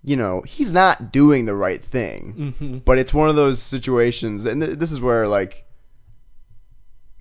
you 0.02 0.16
know, 0.16 0.42
he's 0.42 0.72
not 0.72 1.10
doing 1.10 1.46
the 1.46 1.54
right 1.54 1.82
thing, 1.82 2.34
Mm-hmm. 2.38 2.78
but 2.78 2.98
it's 2.98 3.14
one 3.14 3.30
of 3.30 3.36
those 3.36 3.62
situations, 3.62 4.44
and 4.44 4.60
th- 4.60 4.76
this 4.76 4.92
is 4.92 5.00
where 5.00 5.26
like, 5.26 5.64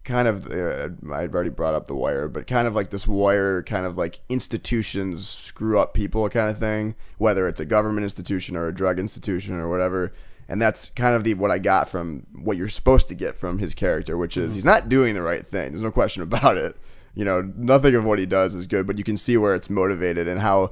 kind 0.04 0.28
of, 0.28 0.52
uh, 0.52 0.90
I've 1.14 1.34
already 1.34 1.50
brought 1.50 1.76
up 1.76 1.86
the 1.86 1.96
wire, 1.96 2.28
but 2.28 2.48
kind 2.48 2.68
of 2.68 2.76
like 2.76 2.90
this 2.90 3.08
wire, 3.08 3.64
kind 3.64 3.86
of 3.86 3.98
like 3.98 4.20
institutions 4.30 5.28
screw 5.28 5.80
up 5.80 5.94
people 5.94 6.28
kind 6.30 6.50
of 6.50 6.58
thing, 6.58 6.96
whether 7.18 7.48
it's 7.48 7.60
a 7.60 7.66
government 7.66 8.04
institution 8.04 8.56
or 8.56 8.68
a 8.68 8.74
drug 8.74 9.00
institution 9.00 9.56
or 9.56 9.70
whatever. 9.70 10.14
And 10.50 10.62
that's 10.62 10.90
kind 10.90 11.16
of 11.16 11.24
the 11.24 11.36
what 11.36 11.52
I 11.52 11.60
got 11.60 11.90
from 11.90 12.28
what 12.34 12.58
you're 12.58 12.70
supposed 12.70 13.08
to 13.08 13.16
get 13.16 13.38
from 13.38 13.60
his 13.60 13.74
character, 13.74 14.18
which 14.18 14.36
is 14.36 14.54
he's 14.54 14.66
not 14.66 14.90
doing 14.90 15.14
the 15.14 15.22
right 15.22 15.46
thing. 15.46 15.72
There's 15.72 15.84
no 15.84 15.92
question 15.92 16.22
about 16.22 16.58
it. 16.58 16.76
You 17.16 17.24
know, 17.26 17.42
nothing 17.56 17.96
of 17.96 18.04
what 18.04 18.20
he 18.20 18.26
does 18.26 18.56
is 18.56 18.68
good, 18.68 18.86
but 18.88 18.98
you 18.98 19.04
can 19.04 19.18
see 19.18 19.38
where 19.38 19.56
it's 19.56 19.70
motivated 19.70 20.28
and 20.28 20.42
how 20.42 20.72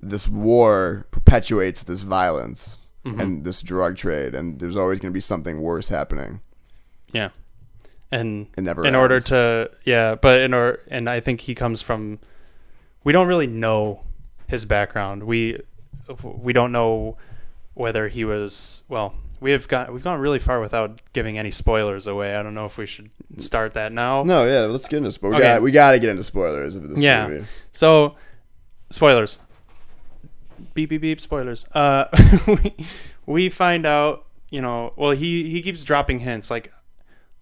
this 0.00 0.28
war 0.28 1.06
perpetuates 1.10 1.82
this 1.82 2.02
violence 2.02 2.78
and 3.04 3.44
this 3.44 3.62
drug 3.62 3.96
trade, 3.96 4.32
and 4.32 4.60
there's 4.60 4.76
always 4.76 5.00
going 5.00 5.10
to 5.10 5.14
be 5.14 5.20
something 5.20 5.60
worse 5.60 5.88
happening. 5.88 6.40
Yeah, 7.12 7.30
and 8.12 8.46
It 8.56 8.60
never 8.62 8.84
in 8.86 8.94
order 8.94 9.18
to 9.20 9.70
yeah, 9.84 10.14
but 10.14 10.42
in 10.42 10.54
order 10.54 10.80
and 10.88 11.08
I 11.10 11.18
think 11.20 11.40
he 11.42 11.54
comes 11.54 11.82
from. 11.82 12.20
We 13.04 13.12
don't 13.12 13.26
really 13.26 13.48
know 13.48 14.02
his 14.46 14.64
background. 14.64 15.24
We 15.24 15.60
we 16.22 16.52
don't 16.52 16.70
know 16.70 17.16
whether 17.74 18.06
he 18.08 18.24
was 18.24 18.82
well. 18.88 19.14
We 19.40 19.50
have 19.50 19.66
got 19.66 19.92
we've 19.92 20.04
gone 20.04 20.20
really 20.20 20.38
far 20.38 20.60
without 20.60 21.00
giving 21.12 21.36
any 21.36 21.50
spoilers 21.50 22.06
away. 22.06 22.36
I 22.36 22.42
don't 22.44 22.54
know 22.54 22.66
if 22.66 22.76
we 22.78 22.86
should 22.86 23.10
start 23.38 23.74
that 23.74 23.90
now. 23.92 24.22
No, 24.22 24.44
yeah, 24.46 24.60
let's 24.70 24.86
get 24.86 24.98
into 24.98 25.10
spoilers. 25.10 25.36
Okay. 25.40 25.44
We, 25.44 25.54
got, 25.54 25.62
we 25.62 25.70
got 25.72 25.92
to 25.92 25.98
get 25.98 26.10
into 26.10 26.22
spoilers 26.22 26.76
of 26.76 26.88
this 26.88 26.98
Yeah. 26.98 27.26
movie. 27.26 27.46
So, 27.72 28.14
spoilers. 28.90 29.38
Beep 30.74 30.90
beep 30.90 31.00
beep. 31.00 31.20
Spoilers. 31.20 31.66
Uh, 31.72 32.04
we, 32.46 32.74
we 33.26 33.48
find 33.48 33.84
out. 33.86 34.26
You 34.50 34.60
know, 34.60 34.92
well, 34.96 35.12
he 35.12 35.50
he 35.50 35.62
keeps 35.62 35.82
dropping 35.82 36.20
hints 36.20 36.50
like, 36.50 36.70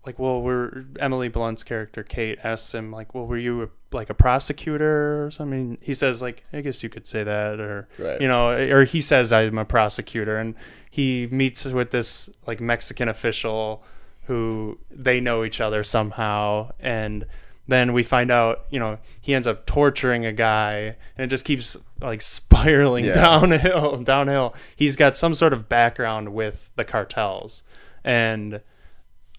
like, 0.07 0.19
well, 0.19 0.41
we're 0.41 0.85
Emily 0.99 1.29
Blunt's 1.29 1.63
character 1.63 2.03
Kate 2.03 2.39
asks 2.43 2.75
him 2.75 2.91
like, 2.91 3.15
well, 3.15 3.27
were 3.27 3.37
you 3.39 3.63
a, 3.65 3.69
like 3.93 4.09
a 4.11 4.15
prosecutor 4.15 5.25
or 5.27 5.31
something? 5.31 5.79
He 5.81 5.95
says 5.95 6.23
like, 6.23 6.43
I 6.53 6.61
guess 6.63 6.83
you 6.83 6.89
could 6.89 7.07
say 7.07 7.23
that, 7.25 7.61
or 7.61 7.89
Right. 7.99 8.21
you 8.21 8.29
know, 8.29 8.51
or 8.51 8.85
he 8.85 9.01
says 9.01 9.33
I'm 9.33 9.59
a 9.59 9.65
prosecutor, 9.65 10.39
and 10.39 10.55
he 10.91 11.27
meets 11.31 11.65
with 11.67 11.91
this 11.91 12.31
like 12.47 12.61
Mexican 12.61 13.09
official 13.09 13.83
who 14.27 14.79
they 14.91 15.21
know 15.21 15.45
each 15.45 15.61
other 15.61 15.83
somehow, 15.85 16.71
and 16.81 17.27
then 17.69 17.93
we 17.93 18.03
find 18.03 18.31
out, 18.31 18.65
you 18.71 18.79
know, 18.81 18.99
he 19.21 19.35
ends 19.35 19.47
up 19.47 19.67
torturing 19.67 20.25
a 20.27 20.33
guy, 20.33 20.97
and 21.17 21.25
it 21.25 21.29
just 21.29 21.45
keeps 21.45 21.77
like 22.01 22.23
spiraling 22.37 23.05
Yeah. 23.05 23.15
downhill, 23.15 23.99
downhill. 24.03 24.55
He's 24.75 24.97
got 24.97 25.17
some 25.17 25.35
sort 25.35 25.53
of 25.53 25.69
background 25.69 26.33
with 26.33 26.71
the 26.77 26.85
cartels, 26.85 27.63
and 28.05 28.61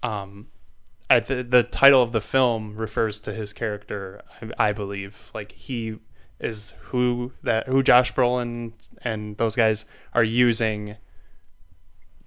um, 0.03 0.47
the, 1.09 1.45
the 1.47 1.63
title 1.63 2.01
of 2.01 2.11
the 2.11 2.21
film 2.21 2.75
refers 2.75 3.19
to 3.21 3.33
his 3.33 3.53
character, 3.53 4.21
I, 4.41 4.69
I 4.69 4.73
believe. 4.73 5.31
Like 5.33 5.51
he 5.51 5.97
is 6.39 6.73
who 6.85 7.33
that 7.43 7.67
who 7.67 7.83
Josh 7.83 8.13
Brolin 8.13 8.73
and 9.03 9.37
those 9.37 9.55
guys 9.55 9.85
are 10.13 10.23
using 10.23 10.95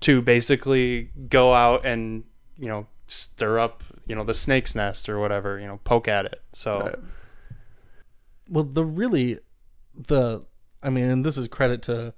to 0.01 0.21
basically 0.21 1.11
go 1.29 1.55
out 1.55 1.85
and 1.85 2.25
you 2.59 2.69
know 2.69 2.87
stir 3.09 3.59
up 3.59 3.83
you 4.07 4.15
know 4.15 4.25
the 4.25 4.35
snake's 4.35 4.75
nest 4.75 5.09
or 5.09 5.19
whatever 5.19 5.59
you 5.59 5.67
know 5.67 5.81
poke 5.85 6.09
at 6.09 6.27
it. 6.27 6.43
So 6.53 6.99
well 8.49 8.65
the 8.65 8.85
really 8.85 9.39
the 9.97 10.45
i 10.83 10.91
mean 10.91 11.05
and 11.05 11.25
this 11.25 11.37
is 11.39 11.47
credit 11.49 11.81
to 11.83 12.13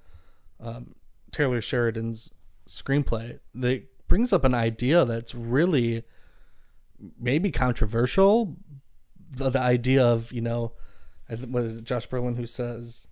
um, 0.60 0.94
taylor 1.30 1.60
sheridan's 1.60 2.32
screenplay. 2.66 3.38
That 3.54 3.84
brings 4.08 4.32
up 4.32 4.44
an 4.44 4.54
idea 4.54 5.04
that's 5.04 5.34
really 5.34 6.04
maybe 7.20 7.50
controversial 7.50 8.56
the, 9.30 9.50
the 9.50 9.60
idea 9.60 10.02
of 10.04 10.32
you 10.32 10.40
know 10.40 10.72
I 11.28 11.34
was 11.34 11.78
it 11.78 11.84
josh 11.84 12.08
brolin 12.08 12.36
who 12.36 12.46
says 12.46 13.06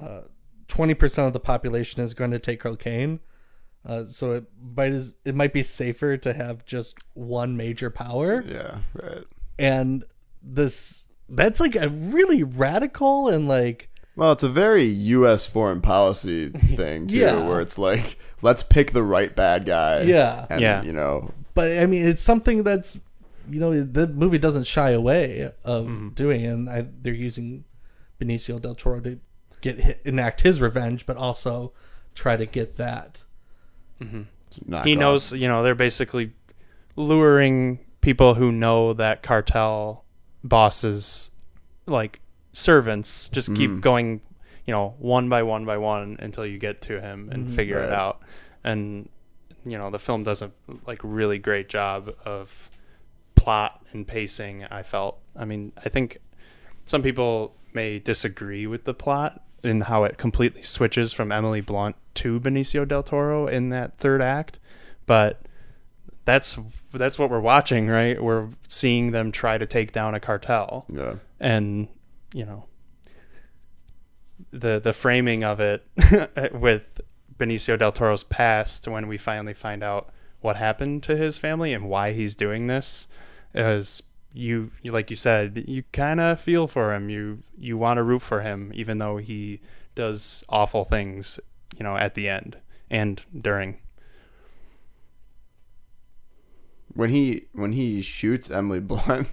uh, 0.00 0.22
20% 0.68 1.26
of 1.26 1.32
the 1.32 1.40
population 1.40 2.00
is 2.02 2.14
going 2.14 2.30
to 2.30 2.38
take 2.38 2.60
cocaine 2.60 3.20
uh, 3.84 4.04
so 4.04 4.32
it 4.32 4.44
might 4.76 4.92
is 4.92 5.14
it 5.24 5.34
might 5.34 5.52
be 5.52 5.62
safer 5.62 6.16
to 6.18 6.32
have 6.32 6.64
just 6.64 6.98
one 7.14 7.56
major 7.56 7.90
power 7.90 8.42
Yeah, 8.46 8.78
right. 8.94 9.24
and 9.58 10.04
this 10.42 11.08
that's 11.28 11.60
like 11.60 11.74
a 11.76 11.88
really 11.88 12.42
radical 12.42 13.28
and 13.28 13.48
like 13.48 13.88
Well, 14.16 14.32
it's 14.32 14.42
a 14.42 14.48
very 14.48 14.84
U.S. 14.84 15.46
foreign 15.46 15.80
policy 15.80 16.48
thing 16.76 17.06
too, 17.08 17.16
Yeah. 17.18 17.46
where 17.48 17.60
it's 17.60 17.78
like, 17.78 18.18
let's 18.42 18.62
pick 18.62 18.92
the 18.92 19.02
right 19.02 19.34
bad 19.34 19.66
guy. 19.66 20.02
Yeah. 20.02 20.46
and, 20.50 20.60
Yeah. 20.60 20.82
You 20.82 20.92
know, 20.92 21.30
but 21.54 21.78
i 21.78 21.86
mean 21.86 22.06
it's 22.06 22.22
something 22.22 22.62
that's 22.62 22.98
you 23.48 23.60
know 23.60 23.82
the 23.82 24.06
movie 24.06 24.38
doesn't 24.38 24.64
shy 24.64 24.90
away 24.90 25.52
of 25.64 25.86
mm-hmm. 25.86 26.08
doing 26.10 26.44
and 26.46 26.70
I, 26.70 26.86
they're 27.02 27.14
using 27.14 27.64
benicio 28.20 28.60
del 28.60 28.74
toro 28.74 29.00
to 29.00 29.18
get 29.60 29.82
hi- 29.82 29.98
enact 30.04 30.42
his 30.42 30.60
revenge 30.60 31.06
but 31.06 31.16
also 31.16 31.72
try 32.14 32.36
to 32.36 32.46
get 32.46 32.76
that 32.76 33.22
mm-hmm. 34.00 34.22
knock 34.66 34.86
he 34.86 34.94
off. 34.94 35.00
knows 35.00 35.32
you 35.32 35.48
know 35.48 35.62
they're 35.62 35.74
basically 35.74 36.32
luring 36.96 37.80
people 38.00 38.34
who 38.34 38.52
know 38.52 38.92
that 38.94 39.22
cartel 39.22 40.04
bosses 40.42 41.30
like 41.86 42.20
servants 42.52 43.28
just 43.28 43.54
keep 43.54 43.70
mm. 43.70 43.80
going 43.80 44.20
you 44.70 44.76
know 44.76 44.94
one 45.00 45.28
by 45.28 45.42
one 45.42 45.64
by 45.64 45.76
one 45.76 46.16
until 46.20 46.46
you 46.46 46.56
get 46.56 46.80
to 46.80 47.00
him 47.00 47.28
and 47.32 47.46
mm-hmm. 47.46 47.56
figure 47.56 47.80
it 47.80 47.92
out. 47.92 48.20
And 48.62 49.08
you 49.66 49.76
know 49.76 49.90
the 49.90 49.98
film 49.98 50.22
does 50.22 50.42
a 50.42 50.52
like 50.86 51.00
really 51.02 51.40
great 51.40 51.68
job 51.68 52.14
of 52.24 52.70
plot 53.34 53.84
and 53.90 54.06
pacing 54.06 54.64
i 54.66 54.84
felt. 54.84 55.18
I 55.36 55.44
mean 55.44 55.72
i 55.84 55.88
think 55.88 56.18
some 56.86 57.02
people 57.02 57.56
may 57.72 57.98
disagree 57.98 58.68
with 58.68 58.84
the 58.84 58.94
plot 58.94 59.42
and 59.64 59.82
how 59.82 60.04
it 60.04 60.18
completely 60.18 60.62
switches 60.62 61.12
from 61.12 61.32
Emily 61.32 61.60
Blunt 61.60 61.96
to 62.14 62.38
Benicio 62.38 62.86
del 62.86 63.02
Toro 63.02 63.48
in 63.48 63.70
that 63.70 63.98
third 63.98 64.22
act, 64.22 64.60
but 65.04 65.42
that's 66.24 66.56
that's 66.94 67.18
what 67.18 67.28
we're 67.28 67.40
watching, 67.40 67.88
right? 67.88 68.22
We're 68.22 68.50
seeing 68.68 69.10
them 69.10 69.32
try 69.32 69.58
to 69.58 69.66
take 69.66 69.90
down 69.90 70.14
a 70.14 70.20
cartel, 70.20 70.86
Yeah. 70.88 71.14
and 71.40 71.88
you 72.32 72.44
know 72.44 72.66
the 74.50 74.80
the 74.80 74.92
framing 74.92 75.44
of 75.44 75.60
it 75.60 75.84
with 76.52 76.82
Benicio 77.38 77.78
del 77.78 77.92
Toro's 77.92 78.24
past 78.24 78.86
when 78.86 79.08
we 79.08 79.16
finally 79.16 79.54
find 79.54 79.82
out 79.82 80.10
what 80.40 80.56
happened 80.56 81.02
to 81.04 81.16
his 81.16 81.38
family 81.38 81.72
and 81.72 81.88
why 81.88 82.12
he's 82.12 82.34
doing 82.34 82.66
this 82.66 83.06
is 83.54 84.02
you, 84.32 84.70
you 84.82 84.92
like 84.92 85.10
you 85.10 85.16
said 85.16 85.64
you 85.66 85.82
kind 85.92 86.20
of 86.20 86.40
feel 86.40 86.66
for 86.66 86.94
him. 86.94 87.10
You 87.10 87.42
you 87.58 87.76
want 87.76 87.98
to 87.98 88.02
root 88.02 88.22
for 88.22 88.42
him 88.42 88.70
even 88.74 88.98
though 88.98 89.16
he 89.16 89.60
does 89.94 90.44
awful 90.48 90.84
things 90.84 91.40
you 91.76 91.82
know 91.82 91.96
at 91.96 92.14
the 92.14 92.28
end 92.28 92.58
and 92.90 93.22
during. 93.38 93.78
When 96.92 97.10
he 97.10 97.46
when 97.52 97.72
he 97.72 98.02
shoots 98.02 98.50
Emily 98.50 98.80
Blunt, 98.80 99.32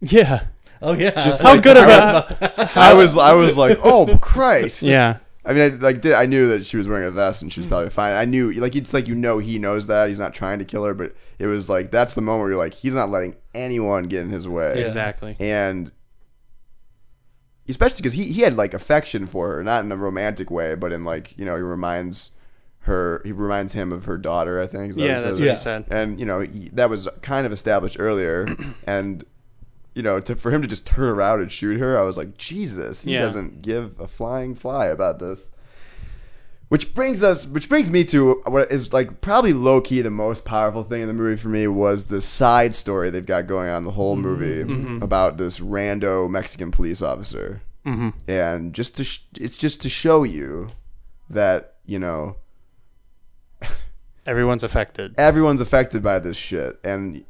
yeah 0.00 0.46
oh 0.82 0.92
yeah. 0.94 1.10
Just 1.24 1.42
how 1.42 1.54
like- 1.54 1.62
good 1.62 1.76
of 1.76 1.88
a 1.88 2.70
I 2.74 2.92
was 2.94 3.16
I 3.16 3.32
was 3.32 3.56
like, 3.56 3.78
oh 3.82 4.18
Christ. 4.18 4.82
yeah. 4.84 5.18
I 5.44 5.52
mean, 5.52 5.72
I 5.72 5.74
like 5.76 6.00
did 6.00 6.12
I 6.12 6.26
knew 6.26 6.46
that 6.48 6.66
she 6.66 6.76
was 6.76 6.86
wearing 6.86 7.04
a 7.06 7.10
vest 7.10 7.42
and 7.42 7.52
she 7.52 7.60
was 7.60 7.66
probably 7.66 7.90
fine. 7.90 8.12
I 8.12 8.24
knew 8.24 8.52
like 8.52 8.76
it's 8.76 8.94
like 8.94 9.08
you 9.08 9.14
know 9.14 9.38
he 9.38 9.58
knows 9.58 9.86
that. 9.88 10.08
He's 10.08 10.20
not 10.20 10.34
trying 10.34 10.58
to 10.60 10.64
kill 10.64 10.84
her, 10.84 10.94
but 10.94 11.14
it 11.38 11.46
was 11.46 11.68
like 11.68 11.90
that's 11.90 12.14
the 12.14 12.20
moment 12.20 12.40
where 12.42 12.50
you're 12.50 12.58
like 12.58 12.74
he's 12.74 12.94
not 12.94 13.10
letting 13.10 13.36
anyone 13.54 14.04
get 14.04 14.22
in 14.22 14.30
his 14.30 14.46
way. 14.46 14.84
exactly. 14.84 15.36
And 15.40 15.90
especially 17.68 17.98
because 17.98 18.14
he, 18.14 18.24
he 18.24 18.42
had 18.42 18.56
like 18.56 18.74
affection 18.74 19.26
for 19.26 19.48
her 19.54 19.62
not 19.64 19.84
in 19.84 19.92
a 19.92 19.96
romantic 19.96 20.50
way 20.50 20.74
but 20.74 20.92
in 20.92 21.04
like 21.04 21.36
you 21.38 21.44
know 21.44 21.54
he 21.56 21.62
reminds 21.62 22.32
her 22.80 23.22
he 23.24 23.30
reminds 23.30 23.72
him 23.72 23.92
of 23.92 24.04
her 24.06 24.18
daughter 24.18 24.60
i 24.60 24.66
think. 24.66 24.94
That 24.94 25.00
yeah 25.00 25.20
that's 25.20 25.38
what 25.38 25.48
he 25.48 25.56
said. 25.56 25.84
And 25.88 26.18
you 26.18 26.26
know 26.26 26.40
he, 26.40 26.68
that 26.72 26.90
was 26.90 27.08
kind 27.22 27.46
of 27.46 27.52
established 27.52 27.96
earlier. 28.00 28.48
And 28.86 29.24
you 29.94 30.02
know 30.02 30.20
to 30.20 30.34
for 30.36 30.50
him 30.50 30.62
to 30.62 30.68
just 30.68 30.86
turn 30.86 31.08
around 31.08 31.40
and 31.40 31.52
shoot 31.52 31.78
her 31.78 31.98
i 31.98 32.02
was 32.02 32.16
like 32.16 32.36
jesus 32.38 33.02
he 33.02 33.12
Yeah. 33.14 33.22
doesn't 33.22 33.62
give 33.62 33.98
a 34.00 34.08
flying 34.08 34.54
fly 34.54 34.86
about 34.86 35.18
this. 35.18 35.50
Which 36.68 36.94
brings 36.94 37.22
us, 37.22 37.46
which 37.46 37.68
brings 37.68 37.90
me 37.90 38.02
to 38.04 38.40
what 38.46 38.72
is 38.72 38.94
like 38.94 39.20
probably 39.20 39.52
low 39.52 39.82
key 39.82 40.00
the 40.00 40.08
most 40.10 40.46
powerful 40.46 40.82
thing 40.84 41.02
in 41.02 41.06
the 41.08 41.12
movie 41.12 41.36
for 41.36 41.50
me 41.50 41.66
was 41.66 42.04
the 42.04 42.22
side 42.22 42.74
story 42.74 43.10
they've 43.10 43.26
got 43.26 43.46
going 43.46 43.68
on 43.68 43.84
the 43.84 43.90
whole 43.90 44.16
movie 44.16 44.62
about 45.04 45.36
this 45.36 45.58
rando 45.60 46.30
Mexican 46.30 46.70
police 46.70 47.02
officer, 47.02 47.60
mm-hmm. 47.84 48.08
and 48.26 48.72
just 48.72 48.96
to 48.96 49.04
sh- 49.04 49.20
it's 49.38 49.58
just 49.58 49.82
to 49.82 49.90
show 49.90 50.22
you 50.22 50.68
that 51.28 51.74
you 51.84 51.98
know 51.98 52.36
everyone's 54.26 54.62
affected. 54.62 55.14
everyone's 55.18 55.60
affected 55.60 56.02
by 56.02 56.18
this 56.18 56.38
shit, 56.38 56.78
and 56.82 57.22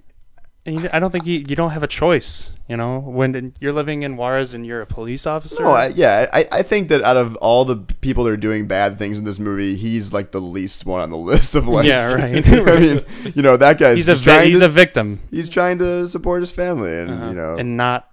you, 0.64 0.88
I 0.92 0.98
don't 1.00 1.10
think 1.10 1.26
you, 1.26 1.38
you 1.48 1.56
don't 1.56 1.70
have 1.72 1.82
a 1.82 1.88
choice 1.88 2.50
you 2.68 2.76
know 2.76 3.00
when 3.00 3.54
you're 3.60 3.72
living 3.72 4.02
in 4.02 4.16
Juarez 4.16 4.54
and 4.54 4.64
you're 4.64 4.80
a 4.80 4.86
police 4.86 5.26
officer 5.26 5.62
no, 5.62 5.70
I, 5.72 5.88
yeah, 5.88 6.28
I, 6.32 6.46
I 6.52 6.62
think 6.62 6.88
that 6.88 7.02
out 7.02 7.16
of 7.16 7.34
all 7.36 7.64
the 7.64 7.76
people 7.76 8.24
that 8.24 8.30
are 8.30 8.36
doing 8.36 8.66
bad 8.68 8.96
things 8.98 9.18
in 9.18 9.24
this 9.24 9.38
movie, 9.38 9.74
he's 9.76 10.12
like 10.12 10.30
the 10.30 10.40
least 10.40 10.86
one 10.86 11.00
on 11.00 11.10
the 11.10 11.16
list 11.32 11.54
of 11.54 11.66
like, 11.66 11.84
Yeah, 11.86 12.12
right. 12.14 12.46
I 12.68 12.78
mean, 12.78 13.04
you 13.34 13.42
know, 13.42 13.56
that 13.56 13.78
guy's 13.78 13.96
he's 13.96 14.08
a 14.08 14.14
vi- 14.14 14.46
he's 14.46 14.60
to, 14.60 14.66
a 14.66 14.68
victim 14.68 15.20
he's 15.30 15.48
trying 15.48 15.78
to 15.78 16.06
support 16.06 16.42
his 16.42 16.52
family, 16.52 16.96
and 16.96 17.10
Uh-huh. 17.10 17.28
you 17.28 17.34
know, 17.34 17.56
and 17.56 17.76
not 17.76 18.08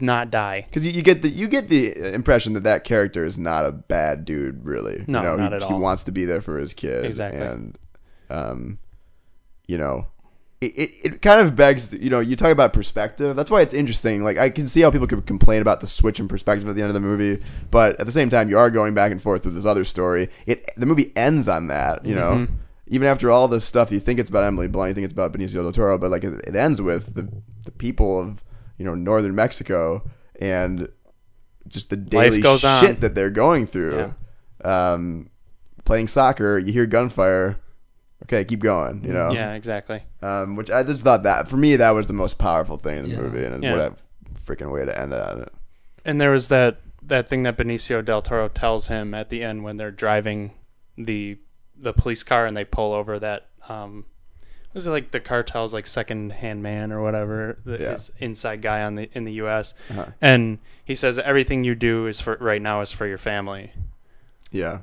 not 0.00 0.30
die. 0.30 0.64
because 0.68 0.84
you, 0.84 0.92
you 0.92 1.02
get 1.02 1.22
the 1.22 1.28
you 1.28 1.48
get 1.48 1.68
the 1.68 2.12
impression 2.14 2.52
that 2.52 2.64
that 2.64 2.84
character 2.84 3.24
is 3.24 3.38
not 3.38 3.64
a 3.64 3.72
bad 3.72 4.24
dude, 4.24 4.64
really. 4.64 5.04
No, 5.06 5.20
you 5.20 5.24
know, 5.24 5.36
not 5.36 5.52
he, 5.52 5.56
at 5.56 5.62
He 5.64 5.72
wants 5.74 6.02
to 6.04 6.12
be 6.12 6.24
there 6.24 6.40
for 6.40 6.58
his 6.58 6.74
kid, 6.74 7.04
Exactly. 7.04 7.40
and 7.40 7.78
um, 8.30 8.78
you 9.66 9.76
know. 9.78 10.06
It, 10.60 10.66
it, 10.76 10.90
it 11.04 11.22
kind 11.22 11.40
of 11.40 11.54
begs, 11.54 11.92
you 11.92 12.10
know, 12.10 12.18
you 12.18 12.34
talk 12.34 12.50
about 12.50 12.72
perspective. 12.72 13.36
That's 13.36 13.48
why 13.50 13.60
it's 13.60 13.72
interesting. 13.72 14.24
Like, 14.24 14.38
I 14.38 14.50
can 14.50 14.66
see 14.66 14.80
how 14.80 14.90
people 14.90 15.06
could 15.06 15.24
complain 15.24 15.62
about 15.62 15.78
the 15.80 15.86
switch 15.86 16.18
in 16.18 16.26
perspective 16.26 16.68
at 16.68 16.74
the 16.74 16.82
end 16.82 16.88
of 16.88 16.94
the 16.94 17.00
movie, 17.00 17.40
but 17.70 17.98
at 18.00 18.06
the 18.06 18.12
same 18.12 18.28
time, 18.28 18.48
you 18.50 18.58
are 18.58 18.68
going 18.68 18.92
back 18.92 19.12
and 19.12 19.22
forth 19.22 19.44
with 19.44 19.54
this 19.54 19.64
other 19.64 19.84
story. 19.84 20.28
It 20.46 20.68
the 20.76 20.86
movie 20.86 21.12
ends 21.14 21.46
on 21.46 21.68
that, 21.68 22.04
you 22.04 22.14
know. 22.14 22.32
Mm-hmm. 22.32 22.54
even 22.88 23.06
after 23.06 23.30
all 23.30 23.46
this 23.46 23.64
stuff, 23.64 23.92
you 23.92 24.00
think 24.00 24.18
it's 24.18 24.30
about 24.30 24.42
Emily 24.42 24.66
Blunt, 24.66 24.88
you 24.90 24.94
think 24.94 25.04
it's 25.04 25.12
about 25.12 25.32
Benicio 25.32 25.62
del 25.62 25.70
Toro, 25.72 25.96
but 25.96 26.10
like 26.10 26.24
it, 26.24 26.34
it 26.44 26.56
ends 26.56 26.80
with 26.82 27.14
the 27.14 27.28
the 27.64 27.70
people 27.70 28.18
of 28.18 28.42
you 28.78 28.84
know 28.84 28.94
northern 28.96 29.34
Mexico 29.36 30.02
and 30.40 30.88
just 31.68 31.90
the 31.90 31.96
daily 31.96 32.40
shit 32.40 32.64
on. 32.64 33.00
that 33.00 33.14
they're 33.14 33.30
going 33.30 33.66
through. 33.66 34.14
Um, 34.64 35.30
playing 35.84 36.08
soccer, 36.08 36.58
you 36.58 36.72
hear 36.72 36.86
gunfire. 36.86 37.60
Okay, 38.24 38.44
keep 38.44 38.60
going. 38.60 39.04
You 39.04 39.12
know. 39.12 39.32
Yeah, 39.32 39.54
exactly. 39.54 40.02
Um, 40.22 40.56
which 40.56 40.70
I 40.70 40.82
just 40.82 41.04
thought 41.04 41.22
that 41.22 41.48
for 41.48 41.56
me 41.56 41.76
that 41.76 41.90
was 41.90 42.06
the 42.08 42.12
most 42.12 42.36
powerful 42.38 42.76
thing 42.76 42.98
in 42.98 43.02
the 43.04 43.10
Yeah. 43.10 43.16
movie, 43.20 43.44
and 43.44 43.62
Yeah. 43.62 43.72
what 43.72 43.80
a 43.80 43.94
freaking 44.40 44.72
way 44.72 44.84
to 44.84 45.00
end 45.00 45.14
on 45.14 45.42
it. 45.42 45.52
And 46.04 46.20
there 46.20 46.30
was 46.30 46.48
that 46.48 46.78
that 47.02 47.28
thing 47.28 47.42
that 47.44 47.56
Benicio 47.56 48.04
del 48.04 48.20
Toro 48.22 48.48
tells 48.48 48.88
him 48.88 49.14
at 49.14 49.30
the 49.30 49.42
end 49.42 49.62
when 49.64 49.76
they're 49.76 49.90
driving 49.90 50.52
the 50.96 51.38
the 51.80 51.92
police 51.92 52.22
car 52.24 52.44
and 52.44 52.56
they 52.56 52.64
pull 52.64 52.92
over 52.92 53.18
that 53.20 53.46
um 53.68 54.04
was 54.74 54.86
it 54.86 54.90
like 54.90 55.12
the 55.12 55.20
cartel's 55.20 55.72
like 55.72 55.86
second 55.86 56.32
hand 56.32 56.60
man 56.62 56.90
or 56.92 57.00
whatever 57.00 57.58
the 57.64 57.78
Yeah. 57.80 57.92
his 57.92 58.10
inside 58.18 58.60
guy 58.62 58.82
on 58.82 58.96
the 58.96 59.08
in 59.12 59.24
the 59.24 59.32
US 59.34 59.74
Uh-huh. 59.90 60.06
and 60.20 60.58
he 60.84 60.94
says 60.96 61.18
everything 61.18 61.62
you 61.64 61.74
do 61.76 62.06
is 62.08 62.20
for 62.20 62.36
right 62.40 62.60
now 62.60 62.80
is 62.80 62.90
for 62.92 63.06
your 63.06 63.16
family 63.18 63.72
Yeah, 64.50 64.80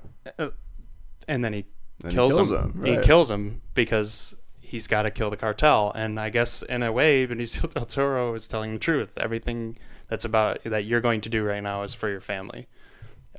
and 1.28 1.44
then 1.44 1.54
he 1.54 1.66
And 2.06 2.12
he 2.14 2.18
kills, 2.18 2.34
kills 2.36 2.52
him, 2.52 2.84
him, 2.84 2.86
he 2.86 3.02
kills 3.04 3.30
him 3.32 3.62
because 3.74 4.36
he's 4.60 4.88
got 4.88 5.04
to 5.04 5.12
kill 5.12 5.30
the 5.30 5.38
cartel. 5.38 5.92
And 5.96 6.20
I 6.20 6.30
guess 6.30 6.62
in 6.62 6.84
a 6.84 6.92
way 6.92 7.26
Benicio 7.28 7.72
del 7.74 7.86
Toro 7.86 8.34
is 8.36 8.48
telling 8.48 8.74
the 8.74 8.80
truth. 8.80 9.18
Everything 9.18 9.78
that's 10.08 10.26
about 10.26 10.64
that 10.66 10.86
you're 10.86 11.02
going 11.02 11.22
to 11.22 11.30
do 11.30 11.44
right 11.44 11.62
now 11.64 11.84
is 11.84 11.94
for 11.94 12.10
your 12.10 12.22
family. 12.22 12.68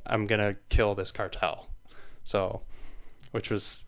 I'm 0.05 0.25
gonna 0.27 0.55
kill 0.69 0.95
this 0.95 1.11
cartel. 1.11 1.67
So, 2.23 2.61
which 3.31 3.49
was, 3.49 3.83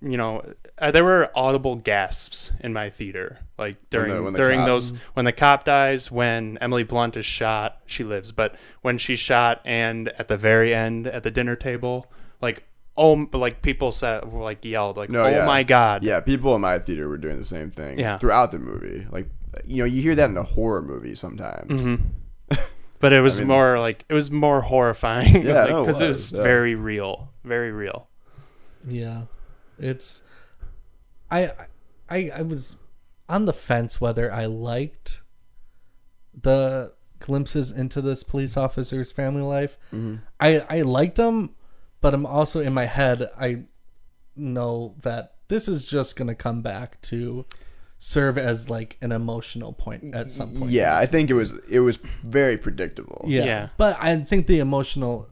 you 0.00 0.16
know, 0.16 0.44
uh, 0.78 0.90
there 0.90 1.04
were 1.04 1.30
audible 1.34 1.76
gasps 1.76 2.52
in 2.60 2.72
my 2.72 2.90
theater, 2.90 3.38
like 3.58 3.76
during 3.90 4.12
the- 4.14 4.22
when 4.22 4.32
the 4.32 4.36
during 4.38 4.58
cop- 4.60 4.66
those 4.66 4.92
when 5.14 5.24
the 5.24 5.32
cop 5.32 5.64
dies, 5.64 6.10
when 6.12 6.58
Emily 6.60 6.82
Blunt 6.84 7.16
is 7.16 7.26
shot, 7.26 7.80
she 7.86 8.04
lives, 8.04 8.30
but 8.32 8.54
when 8.82 8.98
she's 8.98 9.18
shot 9.20 9.60
and 9.64 10.08
at 10.18 10.28
the 10.28 10.36
very 10.36 10.72
end 10.74 11.06
at 11.08 11.22
the 11.24 11.30
dinner 11.30 11.56
table, 11.56 12.10
like 12.40 12.64
oh, 12.96 13.26
like 13.32 13.62
people 13.62 13.92
said, 13.92 14.30
were 14.30 14.42
like 14.42 14.64
yelled, 14.64 14.96
like 14.96 15.10
No, 15.10 15.24
oh 15.24 15.28
yeah. 15.28 15.44
my 15.46 15.62
god, 15.62 16.04
yeah. 16.04 16.20
People 16.20 16.54
in 16.54 16.60
my 16.60 16.78
theater 16.78 17.08
were 17.08 17.18
doing 17.18 17.38
the 17.38 17.44
same 17.44 17.70
thing. 17.70 17.98
Yeah. 17.98 18.18
throughout 18.18 18.52
the 18.52 18.58
movie, 18.58 19.06
like 19.10 19.28
you 19.64 19.78
know, 19.78 19.84
you 19.84 20.02
hear 20.02 20.14
that 20.16 20.30
in 20.30 20.36
a 20.36 20.42
horror 20.42 20.82
movie 20.82 21.14
sometimes. 21.14 21.70
Mm-hmm. 21.70 22.56
But 23.00 23.12
it 23.12 23.20
was 23.20 23.36
I 23.38 23.40
mean- 23.40 23.48
more 23.48 23.78
like 23.78 24.04
it 24.08 24.14
was 24.14 24.30
more 24.30 24.62
horrifying, 24.62 25.42
Yeah, 25.44 25.66
because 25.66 25.68
no, 25.68 25.78
it 25.78 25.82
it 25.82 25.86
was, 25.86 26.00
was 26.00 26.32
yeah. 26.32 26.42
very 26.42 26.74
real, 26.74 27.30
very 27.44 27.70
real. 27.70 28.08
Yeah, 28.88 29.22
it's 29.78 30.22
I 31.30 31.50
I 32.08 32.30
I 32.34 32.42
was 32.42 32.76
on 33.28 33.44
the 33.44 33.52
fence 33.52 34.00
whether 34.00 34.32
I 34.32 34.46
liked 34.46 35.20
the 36.40 36.92
glimpses 37.18 37.70
into 37.70 38.00
this 38.00 38.22
police 38.22 38.56
officer's 38.56 39.12
family 39.12 39.42
life. 39.42 39.76
I 40.40 40.64
I 40.68 40.80
liked 40.82 41.16
them, 41.16 41.54
but 42.04 42.12
I'm 42.12 42.26
also 42.26 42.60
in 42.60 42.74
my 42.74 42.84
head 42.84 43.30
I 43.40 43.62
know 44.36 44.94
that 45.00 45.36
this 45.48 45.68
is 45.68 45.86
just 45.86 46.16
gonna 46.16 46.34
come 46.34 46.60
back 46.60 47.00
to 47.02 47.46
serve 47.98 48.36
as 48.36 48.68
like 48.68 48.98
an 49.00 49.10
emotional 49.10 49.72
point 49.72 50.14
at 50.14 50.30
some 50.30 50.54
point. 50.54 50.70
Yeah, 50.70 50.98
I 50.98 51.06
think 51.06 51.30
it 51.30 51.32
was 51.32 51.52
it 51.70 51.80
was 51.80 51.96
very 51.96 52.58
predictable. 52.58 53.24
Yeah. 53.26 53.44
Yeah. 53.44 53.68
But 53.78 53.96
I 53.98 54.14
think 54.16 54.48
the 54.48 54.58
emotional 54.58 55.30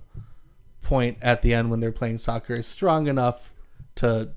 point 0.81 1.19
at 1.21 1.43
the 1.43 1.53
end 1.53 1.71
when 1.71 1.81
they're 1.81 1.93
playing 1.93 2.17
soccer 2.17 2.55
is 2.55 2.67
strong 2.67 3.07
enough 3.07 3.53
to 3.97 4.31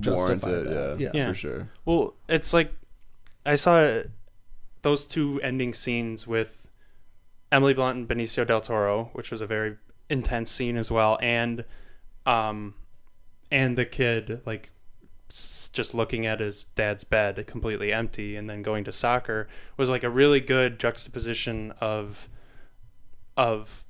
justify 0.00 0.46
warranted. 0.50 0.68
that. 0.68 1.00
Yeah, 1.00 1.10
Yeah. 1.14 1.28
for 1.28 1.34
sure. 1.34 1.70
Well, 1.86 2.14
it's 2.28 2.52
like 2.52 2.74
I 3.46 3.56
saw 3.56 4.02
those 4.82 5.06
two 5.06 5.40
ending 5.42 5.72
scenes 5.72 6.26
with 6.26 6.68
Emily 7.50 7.72
Blunt 7.72 7.96
and 7.96 8.06
Benicio 8.06 8.46
del 8.46 8.60
Toro, 8.60 9.08
which 9.14 9.30
was 9.30 9.40
a 9.40 9.46
very 9.46 9.78
intense 10.08 10.50
scene 10.50 10.76
as 10.76 10.90
well, 10.90 11.18
and 11.20 11.64
um, 12.26 12.74
and 13.50 13.76
the 13.76 13.84
kid 13.84 14.40
like 14.44 14.70
s- 15.30 15.70
just 15.72 15.94
looking 15.94 16.26
at 16.26 16.40
his 16.40 16.64
dad's 16.64 17.04
bed 17.04 17.44
completely 17.46 17.92
empty 17.92 18.36
and 18.36 18.48
then 18.48 18.62
going 18.62 18.84
to 18.84 18.92
soccer 18.92 19.48
was 19.76 19.88
like 19.88 20.02
a 20.04 20.10
really 20.10 20.40
good 20.40 20.78
juxtaposition 20.78 21.72
of 21.80 22.28
of 23.36 23.84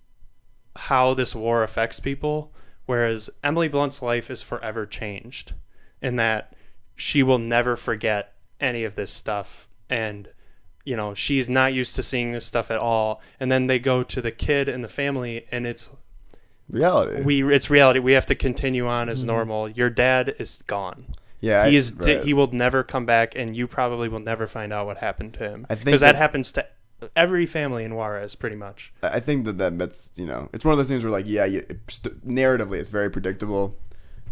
how 0.77 1.15
this 1.15 1.35
war 1.35 1.63
affects 1.63 2.01
people 2.01 2.53
whereas 2.87 3.31
Emily 3.43 3.69
Blunt's 3.69 4.03
life 4.03 4.31
is 4.31 4.43
forever 4.43 4.85
changed 4.87 5.53
in 6.03 6.17
that 6.17 6.55
she 6.97 7.23
will 7.23 7.39
never 7.39 7.77
forget 7.77 8.35
any 8.61 8.85
of 8.85 8.95
this 8.95 9.13
stuff 9.13 9.69
and 9.89 10.29
you 10.85 10.97
know 10.97 11.15
she's 11.15 11.49
not 11.49 11.73
used 11.73 11.95
to 11.97 12.03
seeing 12.03 12.33
this 12.33 12.45
stuff 12.45 12.71
at 12.71 12.79
all 12.79 13.21
and 13.39 13.51
then 13.53 13.67
they 13.67 13.79
go 13.79 14.03
to 14.03 14.21
the 14.21 14.33
kid 14.33 14.69
and 14.69 14.83
the 14.83 14.89
family 14.89 15.47
and 15.51 15.67
it's 15.67 15.89
Reality. 16.71 17.23
we 17.23 17.55
it's 17.55 17.69
reality 17.69 18.01
we 18.01 18.13
have 18.13 18.27
to 18.27 18.35
continue 18.35 18.87
on 18.87 19.09
as 19.09 19.19
mm-hmm. 19.19 19.29
normal 19.29 19.71
your 19.71 19.91
dad 19.91 20.35
is 20.39 20.63
gone 20.67 21.15
yeah, 21.41 21.67
he 21.67 21.75
I- 21.75 21.79
is 21.79 21.93
right. 21.95 22.25
he 22.25 22.33
will 22.33 22.51
never 22.53 22.83
come 22.83 23.05
back 23.05 23.35
and 23.37 23.55
you 23.55 23.67
probably 23.67 24.09
will 24.09 24.21
never 24.21 24.47
find 24.47 24.73
out 24.73 24.87
what 24.87 24.97
happened 24.99 25.35
to 25.35 25.41
him 25.41 25.67
I 25.69 25.75
think 25.75 25.85
because 25.87 26.01
that, 26.01 26.13
that- 26.13 26.19
happens 26.19 26.53
to 26.53 26.67
every 27.15 27.45
family 27.45 27.85
in 27.85 27.95
Juarez 27.95 28.35
pretty 28.35 28.57
much 28.57 28.93
I 29.03 29.21
think 29.21 29.45
that, 29.45 29.59
that 29.59 29.79
that's 29.79 30.11
you 30.17 30.25
know 30.25 30.49
it's 30.55 30.65
one 30.65 30.73
of 30.73 30.79
those 30.79 30.89
things 30.89 31.05
where 31.05 31.13
like 31.13 31.27
yeah 31.29 31.45
you, 31.45 31.67
st- 31.89 32.27
narratively 32.27 32.79
it's 32.79 32.89
very 32.89 33.11
predictable, 33.11 33.77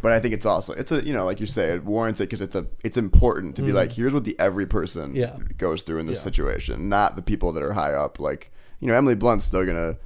but 0.01 0.12
I 0.12 0.21
think 0.21 0.33
it's 0.33 0.47
also 0.47 0.73
it's 0.73 0.90
a 0.90 1.05
you 1.05 1.12
know 1.12 1.27
like 1.27 1.38
you 1.38 1.47
say 1.47 1.75
it 1.75 1.85
warrants 1.85 2.21
it 2.21 2.25
because 2.25 2.40
it's 2.40 2.57
a 2.57 2.66
it's 2.83 2.97
important 2.97 3.57
to 3.57 3.62
be 3.62 3.68
mm-hmm. 3.68 3.77
like 3.77 3.92
here's 3.92 4.14
what 4.14 4.25
the 4.25 4.35
every 4.38 4.64
person 4.66 5.14
Yeah. 5.14 5.37
goes 5.59 5.83
through 5.83 5.99
in 5.99 6.07
this 6.07 6.21
Yeah. 6.21 6.25
situation, 6.25 6.88
not 6.88 7.14
the 7.16 7.23
people 7.23 7.53
that 7.53 7.62
are 7.62 7.75
high 7.75 7.92
up. 7.92 8.18
Like 8.18 8.51
you 8.81 8.88
know 8.88 8.95
Emily 8.95 9.14
Blunt's 9.16 9.45
still 9.45 9.66
gonna 9.66 9.90
she'll 9.92 9.99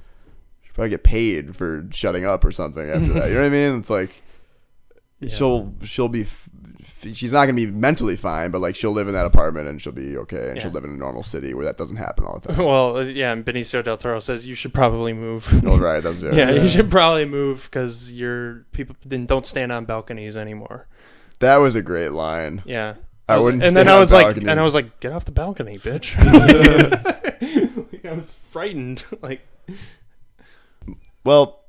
probably 0.77 0.91
get 0.91 1.03
paid 1.03 1.55
for 1.55 1.87
shutting 1.91 2.23
up 2.23 2.45
or 2.45 2.51
something 2.51 2.87
after 2.89 3.11
that. 3.13 3.27
You 3.27 3.33
know 3.33 3.41
what 3.41 3.47
I 3.47 3.49
mean? 3.49 3.79
It's 3.79 3.89
like 3.89 4.11
she'll 5.27 5.73
she'll 5.83 6.07
be 6.07 6.21
f- 6.21 6.47
she's 7.13 7.33
not 7.33 7.45
gonna 7.45 7.53
be 7.55 7.65
mentally 7.65 8.15
fine, 8.15 8.51
but 8.51 8.61
like 8.61 8.75
she'll 8.75 8.91
live 8.91 9.07
in 9.07 9.15
that 9.15 9.25
apartment 9.25 9.67
and 9.67 9.81
she'll 9.81 9.91
be 9.91 10.15
okay, 10.17 10.51
and 10.51 10.61
she'll 10.61 10.69
live 10.71 10.83
in 10.83 10.91
a 10.91 10.95
normal 10.95 11.23
city 11.23 11.53
where 11.55 11.65
that 11.65 11.77
doesn't 11.77 11.97
happen 11.97 12.25
all 12.25 12.39
the 12.39 12.49
time. 12.53 12.57
well 12.65 12.97
uh, 12.97 13.01
yeah 13.01 13.31
and 13.33 13.43
Benicio 13.43 13.83
del 13.83 13.97
Toro 13.97 14.19
says 14.19 14.45
you 14.45 14.53
should 14.53 14.73
probably 14.73 15.13
move 15.13 15.49
oh, 15.65 15.77
right, 15.79 16.03
that's 16.03 16.21
it. 16.21 16.35
yeah, 16.35 16.51
you 16.51 16.69
should 16.69 16.91
probably 16.91 17.25
move 17.25 17.63
because 17.63 18.11
you're 18.11 18.65
people 18.71 18.95
then 19.03 19.25
don't 19.25 19.47
stand 19.47 19.71
on 19.71 19.85
balconies 19.85 20.37
anymore 20.37 20.87
That 21.39 21.57
was 21.57 21.75
a 21.75 21.81
great 21.81 22.11
line. 22.13 22.61
Yeah. 22.65 22.95
I 23.27 23.35
was- 23.35 23.43
wouldn't 23.45 23.63
and 23.63 23.75
then 23.75 23.87
I 23.87 23.99
was 23.99 24.13
like, 24.13 24.37
and 24.37 24.51
I 24.51 24.63
was 24.63 24.73
like, 24.75 24.99
get 25.01 25.11
off 25.11 25.25
the 25.25 25.31
balcony, 25.31 25.79
bitch. 25.79 26.13
Like, 27.91 28.05
I 28.05 28.13
was 28.13 28.33
frightened. 28.51 29.03
Like 29.21 29.41
Well, 31.27 31.59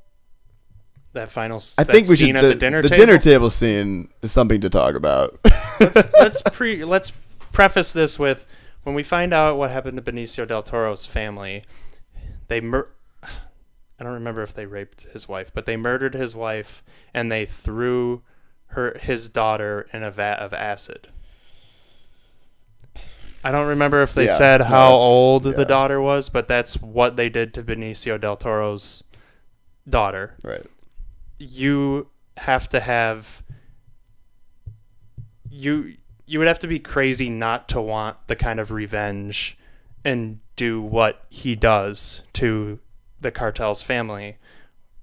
that 1.11 1.31
final. 1.31 1.61
I 1.77 1.83
that 1.83 1.91
think 1.91 2.07
we 2.07 2.15
should 2.15 2.27
scene 2.27 2.35
at 2.37 2.41
the, 2.43 2.47
the 2.49 2.55
dinner 2.55 2.81
the 2.81 2.87
table. 2.87 3.05
dinner 3.05 3.17
table 3.17 3.49
scene 3.49 4.07
is 4.21 4.31
something 4.31 4.61
to 4.61 4.69
talk 4.69 4.95
about. 4.95 5.37
let's 6.17 6.41
pre 6.53 6.85
let's 6.85 7.11
preface 7.51 7.91
this 7.91 8.17
with 8.17 8.47
when 8.83 8.95
we 8.95 9.03
find 9.03 9.33
out 9.33 9.57
what 9.57 9.69
happened 9.71 9.97
to 9.97 10.11
Benicio 10.11 10.47
del 10.47 10.63
Toro's 10.63 11.05
family, 11.05 11.63
they 12.47 12.61
mur- 12.61 12.87
I 13.21 14.03
don't 14.05 14.13
remember 14.13 14.43
if 14.43 14.53
they 14.53 14.65
raped 14.65 15.07
his 15.11 15.27
wife, 15.27 15.51
but 15.53 15.65
they 15.65 15.75
murdered 15.75 16.13
his 16.13 16.33
wife 16.35 16.81
and 17.13 17.29
they 17.29 17.45
threw 17.45 18.21
her 18.67 18.97
his 18.97 19.27
daughter 19.27 19.89
in 19.91 20.03
a 20.03 20.11
vat 20.11 20.39
of 20.39 20.53
acid. 20.53 21.09
I 23.43 23.51
don't 23.51 23.67
remember 23.67 24.01
if 24.03 24.13
they 24.13 24.27
Yeah, 24.27 24.37
said 24.37 24.61
how 24.61 24.93
old 24.95 25.45
yeah. 25.45 25.51
the 25.51 25.65
daughter 25.65 25.99
was, 25.99 26.29
but 26.29 26.47
that's 26.47 26.81
what 26.81 27.17
they 27.17 27.27
did 27.27 27.53
to 27.55 27.63
Benicio 27.63 28.19
del 28.19 28.37
Toro's 28.37 29.03
daughter 29.89 30.35
right. 30.43 30.65
you 31.37 32.07
have 32.37 32.69
to 32.69 32.79
have 32.79 33.43
you 35.49 35.95
you 36.25 36.39
would 36.39 36.47
have 36.47 36.59
to 36.59 36.67
be 36.67 36.79
crazy 36.79 37.29
not 37.29 37.67
to 37.69 37.81
want 37.81 38.15
the 38.27 38.35
kind 38.35 38.59
of 38.59 38.71
revenge 38.71 39.57
and 40.05 40.39
do 40.55 40.81
what 40.81 41.25
he 41.29 41.55
does 41.55 42.21
to 42.33 42.79
the 43.19 43.31
cartel's 43.31 43.81
family 43.81 44.37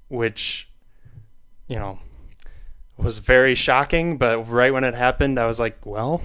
which 0.09 0.69
you 1.67 1.77
know 1.77 1.99
was 2.97 3.19
very 3.19 3.55
shocking 3.55 4.17
but 4.17 4.39
right 4.49 4.73
when 4.73 4.85
it 4.85 4.95
happened 4.95 5.39
i 5.39 5.47
was 5.47 5.59
like 5.59 5.85
well 5.85 6.23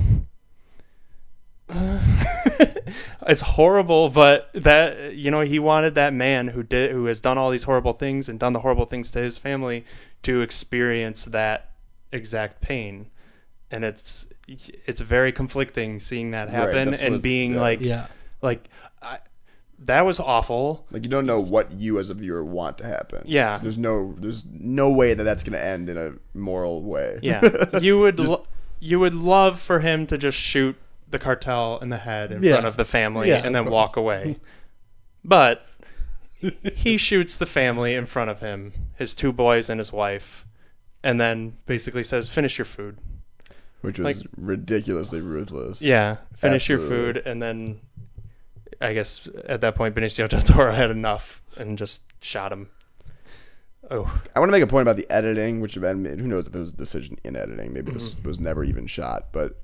it's 3.28 3.42
horrible 3.42 4.10
but 4.10 4.50
that 4.54 5.16
you 5.16 5.30
know 5.32 5.42
he 5.42 5.60
wanted 5.60 5.96
that 5.96 6.14
man 6.14 6.50
who 6.50 6.64
did 6.64 6.92
who 6.92 7.06
has 7.06 7.22
done 7.22 7.38
all 7.38 7.50
these 7.52 7.64
horrible 7.64 7.94
things 7.94 8.28
and 8.30 8.40
done 8.40 8.54
the 8.54 8.60
horrible 8.60 8.86
things 8.86 9.12
to 9.12 9.20
his 9.20 9.38
family 9.38 9.86
to 10.24 10.42
experience 10.42 11.26
that 11.26 11.72
exact 12.12 12.62
pain 12.62 13.08
and 13.70 13.84
it's 13.84 14.28
it's 14.86 15.00
very 15.02 15.32
conflicting 15.32 16.00
seeing 16.00 16.32
that 16.32 16.54
happen 16.54 16.90
that's 16.90 17.02
and 17.02 17.22
being 17.22 17.54
yeah. 17.54 17.62
like 17.62 17.80
Yeah. 17.82 18.08
like 18.42 18.68
I, 19.02 19.20
that 19.80 20.02
was 20.02 20.20
awful 20.20 20.86
Like 20.92 21.04
you 21.06 21.10
don't 21.10 21.26
know 21.26 21.40
what 21.40 21.72
you 21.72 21.98
as 22.00 22.10
a 22.12 22.14
viewer 22.14 22.44
want 22.46 22.78
to 22.80 22.86
happen. 22.86 23.24
Yeah. 23.26 23.58
There's 23.58 23.78
no 23.80 24.14
there's 24.18 24.44
no 24.46 24.90
way 24.92 25.16
that 25.16 25.24
that's 25.24 25.44
going 25.44 25.54
to 25.54 25.64
end 25.64 25.90
in 25.90 25.98
a 25.98 26.14
moral 26.38 26.84
way. 26.84 27.20
yeah 27.24 27.42
you 27.82 28.00
would 28.00 28.18
Just- 28.18 28.30
lo- 28.30 28.44
you 28.80 29.00
would 29.00 29.14
love 29.16 29.60
for 29.60 29.80
him 29.80 30.06
to 30.08 30.18
just 30.18 30.38
shoot 30.38 30.76
the 31.12 31.20
cartel 31.20 31.78
in 31.80 31.90
the 31.90 31.98
head 31.98 32.32
in 32.32 32.44
Yeah. 32.44 32.54
front 32.54 32.66
of 32.68 32.78
the 32.78 32.86
family 32.86 33.30
Yeah, 33.30 33.42
and 33.46 33.54
then 33.54 33.66
walk 33.66 33.96
away. 33.98 34.40
But 35.24 35.68
he 36.76 36.98
shoots 36.98 37.38
the 37.38 37.46
family 37.46 37.94
in 37.94 38.08
front 38.08 38.32
of 38.32 38.40
him, 38.40 38.74
his 38.98 39.14
two 39.14 39.32
boys 39.32 39.70
and 39.70 39.80
his 39.80 39.92
wife, 39.94 40.46
and 41.04 41.22
then 41.22 41.58
basically 41.68 42.04
says, 42.04 42.28
"Finish 42.30 42.58
your 42.58 42.66
food." 42.66 42.98
which 43.82 43.98
was 44.00 44.18
like- 44.18 44.28
ridiculously 44.38 45.22
ruthless. 45.22 45.82
Yeah, 45.82 46.18
finish 46.38 46.70
your 46.70 46.78
food, 46.80 47.18
and 47.26 47.42
then 47.42 47.80
I 48.80 48.94
guess 48.94 49.28
at 49.46 49.62
that 49.62 49.76
point 49.76 49.96
Benicio 49.96 50.28
del 50.30 50.42
Toro 50.42 50.72
had 50.74 50.90
enough 50.92 51.42
and 51.58 51.78
just 51.78 52.04
shot 52.24 52.52
him. 52.52 52.70
Oh, 53.90 54.22
I 54.36 54.40
want 54.40 54.50
to 54.50 54.52
make 54.52 54.64
a 54.64 54.68
point 54.68 54.84
about 54.84 54.98
the 54.98 55.10
editing, 55.12 55.60
which 55.62 55.76
who 55.76 56.16
knows 56.28 56.48
if 56.48 56.56
it 56.56 56.60
was 56.60 56.70
a 56.72 56.76
decision 56.78 57.18
in 57.24 57.36
editing. 57.36 57.74
Maybe 57.74 57.92
this 57.92 58.12
Mm-hmm. 58.14 58.28
was 58.28 58.40
never 58.40 58.64
even 58.64 58.86
shot. 58.88 59.28
But 59.32 59.60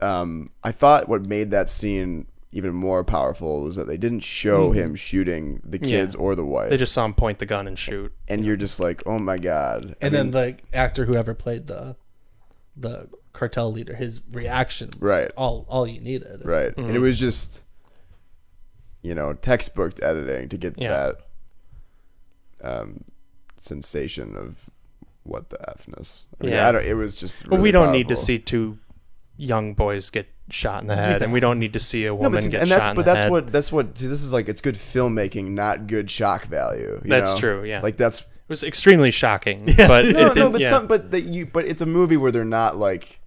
um, 0.00 0.50
I 0.62 0.72
thought 0.72 1.08
what 1.08 1.22
made 1.26 1.50
that 1.50 1.68
scene 1.70 2.26
even 2.52 2.72
more 2.74 3.04
powerful 3.04 3.62
was 3.62 3.76
that 3.76 3.86
they 3.86 3.98
didn't 3.98 4.20
show 4.20 4.72
him 4.72 4.94
shooting 4.94 5.60
the 5.64 5.78
Mm-hmm. 5.78 5.84
Yeah. 5.88 6.00
kids 6.00 6.14
or 6.14 6.34
the 6.34 6.44
wife. 6.46 6.70
they 6.70 6.76
just 6.78 6.92
saw 6.94 7.04
him 7.04 7.12
point 7.14 7.38
the 7.38 7.46
gun 7.46 7.66
and 7.68 7.78
shoot. 7.78 8.12
and 8.26 8.44
you're 8.44 8.56
just 8.56 8.80
like, 8.80 9.02
oh 9.06 9.18
my 9.18 9.36
god. 9.38 9.94
I 10.00 10.06
and 10.06 10.14
then 10.14 10.30
the 10.30 10.56
actor 10.72 11.04
whoever 11.04 11.34
played 11.34 11.66
the 11.66 11.96
the 12.76 13.08
cartel 13.32 13.70
leader, 13.72 13.94
his 13.94 14.20
reaction, 14.32 14.88
was 14.98 15.00
Right. 15.00 15.30
All 15.36 15.66
all 15.68 15.86
you 15.86 16.00
needed, 16.00 16.40
right, 16.44 16.74
and 16.76 16.90
it 16.96 17.00
was 17.00 17.18
just, 17.18 17.64
you 19.02 19.14
know, 19.14 19.32
textbook 19.34 20.02
editing 20.02 20.48
to 20.48 20.56
get 20.56 20.78
Yeah. 20.78 20.88
that 20.88 21.16
um, 22.80 23.04
sensation 23.56 24.36
of 24.36 24.70
what 25.24 25.50
the 25.50 25.58
fness. 25.78 26.24
I 26.40 26.44
mean, 26.44 26.52
Yeah. 26.54 26.68
I 26.68 26.72
don't, 26.72 26.84
it 26.84 26.94
was 26.94 27.14
just. 27.14 27.48
But 27.48 27.60
we 27.60 27.70
don't 27.70 27.92
need 27.92 28.08
to 28.08 28.14
powerful. 28.14 28.24
see 28.24 28.38
two 28.38 28.78
young 29.38 29.72
boys 29.72 30.10
get 30.10 30.26
shot 30.50 30.82
in 30.82 30.88
the 30.88 30.96
head, 30.96 31.22
and 31.22 31.32
we 31.32 31.40
don't 31.40 31.58
need 31.58 31.72
to 31.72 31.80
see 31.80 32.04
a 32.04 32.08
No, 32.08 32.16
woman 32.16 32.32
but, 32.42 32.50
get 32.50 32.60
and 32.60 32.68
shot 32.68 32.76
that's 32.78 32.88
in 32.90 32.94
but 32.96 33.04
the 33.06 33.12
that's 33.12 33.22
head. 33.24 33.30
what 33.32 33.52
that's 33.52 33.72
what 33.72 33.96
see, 33.96 34.06
this 34.06 34.20
is 34.22 34.32
like 34.32 34.48
it's 34.50 34.60
good 34.60 34.74
filmmaking, 34.74 35.52
not 35.52 35.86
good 35.86 36.10
shock 36.10 36.44
value. 36.44 37.00
you 37.02 37.08
That's 37.08 37.32
know? 37.32 37.38
true, 37.38 37.64
yeah. 37.64 37.80
like 37.80 37.96
that's 37.96 38.20
it 38.20 38.26
was 38.48 38.62
extremely 38.62 39.10
shocking. 39.10 39.64
But 39.76 40.06
it 40.06 40.12
no, 40.14 40.28
no, 40.28 40.34
didn't- 40.34 40.52
but 40.52 40.60
yeah. 40.60 40.70
some 40.70 40.86
but 40.86 41.10
that 41.12 41.22
you 41.22 41.46
but 41.46 41.64
it's 41.64 41.80
a 41.80 41.86
movie 41.86 42.16
where 42.18 42.30
they're 42.32 42.44
not 42.44 42.76
like. 42.76 43.20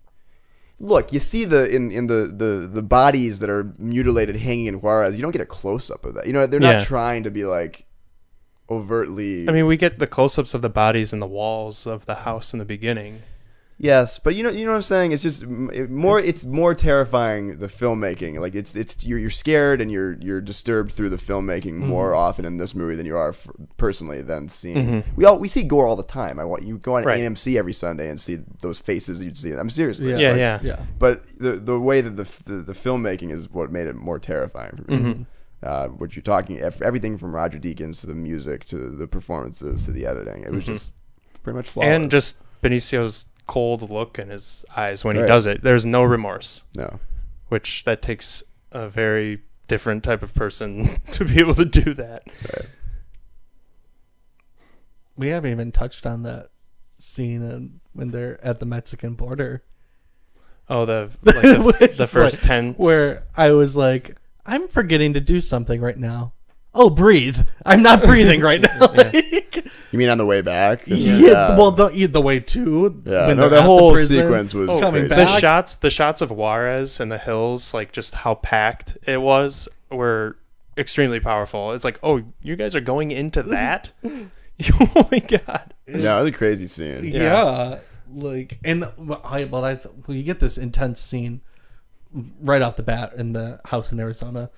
Look, 0.84 1.14
you 1.14 1.20
see 1.20 1.46
the 1.46 1.70
in, 1.70 1.92
in 1.92 2.08
the, 2.08 2.26
the, 2.36 2.68
the 2.68 2.82
bodies 2.82 3.38
that 3.38 3.52
are 3.52 3.72
mutilated 3.78 4.36
hanging 4.38 4.66
in 4.66 4.82
Juarez. 4.82 5.16
You 5.16 5.22
don't 5.22 5.30
get 5.30 5.40
a 5.42 5.46
close 5.46 5.92
up 5.92 6.04
of 6.06 6.16
that. 6.16 6.26
You 6.26 6.34
know, 6.34 6.48
they're 6.48 6.60
not 6.60 6.80
Yeah. 6.80 6.86
trying 6.86 7.22
to 7.22 7.30
be 7.30 7.46
like 7.46 7.86
overtly. 8.70 9.48
I 9.48 9.52
mean, 9.52 9.68
we 9.68 9.78
get 9.78 10.00
the 10.00 10.08
close-ups 10.08 10.54
of 10.54 10.62
the 10.62 10.70
bodies 10.70 11.14
and 11.14 11.22
the 11.22 11.28
walls 11.28 11.86
of 11.86 12.06
the 12.06 12.16
house 12.16 12.54
in 12.54 12.58
the 12.60 12.66
beginning. 12.66 13.22
Yes, 13.82 14.20
but 14.20 14.36
you 14.36 14.44
know, 14.44 14.52
you 14.52 14.64
know 14.64 14.74
what 14.74 14.76
I'm 14.78 14.84
saying. 14.84 15.12
It's 15.12 15.24
just 15.24 15.44
more. 15.48 16.20
It's 16.20 16.46
more 16.46 16.76
terrifying 16.76 17.58
the 17.58 17.66
filmmaking. 17.66 18.40
Like 18.40 18.54
it's 18.54 18.76
it's 18.76 19.08
you're, 19.08 19.18
you're 19.18 19.32
scared 19.32 19.82
and 19.82 19.92
you're 19.92 20.14
you're 20.22 20.40
disturbed 20.40 20.92
through 20.92 21.10
the 21.10 21.18
filmmaking 21.18 21.80
mm-hmm. 21.80 21.88
more 21.88 22.14
often 22.14 22.46
in 22.46 22.58
this 22.58 22.76
movie 22.76 22.96
than 22.96 23.08
you 23.08 23.18
are 23.18 23.30
f- 23.30 23.48
personally 23.78 24.22
than 24.22 24.50
seeing. 24.50 24.78
Mm-hmm. 24.78 25.16
We 25.16 25.26
all 25.26 25.40
we 25.40 25.48
see 25.48 25.64
gore 25.64 25.88
all 25.88 25.96
the 25.96 26.04
time. 26.04 26.40
I 26.40 26.44
want 26.44 26.62
you 26.62 26.78
go 26.78 26.98
on 26.98 27.06
Right. 27.06 27.22
AMC 27.22 27.58
every 27.58 27.74
Sunday 27.74 28.08
and 28.08 28.22
see 28.22 28.38
those 28.62 28.80
faces 28.80 29.24
you'd 29.24 29.36
see. 29.36 29.52
I'm 29.52 29.72
seriously. 29.72 30.12
Yeah. 30.12 30.18
Yeah, 30.18 30.30
like- 30.30 30.40
yeah. 30.40 30.60
yeah. 30.62 30.86
But 31.00 31.24
the 31.40 31.54
the 31.54 31.80
way 31.80 32.02
that 32.02 32.18
the 32.18 32.30
the, 32.46 32.62
the 32.62 32.74
filmmaking 32.74 33.32
is 33.32 33.50
what 33.50 33.72
made 33.72 33.88
it 33.88 33.96
more 33.96 34.20
terrifying 34.20 34.76
for 34.78 34.92
me. 34.92 34.98
Mm-hmm. 34.98 35.24
Uh, 35.64 35.88
what 35.88 36.16
you're 36.16 36.22
talking, 36.22 36.60
everything 36.60 37.18
from 37.18 37.34
Roger 37.34 37.58
Deakins 37.58 38.02
to 38.02 38.08
the 38.08 38.16
music 38.16 38.66
to 38.66 38.78
the 38.78 39.08
performances 39.08 39.86
to 39.86 39.92
the 39.92 40.06
editing, 40.06 40.44
it 40.44 40.52
was 40.52 40.66
just 40.66 40.94
pretty 41.42 41.58
much 41.58 41.70
flawless. 41.70 41.90
And 41.90 42.12
just 42.12 42.44
Benicio's 42.62 43.26
cold 43.52 43.90
look 43.90 44.18
in 44.18 44.30
his 44.30 44.64
eyes 44.78 45.04
when 45.04 45.16
he 45.18 45.22
Right. 45.22 45.28
does 45.28 45.46
it. 45.46 45.62
There's 45.62 45.86
no 45.86 46.04
remorse, 46.04 46.64
no. 46.74 47.02
which 47.50 47.84
that 47.84 48.02
takes 48.02 48.44
a 48.72 48.88
very 48.88 49.42
different 49.68 50.04
type 50.06 50.24
of 50.24 50.34
person 50.34 51.02
to 51.12 51.26
be 51.26 51.38
able 51.40 51.56
to 51.56 51.66
do 51.66 51.94
that. 51.96 52.24
We 55.18 55.28
haven't 55.28 55.52
even 55.52 55.72
touched 55.74 56.06
on 56.06 56.24
that 56.24 56.48
scene 56.98 57.42
in, 57.42 57.80
when 57.94 58.12
they're 58.12 58.40
at 58.46 58.60
the 58.62 58.66
Mexican 58.66 59.16
border. 59.16 59.64
Oh, 60.70 60.86
the 60.86 61.10
like 61.24 61.42
the, 61.42 61.74
Which 61.80 61.98
the 61.98 62.06
is 62.06 62.12
first 62.12 62.38
like- 62.38 62.48
ten 62.48 62.74
where 62.76 63.26
I 63.36 63.52
was 63.52 63.76
like, 63.76 64.16
I'm 64.46 64.70
forgetting 64.70 65.14
to 65.16 65.20
do 65.20 65.42
something 65.42 65.82
right 65.82 65.98
now. 65.98 66.34
Oh, 66.74 66.90
breathe! 66.90 67.38
I'm 67.66 67.82
not 67.82 68.04
breathing 68.06 68.42
right 68.42 68.62
now. 68.62 68.70
Like, 68.94 69.66
You 69.92 70.00
mean 70.00 70.10
on 70.10 70.18
the 70.18 70.26
way 70.26 70.42
back? 70.42 70.84
yeah. 70.86 71.58
Well, 71.58 71.72
the 71.72 72.06
the 72.08 72.22
way 72.22 72.40
to 72.40 73.02
Yeah, 73.06 73.28
when 73.28 73.38
no, 73.38 73.50
they're 73.50 73.60
the 73.60 73.64
whole 73.64 73.94
prison. 73.94 74.22
sequence 74.22 74.54
was 74.54 74.70
oh, 74.70 74.80
coming 74.80 75.08
crazy. 75.08 75.16
the 75.16 75.40
shots 75.40 75.76
the 75.76 75.90
shots 75.90 76.22
of 76.22 76.32
Juarez 76.32 77.00
and 77.00 77.12
the 77.12 77.18
hills, 77.18 77.74
like 77.74 77.92
just 77.92 78.16
how 78.16 78.36
packed 78.36 78.98
it 79.06 79.22
was, 79.22 79.68
were 79.90 80.38
extremely 80.78 81.20
powerful. 81.20 81.74
It's 81.74 81.84
like, 81.84 82.00
oh, 82.04 82.24
you 82.42 82.56
guys 82.56 82.74
are 82.76 82.82
going 82.82 83.12
into 83.12 83.44
that? 83.44 83.92
oh 84.04 85.08
my 85.12 85.20
god! 85.20 85.74
No, 85.88 86.20
it 86.20 86.24
was 86.24 86.34
a 86.34 86.38
crazy 86.38 86.68
scene. 86.68 87.04
Yeah. 87.04 87.80
like 88.14 88.60
and 88.64 88.86
well, 88.98 89.22
I 89.26 89.44
well, 89.44 89.66
I 89.66 89.80
well, 90.08 90.16
you 90.16 90.24
get 90.24 90.40
this 90.40 90.58
intense 90.58 91.02
scene 91.02 91.42
right 92.42 92.62
off 92.62 92.76
the 92.78 92.84
bat 92.84 93.14
in 93.18 93.34
the 93.34 93.60
house 93.66 93.92
in 93.92 94.00
Arizona, 94.00 94.50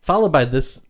followed 0.00 0.32
by 0.32 0.44
this 0.44 0.86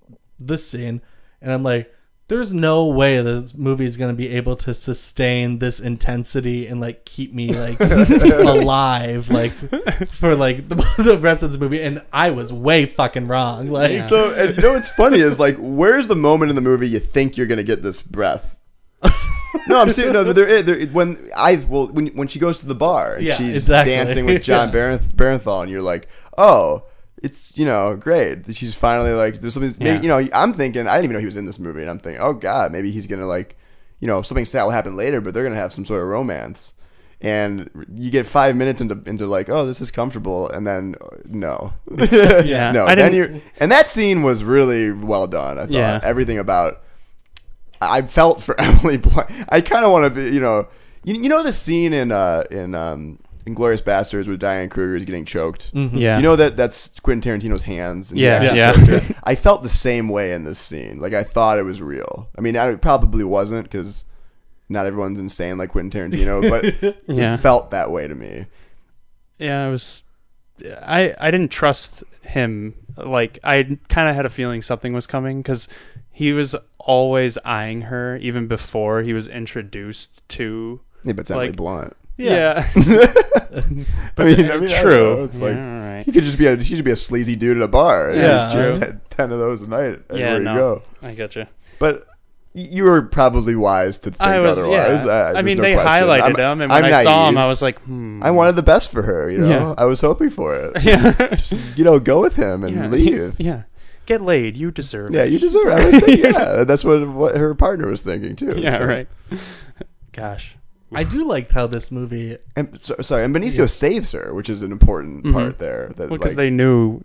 this 0.46 0.66
scene, 0.68 1.00
and 1.40 1.52
I'm 1.52 1.62
like, 1.62 1.92
there's 2.28 2.54
no 2.54 2.86
way 2.86 3.20
this 3.20 3.52
movie 3.52 3.84
is 3.84 3.96
gonna 3.98 4.14
be 4.14 4.28
able 4.30 4.56
to 4.56 4.72
sustain 4.72 5.58
this 5.58 5.80
intensity 5.80 6.66
and 6.66 6.80
like 6.80 7.04
keep 7.04 7.34
me 7.34 7.52
like 7.52 7.78
alive 8.40 9.28
like 9.28 9.52
for 10.08 10.34
like 10.34 10.68
the 10.68 10.76
most 10.76 10.98
of 11.00 11.04
the 11.04 11.18
rest 11.18 11.42
of 11.42 11.52
this 11.52 11.60
movie, 11.60 11.82
and 11.82 12.02
I 12.12 12.30
was 12.30 12.52
way 12.52 12.86
fucking 12.86 13.28
wrong. 13.28 13.68
Like, 13.68 14.02
So, 14.02 14.32
and 14.34 14.56
you 14.56 14.62
know 14.62 14.72
what's 14.72 14.90
funny 14.90 15.20
is 15.20 15.38
like, 15.38 15.56
where's 15.58 16.06
the 16.08 16.16
moment 16.16 16.50
in 16.50 16.56
the 16.56 16.62
movie 16.62 16.88
you 16.88 16.98
think 17.00 17.36
you're 17.36 17.46
gonna 17.46 17.62
get 17.62 17.82
this 17.82 18.00
breath? 18.02 18.56
no, 19.68 19.80
I'm 19.80 19.90
serious. 19.90 20.14
No, 20.14 20.24
but 20.24 20.34
there, 20.36 20.46
is- 20.46 20.64
there, 20.64 20.80
when 20.86 21.30
I 21.36 21.56
well, 21.68 21.88
when 21.88 22.06
when 22.08 22.28
she 22.28 22.38
goes 22.38 22.60
to 22.60 22.66
the 22.66 22.74
bar, 22.74 23.18
Yeah, 23.20 23.36
she's 23.36 23.56
exactly. 23.56 23.92
dancing 23.94 24.24
with 24.24 24.42
Jon 24.42 24.68
Yeah. 24.68 24.74
Barenth- 24.98 25.12
Bernthal, 25.14 25.62
and 25.62 25.70
you're 25.70 25.82
like, 25.82 26.08
oh, 26.38 26.84
it's 27.22 27.56
you 27.56 27.64
know 27.64 27.96
great. 27.96 28.54
She's 28.54 28.74
finally 28.74 29.12
like, 29.12 29.40
there's 29.40 29.54
something. 29.54 29.72
Maybe, 29.82 30.02
you 30.02 30.08
know, 30.08 30.26
I'm 30.34 30.52
thinking 30.52 30.86
I 30.86 30.94
didn't 30.94 31.04
even 31.04 31.14
know 31.14 31.20
he 31.20 31.26
was 31.26 31.36
in 31.36 31.44
this 31.44 31.58
movie, 31.58 31.80
and 31.82 31.90
I'm 31.90 31.98
thinking, 31.98 32.22
oh 32.22 32.32
god, 32.34 32.72
maybe 32.72 32.90
he's 32.90 33.06
gonna 33.06 33.26
like, 33.26 33.56
you 34.00 34.06
know, 34.08 34.22
something 34.22 34.44
sad 34.44 34.64
will 34.64 34.70
happen 34.70 34.96
later, 34.96 35.20
but 35.20 35.32
they're 35.34 35.44
gonna 35.44 35.56
have 35.56 35.72
some 35.72 35.84
sort 35.86 36.02
of 36.02 36.08
romance. 36.08 36.72
And 37.24 37.70
you 37.94 38.10
get 38.10 38.26
five 38.26 38.56
minutes 38.56 38.80
into 38.80 39.00
into 39.06 39.26
like, 39.28 39.48
oh, 39.48 39.64
this 39.64 39.80
is 39.80 39.92
comfortable, 39.92 40.48
and 40.50 40.66
then 40.66 40.96
uh, 41.00 41.18
no, 41.26 41.72
Yeah, 42.44 42.72
no. 42.74 42.84
I 42.86 42.96
then 42.96 43.12
didn't- 43.12 43.34
you 43.36 43.42
and 43.60 43.70
that 43.70 43.86
scene 43.86 44.22
was 44.22 44.42
really 44.42 44.90
well 44.90 45.28
done. 45.28 45.56
I 45.58 45.62
thought 45.62 45.70
Yeah. 45.70 46.00
everything 46.02 46.38
about. 46.38 46.82
I 47.80 48.02
felt 48.02 48.42
for 48.42 48.60
Emily 48.60 48.96
Blunt. 48.96 49.28
I 49.48 49.60
kind 49.60 49.84
of 49.84 49.92
want 49.92 50.04
to 50.04 50.10
be, 50.10 50.32
you 50.34 50.40
know, 50.40 50.68
you, 51.04 51.14
you 51.14 51.28
know 51.28 51.42
the 51.42 51.52
scene 51.52 51.92
in 51.92 52.10
uh 52.12 52.42
in 52.50 52.74
um 52.74 53.18
Inglourious 53.46 53.82
Basterds 53.82 54.28
where 54.28 54.36
Diane 54.36 54.68
Kruger 54.68 54.96
is 54.96 55.04
getting 55.04 55.24
choked. 55.24 55.74
Mm-hmm. 55.74 55.96
Yeah, 55.98 56.16
You 56.18 56.22
know 56.22 56.36
that 56.36 56.56
that's 56.56 56.98
Quentin 57.00 57.40
Tarantino's 57.40 57.64
hands. 57.64 58.10
And 58.10 58.18
he 58.18 58.24
Yeah, 58.24 58.52
yeah. 58.54 59.02
I 59.24 59.34
felt 59.34 59.62
the 59.62 59.68
same 59.68 60.08
way 60.08 60.32
in 60.32 60.44
this 60.44 60.58
scene. 60.58 61.00
Like 61.00 61.12
I 61.14 61.22
thought 61.24 61.58
it 61.58 61.64
was 61.64 61.80
real. 61.82 62.28
I 62.38 62.40
mean, 62.40 62.56
I 62.56 62.68
it 62.70 62.80
probably 62.80 63.24
wasn't 63.24 63.64
because 63.64 64.04
not 64.68 64.86
everyone's 64.86 65.18
insane 65.20 65.58
like 65.58 65.70
Quentin 65.70 66.10
Tarantino, 66.10 66.48
but 66.82 66.96
Yeah. 67.08 67.34
it 67.34 67.38
felt 67.40 67.70
that 67.72 67.90
way 67.90 68.06
to 68.08 68.14
me. 68.14 68.46
yeah, 69.38 69.66
it 69.66 69.70
was. 69.70 70.02
I 70.82 71.14
I 71.18 71.30
didn't 71.30 71.50
trust 71.50 72.04
him. 72.24 72.74
Like 72.96 73.38
I 73.42 73.78
kind 73.88 74.08
of 74.08 74.14
had 74.14 74.26
a 74.26 74.30
feeling 74.30 74.62
something 74.62 74.92
was 74.92 75.06
coming 75.06 75.40
because 75.42 75.66
he 76.10 76.32
was 76.32 76.54
always 76.78 77.38
eyeing 77.38 77.82
her 77.82 78.16
even 78.18 78.46
before 78.46 79.02
he 79.02 79.12
was 79.12 79.26
introduced 79.26 80.26
to. 80.30 80.80
Yeah, 81.04 81.12
but 81.14 81.22
it's 81.22 81.30
Emily 81.30 81.46
Like- 81.48 81.56
Blunt. 81.56 81.96
Yeah, 82.24 82.68
I 84.16 84.24
mean, 84.24 84.50
I 84.50 84.56
mean, 84.58 84.70
I 84.72 84.82
true. 84.82 84.90
know. 85.16 85.24
It's 85.24 85.38
like 85.38 85.54
yeah, 85.54 85.74
all 85.74 85.80
right. 85.96 86.02
he 86.06 86.12
could 86.12 86.24
just 86.24 86.38
be 86.38 86.46
a 86.46 86.56
he 86.56 86.76
should 86.76 86.84
be 86.84 86.90
a 86.90 86.96
sleazy 86.96 87.36
dude 87.36 87.56
at 87.58 87.62
a 87.62 87.68
bar. 87.68 88.10
and 88.10 88.20
Yeah. 88.20 88.26
just 88.36 88.52
shoot 88.52 88.74
True. 88.76 88.86
ten, 88.86 89.00
10 89.10 89.32
of 89.32 89.38
those 89.38 89.60
a 89.62 89.66
night 89.66 90.00
Yeah, 90.10 90.16
everywhere 90.16 90.40
no, 90.40 90.52
you 90.52 90.58
go. 90.58 90.82
I 91.02 91.14
got 91.14 91.36
you. 91.36 91.46
But 91.78 92.06
y- 92.54 92.68
you 92.70 92.84
were 92.84 93.02
probably 93.02 93.54
wise 93.56 93.98
to 93.98 94.10
think 94.10 94.20
I 94.20 94.38
was. 94.40 94.58
otherwise. 94.58 95.04
Yeah. 95.04 95.10
Uh, 95.12 95.28
I 95.28 95.32
there's 95.34 95.44
mean, 95.44 95.56
no 95.58 95.62
they 95.64 95.74
question. 95.74 95.90
highlighted 96.08 96.38
I'm- 96.38 96.52
him, 96.58 96.60
and 96.62 96.72
when 96.72 96.84
I'm 96.84 96.94
I 96.94 97.02
saw 97.02 97.28
him, 97.28 97.34
naive. 97.34 97.44
I 97.44 97.48
was 97.48 97.62
like, 97.62 97.78
hmm. 97.82 98.22
I 98.22 98.30
wanted 98.30 98.56
the 98.56 98.62
best 98.62 98.90
for 98.92 99.02
her. 99.02 99.30
You 99.30 99.38
know, 99.38 99.48
Yeah. 99.48 99.74
I 99.78 99.84
was 99.84 100.00
hoping 100.00 100.30
for 100.30 100.54
it. 100.54 100.82
Yeah. 100.82 101.12
Just 101.36 101.58
you 101.76 101.84
know, 101.84 101.98
go 101.98 102.20
with 102.20 102.36
him 102.36 102.64
and 102.64 102.74
yeah. 102.76 102.86
leave. 102.88 103.40
Yeah. 103.40 103.62
Get 104.06 104.20
laid. 104.20 104.56
You 104.56 104.70
deserve 104.72 105.12
Yeah, 105.14 105.22
it. 105.24 105.30
you 105.32 105.38
deserve. 105.38 105.66
it. 105.66 105.72
I 105.72 105.84
was 105.86 105.94
thinking, 106.00 106.32
yeah, 106.32 106.64
that's 106.64 106.84
what 106.84 107.06
what 107.08 107.36
her 107.36 107.54
partner 107.54 107.86
was 107.88 108.02
thinking 108.02 108.34
too. 108.36 108.54
Yeah, 108.56 108.78
So- 108.78 108.84
right. 108.86 109.08
Gosh. 110.12 110.56
I 110.94 111.04
do 111.04 111.24
like 111.26 111.50
how 111.50 111.66
this 111.66 111.90
movie. 111.90 112.36
And 112.56 112.78
so, 112.80 112.96
sorry, 113.00 113.24
and 113.24 113.34
Benicio 113.34 113.68
saves 113.68 114.12
her, 114.12 114.32
which 114.34 114.48
is 114.50 114.62
an 114.62 114.72
important 114.72 115.24
Mhm. 115.24 115.32
part 115.32 115.58
there. 115.58 115.88
That 115.96 116.10
Well, 116.10 116.18
because 116.18 116.32
like, 116.32 116.36
they 116.36 116.50
knew 116.50 117.02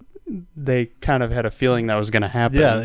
they 0.57 0.87
kind 0.99 1.23
of 1.23 1.31
had 1.31 1.45
a 1.45 1.51
feeling 1.51 1.87
that 1.87 1.95
was 1.95 2.09
going 2.11 2.21
to 2.21 2.27
happen. 2.27 2.59
Yeah, 2.59 2.75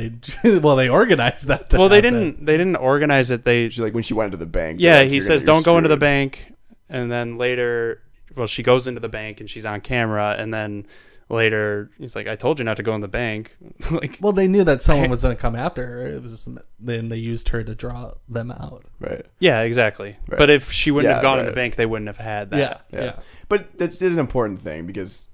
they 0.42 0.58
well 0.60 0.76
they 0.76 0.88
organized 0.88 1.48
that. 1.48 1.70
To 1.70 1.78
well, 1.78 1.88
they 1.88 1.96
happen. 1.96 2.14
didn't. 2.14 2.46
They 2.46 2.56
didn't 2.56 2.76
organize 2.76 3.30
it. 3.30 3.44
They. 3.44 3.68
she, 3.68 3.82
like 3.82 3.94
when 3.94 4.02
she 4.04 4.14
went 4.14 4.30
to 4.32 4.38
the 4.38 4.46
bank. 4.46 4.80
Yeah, 4.80 4.98
like, 4.98 5.08
he 5.08 5.14
"You're 5.16 5.22
gonna- 5.22 5.38
says, 5.40 5.44
"Don't 5.44 5.64
go 5.64 5.76
into 5.76 5.88
the 5.88 5.96
bank," 5.96 6.52
and 6.88 7.10
then 7.10 7.38
later, 7.38 8.00
well, 8.36 8.46
she 8.46 8.62
goes 8.62 8.86
into 8.86 9.00
the 9.00 9.08
bank 9.08 9.40
and 9.40 9.50
she's 9.50 9.66
on 9.66 9.80
camera, 9.80 10.36
and 10.38 10.54
then 10.54 10.86
later 11.28 11.90
he's 11.98 12.14
like, 12.16 12.26
"I 12.26 12.36
told 12.36 12.58
you 12.58 12.64
not 12.64 12.76
to 12.76 12.82
go 12.82 12.94
in 12.94 13.00
the 13.00 13.08
bank." 13.08 13.56
like, 13.90 14.18
Well, 14.20 14.32
they 14.32 14.48
knew 14.48 14.64
that 14.64 14.82
someone 14.88 15.10
was 15.10 15.22
going 15.22 15.34
to 15.36 15.40
come 15.40 15.56
after 15.56 15.84
her. 15.86 16.06
It 16.08 16.22
was 16.22 16.30
just, 16.32 16.48
then 16.80 17.08
they 17.08 17.16
used 17.16 17.48
her 17.50 17.62
to 17.64 17.74
draw 17.74 18.12
them 18.28 18.50
out. 18.50 18.84
Right. 19.00 19.24
yeah, 19.38 19.60
exactly. 19.60 20.16
But 20.28 20.50
if 20.50 20.70
she 20.72 20.90
wouldn't 20.90 21.08
Yeah, 21.10 21.14
have 21.14 21.22
gone 21.22 21.38
in 21.38 21.44
the 21.46 21.50
right. 21.50 21.56
bank, 21.56 21.76
they 21.76 21.86
wouldn't 21.86 22.08
have 22.08 22.18
had 22.18 22.50
that. 22.50 22.58
Yeah, 22.58 22.98
Yeah. 22.98 23.04
yeah. 23.06 23.20
But 23.48 23.78
that 23.78 23.90
is 24.00 24.12
an 24.12 24.18
important 24.18 24.60
thing 24.60 24.86
because 24.86 25.28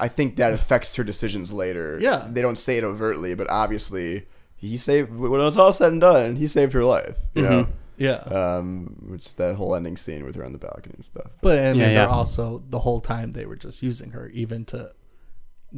I 0.00 0.08
think 0.08 0.36
that 0.36 0.52
affects 0.52 0.96
her 0.96 1.04
decisions 1.04 1.52
later. 1.52 1.98
Yeah. 2.00 2.26
They 2.30 2.42
don't 2.42 2.58
say 2.58 2.76
it 2.78 2.84
overtly, 2.84 3.34
but 3.34 3.48
obviously 3.50 4.26
he 4.56 4.76
saved 4.76 5.14
when 5.14 5.40
it's 5.42 5.56
all 5.56 5.72
said 5.72 5.92
and 5.92 6.00
done, 6.00 6.36
he 6.36 6.46
saved 6.48 6.72
her 6.72 6.84
life. 6.84 7.18
You 7.34 7.42
know? 7.42 7.68
Yeah. 7.98 8.16
Um 8.16 8.96
which 9.08 9.36
that 9.36 9.54
whole 9.56 9.74
ending 9.74 9.96
scene 9.96 10.24
with 10.24 10.34
her 10.34 10.44
on 10.44 10.52
the 10.52 10.58
balcony 10.58 10.94
and 10.96 11.04
stuff. 11.04 11.30
But 11.40 11.58
I 11.60 11.70
mean, 11.72 11.76
Yeah, 11.80 11.86
they're 11.88 11.94
yeah. 11.94 12.06
also 12.08 12.62
the 12.68 12.80
whole 12.80 13.00
time 13.00 13.32
they 13.32 13.46
were 13.46 13.56
just 13.56 13.82
using 13.82 14.10
her, 14.10 14.28
even 14.30 14.64
to 14.66 14.90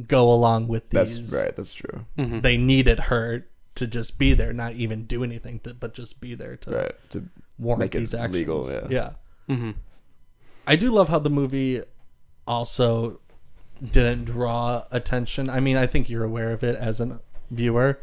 go 0.07 0.31
along 0.31 0.67
with 0.67 0.89
That's 0.89 1.15
these. 1.15 1.35
right, 1.35 1.55
that's 1.55 1.73
true. 1.73 2.05
They 2.15 2.57
needed 2.57 2.99
her 2.99 3.45
to 3.75 3.87
just 3.87 4.17
be 4.19 4.33
there, 4.33 4.53
not 4.53 4.73
even 4.73 5.05
do 5.05 5.23
anything, 5.23 5.59
to, 5.61 5.73
but 5.73 5.93
just 5.93 6.19
be 6.21 6.35
there 6.35 6.57
to 6.57 6.69
Right. 6.71 6.95
To 7.11 7.23
warrant 7.57 7.79
Make 7.79 7.95
it 7.95 7.99
these 7.99 8.13
actions. 8.13 8.33
legal, 8.33 8.69
yeah. 8.71 8.87
yeah. 8.89 9.09
Mm-hmm. 9.55 9.71
I 10.67 10.75
do 10.75 10.91
love 10.91 11.09
how 11.09 11.19
the 11.19 11.29
movie 11.29 11.81
also 12.45 13.19
didn't 13.91 14.25
draw 14.25 14.83
attention. 14.91 15.49
I 15.49 15.59
mean, 15.59 15.77
I 15.77 15.87
think 15.87 16.09
you're 16.09 16.23
aware 16.25 16.51
of 16.51 16.63
it 16.63 16.75
as 16.75 16.99
a 16.99 17.21
viewer 17.51 17.99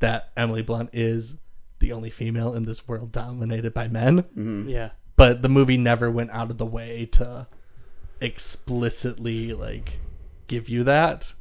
that 0.00 0.30
Emily 0.36 0.62
Blunt 0.62 0.90
is 0.92 1.36
the 1.78 1.92
only 1.92 2.10
female 2.10 2.54
in 2.54 2.64
this 2.64 2.86
world 2.88 3.12
dominated 3.12 3.72
by 3.72 3.88
men. 3.88 4.22
Mm-hmm. 4.22 4.68
Yeah. 4.68 4.90
But 5.16 5.42
the 5.42 5.48
movie 5.48 5.76
never 5.78 6.10
went 6.10 6.30
out 6.32 6.50
of 6.50 6.58
the 6.58 6.66
way 6.66 7.06
to 7.12 7.46
explicitly 8.20 9.52
like 9.52 9.98
give 10.46 10.68
you 10.68 10.84
that. 10.84 11.34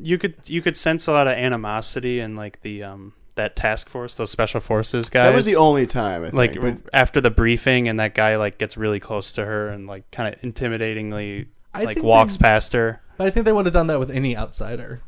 you 0.00 0.18
could 0.18 0.34
you 0.46 0.62
could 0.62 0.76
sense 0.76 1.06
a 1.06 1.12
lot 1.12 1.26
of 1.26 1.34
animosity 1.34 2.20
in 2.20 2.36
like 2.36 2.60
the 2.62 2.82
um 2.82 3.12
that 3.36 3.56
task 3.56 3.88
force, 3.88 4.16
those 4.16 4.30
special 4.30 4.60
forces 4.60 5.08
guys. 5.08 5.26
That 5.30 5.34
was 5.34 5.46
the 5.46 5.56
only 5.56 5.86
time 5.86 6.22
I 6.22 6.30
think. 6.30 6.34
like 6.34 6.60
but 6.60 6.76
after 6.92 7.20
the 7.20 7.30
briefing, 7.30 7.88
and 7.88 7.98
that 8.00 8.14
guy 8.14 8.36
like 8.36 8.58
gets 8.58 8.76
really 8.76 9.00
close 9.00 9.32
to 9.32 9.44
her 9.44 9.68
and 9.68 9.86
like 9.86 10.10
kind 10.10 10.34
of 10.34 10.40
intimidatingly 10.42 11.46
I 11.72 11.84
like 11.84 12.02
walks 12.02 12.36
they- 12.36 12.42
past 12.42 12.72
her. 12.72 13.00
But 13.16 13.26
I 13.26 13.30
think 13.30 13.44
they 13.46 13.52
would 13.52 13.66
have 13.66 13.72
done 13.74 13.86
that 13.88 13.98
with 13.98 14.10
any 14.10 14.36
outsider. 14.36 15.00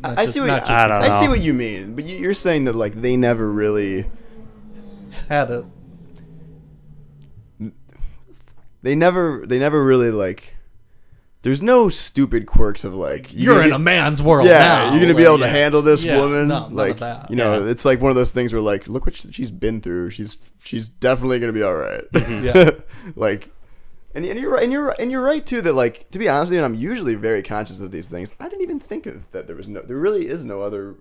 Not 0.00 0.18
I 0.18 0.22
just- 0.22 0.34
see 0.34 0.40
what 0.40 0.46
not 0.48 0.54
you, 0.54 0.60
just 0.60 0.70
I 0.70 0.88
don't 0.88 1.02
I 1.02 1.20
see 1.20 1.28
what 1.28 1.40
you 1.40 1.54
mean, 1.54 1.94
but 1.94 2.04
you- 2.04 2.18
you're 2.18 2.34
saying 2.34 2.64
that 2.64 2.74
like 2.74 2.94
they 2.94 3.16
never 3.16 3.50
really 3.50 4.06
had 5.28 5.50
a 5.50 5.64
they 8.82 8.94
never 8.94 9.44
they 9.46 9.58
never 9.58 9.82
really 9.84 10.10
like 10.10 10.53
there's 11.44 11.62
no 11.62 11.88
stupid 11.88 12.46
quirks 12.46 12.82
of 12.84 12.94
like 12.94 13.32
you're 13.32 13.54
gonna 13.54 13.64
in 13.66 13.70
be- 13.70 13.76
a 13.76 13.78
man's 13.78 14.20
world 14.20 14.46
yeah 14.48 14.58
now. 14.58 14.90
you're 14.92 15.00
gonna 15.00 15.14
be 15.14 15.22
able 15.24 15.38
to 15.38 15.44
yeah. 15.44 15.50
handle 15.52 15.80
this 15.82 16.02
Yeah, 16.02 16.18
woman 16.18 16.48
no, 16.48 16.68
like 16.72 16.98
that. 16.98 17.30
you 17.30 17.36
know 17.36 17.64
Yeah. 17.64 17.70
it's 17.70 17.84
like 17.84 18.00
one 18.00 18.10
of 18.10 18.16
those 18.16 18.32
things 18.32 18.52
where 18.52 18.60
like 18.62 18.88
look 18.88 19.06
what 19.06 19.14
she's 19.14 19.50
been 19.52 19.80
through 19.80 20.10
she's 20.10 20.36
she's 20.64 20.88
definitely 20.88 21.38
gonna 21.40 21.52
be 21.52 21.62
all 21.62 21.74
right 21.76 22.02
Yeah. 22.14 22.70
like 23.14 23.50
and, 24.14 24.24
and 24.24 24.38
you're 24.40 24.50
right 24.52 24.62
and 24.62 24.72
you're 24.72 24.90
and 25.00 25.10
you're 25.10 25.22
right 25.22 25.44
too 25.44 25.60
that 25.62 25.74
like 25.74 26.10
to 26.10 26.18
be 26.18 26.28
honest 26.28 26.50
with 26.50 26.58
you 26.58 26.64
and 26.64 26.74
I'm 26.74 26.80
usually 26.80 27.14
very 27.14 27.42
conscious 27.42 27.78
of 27.80 27.90
these 27.92 28.08
things 28.08 28.32
I 28.40 28.48
didn't 28.48 28.62
even 28.62 28.80
think 28.80 29.06
of 29.06 29.30
that 29.32 29.46
there 29.46 29.56
was 29.56 29.68
no 29.68 29.80
there 29.82 29.96
really 29.98 30.26
is 30.28 30.44
no 30.44 30.60
other 30.60 30.96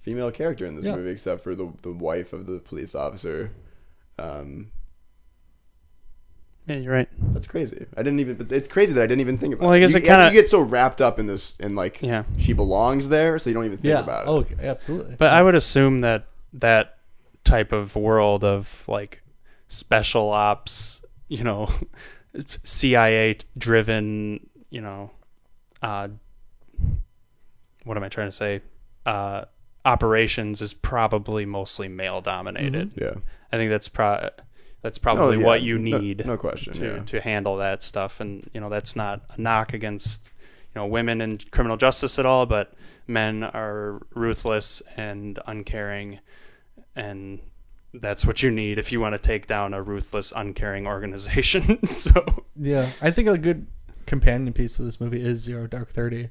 female 0.00 0.30
character 0.30 0.64
in 0.66 0.74
this 0.74 0.84
movie 0.84 1.10
except 1.10 1.42
for 1.42 1.54
the 1.54 1.72
the 1.82 1.92
wife 1.92 2.32
of 2.32 2.46
the 2.46 2.58
police 2.58 2.94
officer 2.94 3.52
um 4.18 4.70
Yeah, 6.68 6.76
you're 6.76 6.92
right. 6.92 7.08
that's 7.32 7.46
crazy. 7.46 7.86
I 7.96 8.02
didn't 8.02 8.20
even. 8.20 8.36
but 8.36 8.52
It's 8.52 8.68
crazy 8.68 8.92
that 8.92 9.02
I 9.02 9.06
didn't 9.06 9.22
even 9.22 9.38
think 9.38 9.54
about. 9.54 9.64
Well, 9.64 9.72
I 9.74 9.78
it. 9.78 9.80
guess 9.80 9.90
you, 9.92 9.96
it 9.98 10.04
kinda- 10.04 10.26
you 10.26 10.32
get 10.32 10.48
so 10.48 10.60
wrapped 10.60 11.00
up 11.00 11.18
in 11.18 11.26
this, 11.26 11.54
and 11.60 11.74
like, 11.74 12.02
Yeah. 12.02 12.24
she 12.38 12.52
belongs 12.52 13.08
there, 13.08 13.38
so 13.38 13.48
you 13.50 13.54
don't 13.54 13.64
even 13.64 13.78
think 13.78 13.88
Yeah. 13.94 14.02
about 14.02 14.26
it. 14.26 14.28
Oh, 14.28 14.36
okay, 14.40 14.54
absolutely. 14.60 15.16
But 15.16 15.32
I 15.32 15.42
would 15.42 15.54
assume 15.54 16.02
that 16.02 16.26
that 16.52 16.98
type 17.44 17.72
of 17.72 17.96
world 17.96 18.44
of 18.44 18.84
like 18.86 19.22
special 19.68 20.28
ops, 20.30 21.02
you 21.28 21.42
know, 21.44 21.70
CIA 22.64 23.38
driven, 23.56 24.40
you 24.70 24.80
know, 24.82 25.10
uh, 25.82 26.08
what 27.84 27.96
am 27.96 28.02
I 28.02 28.08
trying 28.08 28.28
to 28.28 28.32
say? 28.36 28.60
Uh, 29.06 29.44
operations 29.84 30.60
is 30.60 30.74
probably 30.74 31.46
mostly 31.46 31.88
male 31.88 32.20
dominated. 32.20 32.92
yeah. 33.00 33.14
I 33.50 33.56
think 33.56 33.70
that's 33.70 33.88
pro- 33.88 34.28
that's 34.82 34.98
oh, 34.98 35.02
probably 35.02 35.36
Oh, 35.36 35.40
yeah. 35.40 35.46
what 35.46 35.62
you 35.62 35.78
need 35.78 36.24
no 36.26 36.36
question, 36.36 36.72
to 36.74 36.84
yeah. 36.86 37.02
to 37.04 37.20
handle 37.20 37.56
that 37.56 37.82
stuff 37.82 38.20
and 38.20 38.48
you 38.52 38.60
know 38.60 38.68
that's 38.68 38.94
not 38.96 39.22
a 39.30 39.40
knock 39.40 39.72
against 39.72 40.30
you 40.74 40.80
know 40.80 40.86
women 40.86 41.20
in 41.20 41.38
criminal 41.50 41.76
justice 41.76 42.18
at 42.18 42.26
all 42.26 42.46
but 42.46 42.74
men 43.06 43.42
are 43.42 44.00
ruthless 44.14 44.82
and 44.96 45.38
uncaring 45.46 46.20
and 46.94 47.40
that's 47.94 48.26
what 48.26 48.42
you 48.42 48.50
need 48.50 48.78
if 48.78 48.92
you 48.92 49.00
want 49.00 49.14
to 49.14 49.18
take 49.18 49.46
down 49.46 49.72
a 49.72 49.82
ruthless 49.82 50.32
uncaring 50.36 50.86
organization 50.86 51.84
so 51.86 52.44
yeah, 52.60 52.90
I 53.00 53.10
think 53.10 53.28
a 53.28 53.38
good 53.38 53.66
companion 54.06 54.52
piece 54.52 54.76
to 54.76 54.82
this 54.82 55.00
movie 55.00 55.22
is 55.22 55.40
Zero 55.40 55.66
Dark 55.66 55.88
Thirty. 55.90 56.30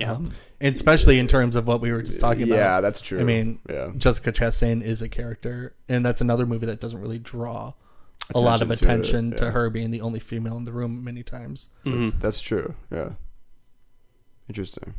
Yeah 0.00 0.12
Um, 0.12 0.32
especially 0.60 1.18
in 1.18 1.26
terms 1.28 1.54
of 1.56 1.66
what 1.68 1.80
we 1.80 1.92
were 1.92 2.02
just 2.02 2.18
talking 2.20 2.42
about. 2.44 2.56
Yeah, 2.56 2.80
that's 2.80 3.00
true. 3.00 3.20
I 3.20 3.22
mean, 3.24 3.60
yeah. 3.68 3.90
Jessica 3.96 4.32
Chastain 4.32 4.82
is 4.82 5.02
a 5.02 5.08
character, 5.08 5.74
and 5.88 6.04
that's 6.04 6.20
another 6.20 6.46
movie 6.46 6.66
that 6.66 6.80
doesn't 6.80 7.00
really 7.00 7.18
draw 7.18 7.74
a 8.34 8.38
lot 8.40 8.62
of 8.62 8.70
Attention 8.70 9.30
to 9.30 9.36
it, 9.36 9.36
attention 9.36 9.36
to, 9.46 9.50
her 9.52 9.70
being 9.70 9.90
the 9.90 10.00
only 10.00 10.20
female 10.20 10.56
in 10.56 10.64
the 10.64 10.72
room 10.72 11.02
many 11.04 11.22
times. 11.22 11.68
That's, 11.84 12.14
that's 12.14 12.40
true. 12.40 12.74
Yeah. 12.90 13.10
Interesting. 14.48 14.94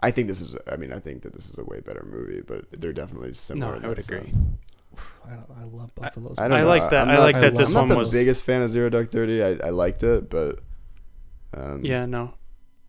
I 0.00 0.10
think 0.10 0.28
this 0.28 0.40
is. 0.40 0.56
I 0.70 0.76
mean, 0.76 0.92
I 0.92 0.98
think 0.98 1.22
that 1.22 1.32
this 1.32 1.48
is 1.48 1.56
a 1.58 1.64
way 1.64 1.80
better 1.80 2.04
movie, 2.08 2.42
but 2.46 2.64
they're 2.72 2.92
definitely 2.92 3.32
similar. 3.32 3.72
No, 3.72 3.78
in 3.78 3.84
I 3.84 3.88
would 3.88 3.96
that 3.98 4.08
agree. 4.08 4.30
sense. 4.32 4.46
I, 5.26 5.30
don't, 5.30 5.50
I 5.58 5.64
love 5.64 5.94
both 5.94 6.16
of 6.16 6.22
those. 6.22 6.38
I 6.38 6.44
I 6.46 6.62
like 6.62 6.90
that- 6.90 7.08
I'm 7.08 7.10
I 7.10 7.18
like 7.18 7.36
that 7.36 7.44
I'm 7.52 7.54
this 7.54 7.70
not 7.70 7.80
one 7.80 7.88
the 7.88 7.96
was- 7.96 8.12
biggest 8.12 8.44
fan 8.44 8.62
of 8.62 8.68
Zero 8.68 8.90
Dark 8.90 9.10
Thirty. 9.10 9.42
I, 9.42 9.58
I 9.64 9.70
liked 9.70 10.02
it, 10.02 10.28
but 10.28 10.60
um, 11.56 11.84
yeah 11.84 12.06
no 12.06 12.34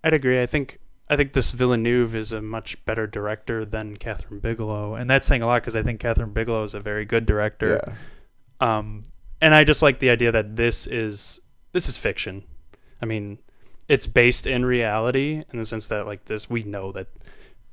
i'd 0.03 0.13
agree 0.13 0.41
i 0.41 0.45
think 0.45 0.80
i 1.09 1.16
think 1.16 1.34
this 1.34 1.51
villeneuve 1.51 2.16
is 2.16 2.32
a 2.32 2.41
much 2.41 2.84
better 2.86 3.07
director 3.07 3.66
than 3.66 3.95
kathryn 3.97 4.41
bigelow 4.41 4.95
and 4.95 5.09
that's 5.09 5.28
saying 5.28 5.41
a 5.41 5.45
lot 5.45 5.61
because 5.61 5.76
i 5.76 5.84
think 5.84 6.01
kathryn 6.01 6.34
bigelow 6.34 6.63
is 6.63 6.74
a 6.74 6.80
very 6.80 7.05
good 7.05 7.26
director 7.26 7.82
yeah. 7.88 7.95
um 8.78 9.03
and 9.41 9.53
i 9.53 9.63
just 9.63 9.82
like 9.82 9.99
the 9.99 10.09
idea 10.09 10.32
that 10.32 10.55
this 10.55 10.88
is 10.88 11.39
this 11.72 11.88
is 11.88 11.97
fiction 11.97 12.43
i 13.01 13.05
mean 13.05 13.38
it's 13.88 14.07
based 14.07 14.47
in 14.47 14.66
reality 14.66 15.43
in 15.51 15.59
the 15.59 15.66
sense 15.66 15.88
that 15.88 16.05
like 16.05 16.26
this 16.26 16.49
we 16.49 16.63
know 16.63 16.91
that 16.91 17.07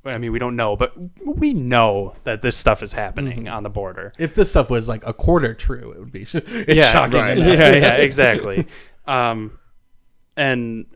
i 0.05 0.19
mean 0.19 0.33
we 0.33 0.39
don't 0.39 0.57
know 0.57 0.77
but 0.77 0.93
we 1.25 1.55
know 1.55 2.15
that 2.25 2.43
this 2.43 2.57
stuff 2.57 2.83
is 2.83 2.93
happening 2.93 3.49
on 3.49 3.63
the 3.63 3.71
border 3.71 4.13
if 4.19 4.35
this 4.35 4.51
stuff 4.51 4.69
was 4.69 4.89
like 4.89 5.07
a 5.07 5.13
quarter 5.13 5.55
true, 5.55 5.93
it 5.93 5.99
would 5.99 6.13
be. 6.13 6.23
It's 6.33 6.79
yeah, 6.79 6.93
shocking. 6.93 7.21
right. 7.21 7.39
yeah 7.39 7.73
yeah 7.73 7.95
exactly 7.95 8.67
um 9.07 9.59
and 10.37 10.87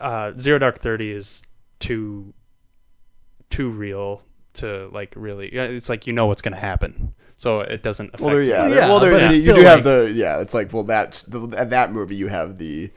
uh 0.00 0.32
zero 0.38 0.58
dark 0.58 0.78
30 0.78 1.10
is 1.12 1.42
too 1.80 2.32
too 3.50 3.70
real 3.70 4.22
to 4.54 4.88
like 4.92 5.12
really 5.16 5.48
it's 5.48 5.88
like 5.88 6.06
you 6.06 6.12
know 6.12 6.26
what's 6.26 6.42
gonna 6.42 6.56
happen 6.56 7.14
so 7.36 7.60
it 7.60 7.82
doesn't 7.84 8.08
affect 8.08 8.20
Well, 8.20 8.34
there, 8.34 8.42
yeah, 8.42 8.58
Well, 8.58 8.68
there- 8.68 8.78
yeah, 8.78 8.88
well, 8.88 9.00
there, 9.00 9.12
but 9.12 9.22
it's 9.22 9.34
you 9.34 9.40
still 9.42 9.56
do 9.56 9.62
have 9.62 9.76
like- 9.78 9.84
the 9.84 10.12
yeah. 10.12 10.40
It's 10.40 10.54
like 10.54 10.72
well, 10.72 10.82
that's 10.82 11.22
the, 11.22 11.46
at 11.56 11.70
that 11.70 11.92
movie 11.92 12.16
you 12.16 12.26
have 12.26 12.58
the 12.58 12.90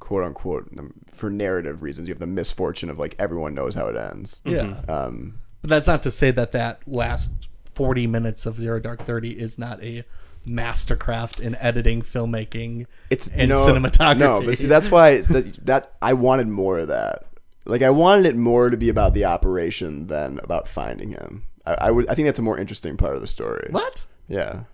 quote 0.00 0.24
unquote 0.24 0.70
for 1.12 1.28
narrative 1.30 1.82
reasons 1.82 2.08
you 2.08 2.14
have 2.14 2.20
the 2.20 2.26
misfortune 2.26 2.88
of 2.88 2.98
like 2.98 3.14
everyone 3.18 3.54
knows 3.54 3.74
how 3.74 3.86
it 3.86 3.96
ends. 3.96 4.40
Yeah. 4.46 4.80
Um, 4.88 5.38
But 5.60 5.68
that's 5.70 5.86
not 5.86 6.02
to 6.04 6.10
say 6.10 6.30
that 6.30 6.52
that 6.52 6.80
last 6.88 7.48
40 7.74 8.06
minutes 8.06 8.46
of 8.46 8.56
Zero 8.56 8.80
Dark 8.80 9.04
30 9.04 9.38
is 9.38 9.58
not 9.58 9.82
a 9.82 10.04
mastercraft 10.46 11.40
in 11.40 11.54
editing, 11.56 12.02
filmmaking, 12.02 12.86
it's 13.10 13.28
and 13.28 13.40
you 13.42 13.46
know, 13.48 13.66
cinematography. 13.66 14.18
No, 14.18 14.42
but 14.44 14.58
see, 14.58 14.66
that's 14.66 14.90
why 14.90 15.20
that, 15.22 15.66
that 15.66 15.92
I 16.02 16.12
wanted 16.14 16.48
more 16.48 16.80
of 16.80 16.88
that. 16.88 17.24
Like 17.64 17.82
I 17.82 17.90
wanted 17.90 18.26
it 18.26 18.36
more 18.36 18.70
to 18.70 18.76
be 18.76 18.88
about 18.88 19.14
the 19.14 19.24
operation 19.24 20.08
than 20.08 20.40
about 20.42 20.66
finding 20.68 21.10
him. 21.10 21.44
I, 21.64 21.74
I 21.82 21.90
would. 21.90 22.08
I 22.08 22.14
think 22.14 22.26
that's 22.26 22.38
a 22.40 22.42
more 22.42 22.58
interesting 22.58 22.96
part 22.96 23.14
of 23.14 23.20
the 23.20 23.28
story. 23.28 23.68
What? 23.70 24.04
Yeah. 24.28 24.64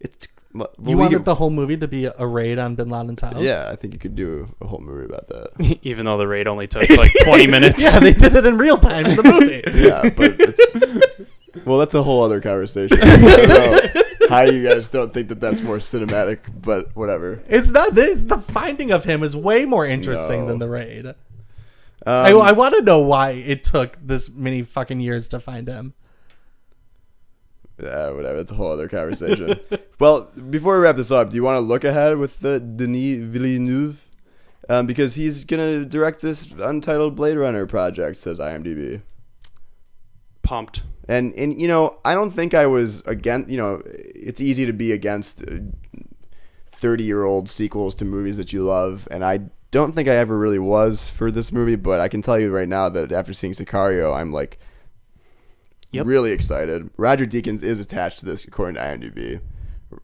It's. 0.00 0.26
Well, 0.52 0.68
You 0.84 0.96
wanted 0.96 1.16
could- 1.18 1.24
the 1.26 1.34
whole 1.36 1.50
movie 1.50 1.76
to 1.76 1.86
be 1.86 2.06
a 2.06 2.26
raid 2.26 2.58
on 2.58 2.74
Bin 2.74 2.88
Laden's 2.88 3.20
house? 3.20 3.34
Yeah, 3.38 3.68
I 3.70 3.76
think 3.76 3.92
you 3.92 4.00
could 4.00 4.16
do 4.16 4.52
a 4.60 4.66
whole 4.66 4.80
movie 4.80 5.04
about 5.04 5.28
that. 5.28 5.78
even 5.82 6.06
though 6.06 6.16
the 6.18 6.26
raid 6.26 6.48
only 6.48 6.66
took 6.66 6.88
like 6.90 7.12
20 7.22 7.46
minutes 7.46 7.80
Yeah, 7.82 8.00
they 8.00 8.14
did 8.14 8.34
it 8.34 8.44
in 8.46 8.58
real 8.58 8.76
time 8.76 9.06
in 9.06 9.14
the 9.14 9.22
movie. 9.22 9.62
yeah, 9.78 10.08
but 10.10 10.36
it's 10.40 11.64
well, 11.64 11.78
that's 11.78 11.94
a 11.94 12.02
whole 12.02 12.22
other 12.24 12.40
conversation. 12.40 12.98
I 14.32 14.46
don't 14.46 14.54
know 14.54 14.60
how 14.60 14.62
you 14.70 14.74
guys 14.76 14.88
don't 14.88 15.12
think 15.12 15.28
that 15.28 15.40
that's 15.40 15.62
more 15.62 15.78
cinematic, 15.78 16.38
but 16.62 16.94
whatever. 16.94 17.42
It's 17.48 17.70
not 17.70 17.94
this. 17.94 18.22
The 18.24 18.38
finding 18.38 18.90
of 18.92 19.04
him 19.04 19.22
is 19.22 19.36
way 19.36 19.64
more 19.64 19.86
interesting 19.86 20.42
No. 20.42 20.46
than 20.46 20.58
the 20.58 20.68
raid. 20.68 21.06
Um, 21.06 21.14
I, 22.06 22.30
I 22.30 22.52
want 22.52 22.74
to 22.76 22.82
know 22.82 23.00
why 23.00 23.32
it 23.32 23.62
took 23.64 23.98
this 24.00 24.30
many 24.30 24.62
fucking 24.62 25.00
years 25.00 25.28
to 25.28 25.40
find 25.40 25.68
him. 25.68 25.94
Yeah, 27.82 28.10
whatever. 28.10 28.36
That's 28.38 28.52
a 28.52 28.54
whole 28.54 28.72
other 28.72 28.88
conversation. 28.88 29.58
well, 29.98 30.30
before 30.50 30.76
we 30.76 30.82
wrap 30.82 30.96
this 30.96 31.10
up, 31.10 31.30
do 31.30 31.36
you 31.36 31.42
want 31.42 31.56
to 31.56 31.60
look 31.60 31.84
ahead 31.84 32.16
with 32.18 32.40
the 32.40 32.60
Denis 32.60 33.18
Villeneuve? 33.18 34.06
Um, 34.68 34.86
because 34.86 35.14
he's 35.16 35.44
gonna 35.44 35.84
direct 35.84 36.20
this 36.20 36.52
untitled 36.52 37.16
Blade 37.16 37.36
Runner 37.36 37.66
project, 37.66 38.18
says 38.18 38.38
IMDb. 38.38 39.02
Pumped. 40.42 40.82
And 41.10 41.34
and 41.34 41.60
you 41.60 41.66
know, 41.66 41.98
I 42.04 42.14
don't 42.14 42.30
think 42.30 42.54
I 42.54 42.66
was 42.66 43.00
against. 43.04 43.50
You 43.50 43.56
know, 43.56 43.82
it's 43.84 44.40
easy 44.40 44.64
to 44.66 44.72
be 44.72 44.92
against 44.92 45.42
thirty-year-old 46.72 47.48
sequels 47.48 47.94
to 47.96 48.04
movies 48.04 48.36
that 48.36 48.52
you 48.52 48.62
love, 48.62 49.08
and 49.10 49.24
I 49.24 49.40
don't 49.72 49.92
think 49.92 50.08
I 50.08 50.14
ever 50.16 50.38
really 50.38 50.58
was 50.58 51.08
for 51.08 51.30
this 51.30 51.50
movie. 51.52 51.74
But 51.76 52.00
I 52.00 52.08
can 52.08 52.22
tell 52.22 52.38
you 52.38 52.50
right 52.50 52.68
now 52.68 52.88
that 52.88 53.10
after 53.12 53.32
seeing 53.34 53.52
Sicario, 53.54 54.14
I'm 54.14 54.32
like 54.32 54.58
Yep. 55.92 56.06
really 56.06 56.30
excited. 56.30 56.88
Roger 56.96 57.26
Deakins 57.26 57.64
is 57.64 57.80
attached 57.80 58.20
to 58.20 58.24
this, 58.24 58.44
according 58.44 58.76
to 58.76 58.80
IMDb. 58.80 59.40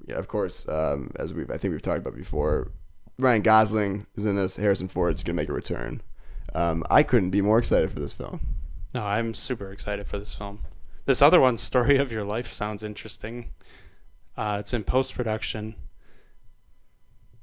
Yeah, 0.08 0.16
of 0.16 0.26
course, 0.26 0.66
um, 0.68 1.12
as 1.14 1.32
we 1.32 1.44
I 1.44 1.56
think 1.58 1.70
we've 1.70 1.82
talked 1.82 2.00
about 2.00 2.16
before, 2.16 2.72
Ryan 3.20 3.42
Gosling 3.42 4.06
is 4.16 4.26
in 4.26 4.34
this. 4.34 4.56
Harrison 4.56 4.88
Ford's 4.88 5.22
gonna 5.22 5.36
make 5.36 5.48
a 5.48 5.52
return. 5.52 6.02
Um, 6.52 6.82
I 6.90 7.04
couldn't 7.04 7.30
be 7.30 7.42
more 7.42 7.58
excited 7.60 7.92
for 7.92 8.00
this 8.00 8.12
film. 8.12 8.40
No, 8.92 9.04
I'm 9.04 9.34
super 9.34 9.70
excited 9.70 10.08
for 10.08 10.18
this 10.18 10.34
film. 10.34 10.58
This 11.06 11.22
other 11.22 11.40
one, 11.40 11.56
Story 11.58 11.96
of 11.96 12.12
Your 12.12 12.24
Life, 12.24 12.52
sounds 12.52 12.82
interesting. 12.82 13.50
Uh, 14.36 14.58
it's 14.60 14.74
in 14.74 14.84
post 14.84 15.14
production, 15.14 15.76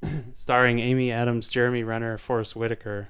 starring 0.34 0.80
Amy 0.80 1.12
Adams, 1.12 1.48
Jeremy 1.48 1.82
Renner, 1.84 2.18
Forest 2.20 2.56
Whitaker. 2.56 3.10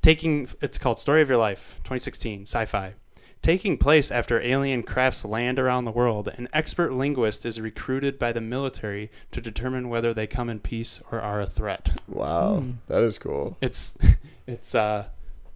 Taking 0.00 0.48
it's 0.62 0.78
called 0.78 0.98
Story 0.98 1.20
of 1.20 1.28
Your 1.28 1.36
Life, 1.36 1.74
2016, 1.80 2.42
sci-fi. 2.42 2.94
Taking 3.42 3.76
place 3.76 4.10
after 4.10 4.40
alien 4.40 4.82
crafts 4.82 5.24
land 5.24 5.58
around 5.58 5.84
the 5.84 5.92
world, 5.92 6.28
an 6.28 6.48
expert 6.52 6.92
linguist 6.92 7.44
is 7.44 7.60
recruited 7.60 8.18
by 8.18 8.32
the 8.32 8.40
military 8.40 9.12
to 9.30 9.40
determine 9.40 9.88
whether 9.88 10.12
they 10.14 10.26
come 10.26 10.48
in 10.48 10.58
peace 10.58 11.02
or 11.12 11.20
are 11.20 11.40
a 11.40 11.46
threat. 11.46 12.00
Wow, 12.08 12.64
that 12.86 13.02
is 13.02 13.18
cool. 13.18 13.56
It's 13.60 13.98
it's 14.46 14.74
uh, 14.74 15.06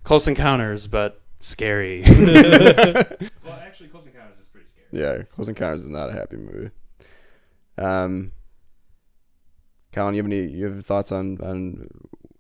Close 0.04 0.28
Encounters, 0.28 0.86
but 0.86 1.21
scary. 1.42 2.02
well, 3.44 3.58
actually, 3.60 3.88
Close 3.88 4.06
Encounters 4.06 4.38
is 4.40 4.48
pretty 4.48 4.66
scary. 4.66 4.86
Yeah, 4.92 5.22
Close 5.24 5.48
Encounters 5.48 5.82
is 5.84 5.90
not 5.90 6.08
a 6.10 6.12
happy 6.12 6.36
movie. 6.36 6.70
Um, 7.78 8.32
Colin, 9.92 10.14
you 10.14 10.22
have 10.22 10.26
any 10.30 10.46
you 10.46 10.66
have 10.66 10.84
thoughts 10.86 11.12
on 11.12 11.38
on 11.42 11.88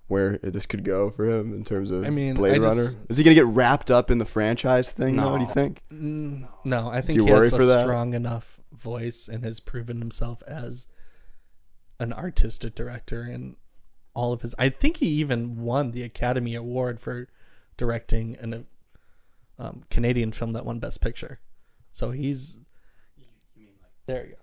where 0.08 0.38
this 0.42 0.66
could 0.66 0.84
go 0.84 1.10
for 1.10 1.24
him 1.26 1.54
in 1.54 1.64
terms 1.64 1.90
of 1.90 2.04
I 2.04 2.10
mean, 2.10 2.34
Blade 2.34 2.62
I 2.62 2.66
Runner? 2.68 2.82
just- 2.82 2.98
Is 3.08 3.16
he 3.16 3.24
gonna 3.24 3.34
get 3.34 3.46
wrapped 3.46 3.90
up 3.90 4.10
in 4.10 4.18
the 4.18 4.24
franchise 4.26 4.90
thing? 4.90 5.16
though, 5.16 5.30
what 5.30 5.38
do 5.38 5.44
you 5.44 5.48
No. 5.48 5.54
think? 5.54 5.80
Mm, 5.90 6.48
no, 6.64 6.88
I 6.90 7.00
think 7.00 7.16
you 7.16 7.24
he 7.26 7.32
worry 7.32 7.48
has 7.48 7.56
for 7.56 7.62
a 7.62 7.66
that? 7.66 7.80
strong 7.82 8.12
enough 8.14 8.60
voice 8.72 9.26
and 9.28 9.42
has 9.44 9.58
proven 9.60 9.98
himself 10.00 10.42
as 10.46 10.86
an 11.98 12.12
artistic 12.12 12.74
director 12.74 13.22
and 13.22 13.56
all 14.14 14.32
of 14.34 14.42
his. 14.42 14.54
I 14.58 14.68
think 14.68 14.98
he 14.98 15.06
even 15.06 15.56
won 15.62 15.92
the 15.92 16.02
Academy 16.02 16.54
Award 16.54 17.00
for 17.00 17.28
directing 17.78 18.36
an 18.36 18.66
um, 19.58 19.82
Canadian 19.90 20.32
film 20.32 20.52
that 20.52 20.64
won 20.64 20.78
Best 20.78 21.00
Picture. 21.00 21.40
So 21.90 22.10
he's 22.10 22.60
there. 24.06 24.26
You 24.26 24.34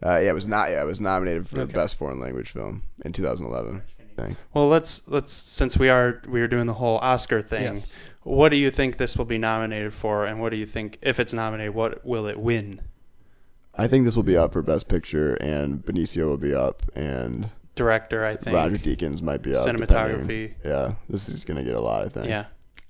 go. 0.00 0.08
Uh, 0.08 0.18
yeah, 0.18 0.30
it 0.30 0.34
was 0.34 0.46
not. 0.48 0.70
Yeah, 0.70 0.82
it 0.82 0.86
was 0.86 1.00
nominated 1.00 1.48
for 1.48 1.60
Okay. 1.60 1.72
best 1.72 1.96
foreign 1.96 2.20
language 2.20 2.50
film 2.50 2.82
in 3.04 3.12
2011. 3.12 3.82
I 4.18 4.22
think. 4.22 4.36
Well, 4.52 4.68
let's 4.68 5.06
let's 5.08 5.32
since 5.32 5.78
we 5.78 5.88
are 5.88 6.20
we 6.28 6.40
are 6.40 6.48
doing 6.48 6.66
the 6.66 6.74
whole 6.74 6.98
Oscar 6.98 7.40
thing. 7.40 7.62
Yes. 7.62 7.96
What 8.24 8.50
do 8.50 8.56
you 8.56 8.70
think 8.70 8.98
this 8.98 9.16
will 9.16 9.24
be 9.24 9.38
nominated 9.38 9.94
for, 9.94 10.26
and 10.26 10.40
what 10.40 10.50
do 10.50 10.56
you 10.58 10.66
think 10.66 10.98
if 11.00 11.18
it's 11.18 11.32
nominated, 11.32 11.74
what 11.74 12.04
will 12.04 12.26
it 12.26 12.38
win? 12.38 12.82
I 13.74 13.86
think 13.86 14.04
this 14.04 14.16
will 14.16 14.24
be 14.24 14.36
up 14.36 14.52
for 14.52 14.60
best 14.60 14.88
picture, 14.88 15.34
and 15.34 15.84
Benicio 15.84 16.26
will 16.26 16.36
be 16.36 16.52
up, 16.52 16.82
and 16.94 17.48
Director, 17.76 18.24
I 18.26 18.36
think. 18.36 18.54
Roger 18.56 18.76
Deakins 18.76 19.22
might 19.22 19.40
be 19.40 19.54
up. 19.54 19.66
Cinematography. 19.66 20.48
depending. 20.48 20.54
Yeah, 20.64 20.94
this 21.08 21.28
is 21.28 21.44
gonna 21.44 21.62
get 21.64 21.74
a 21.74 21.80
lot. 21.80 22.04
I 22.04 22.08
think. 22.08 22.26
Yeah. 22.28 22.46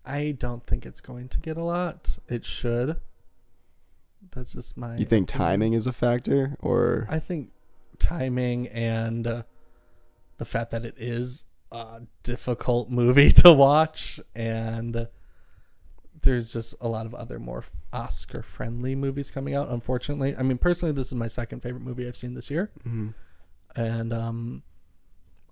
I 0.09 0.33
don't 0.33 0.65
think 0.65 0.87
it's 0.87 1.01
going 1.03 1.29
to 1.29 1.39
get 1.39 1.57
a 1.57 1.63
lot. 1.63 2.19
It 2.29 2.45
should. 2.47 2.97
That's 4.31 4.55
just 4.55 4.77
my. 4.77 4.97
You 4.97 5.05
think 5.05 5.29
timing 5.29 5.75
is 5.75 5.87
a 5.87 5.93
factor, 5.93 6.57
or 6.61 7.07
I 7.11 7.19
think 7.19 7.51
timing 7.99 8.69
and 8.69 9.27
uh, 9.27 9.43
the 10.39 10.45
fact 10.45 10.71
that 10.71 10.85
it 10.85 10.95
is 10.97 11.45
a 11.71 12.03
difficult 12.23 12.91
movie 12.91 13.31
to 13.43 13.53
watch, 13.53 14.19
and 14.35 15.07
there's 16.23 16.53
just 16.53 16.75
a 16.81 16.89
lot 16.89 17.07
of 17.07 17.15
other 17.15 17.39
more 17.39 17.63
Oscar 17.93 18.43
friendly 18.43 18.97
movies 18.97 19.31
coming 19.31 19.55
out. 19.55 19.69
Unfortunately, 19.69 20.35
I 20.37 20.43
mean, 20.43 20.59
personally, 20.59 20.93
this 20.93 21.09
is 21.09 21.15
my 21.15 21.29
second 21.29 21.61
favorite 21.61 21.83
movie 21.83 22.09
I've 22.09 22.17
seen 22.17 22.35
this 22.35 22.51
year, 22.51 22.71
and 23.77 24.13
um, 24.13 24.63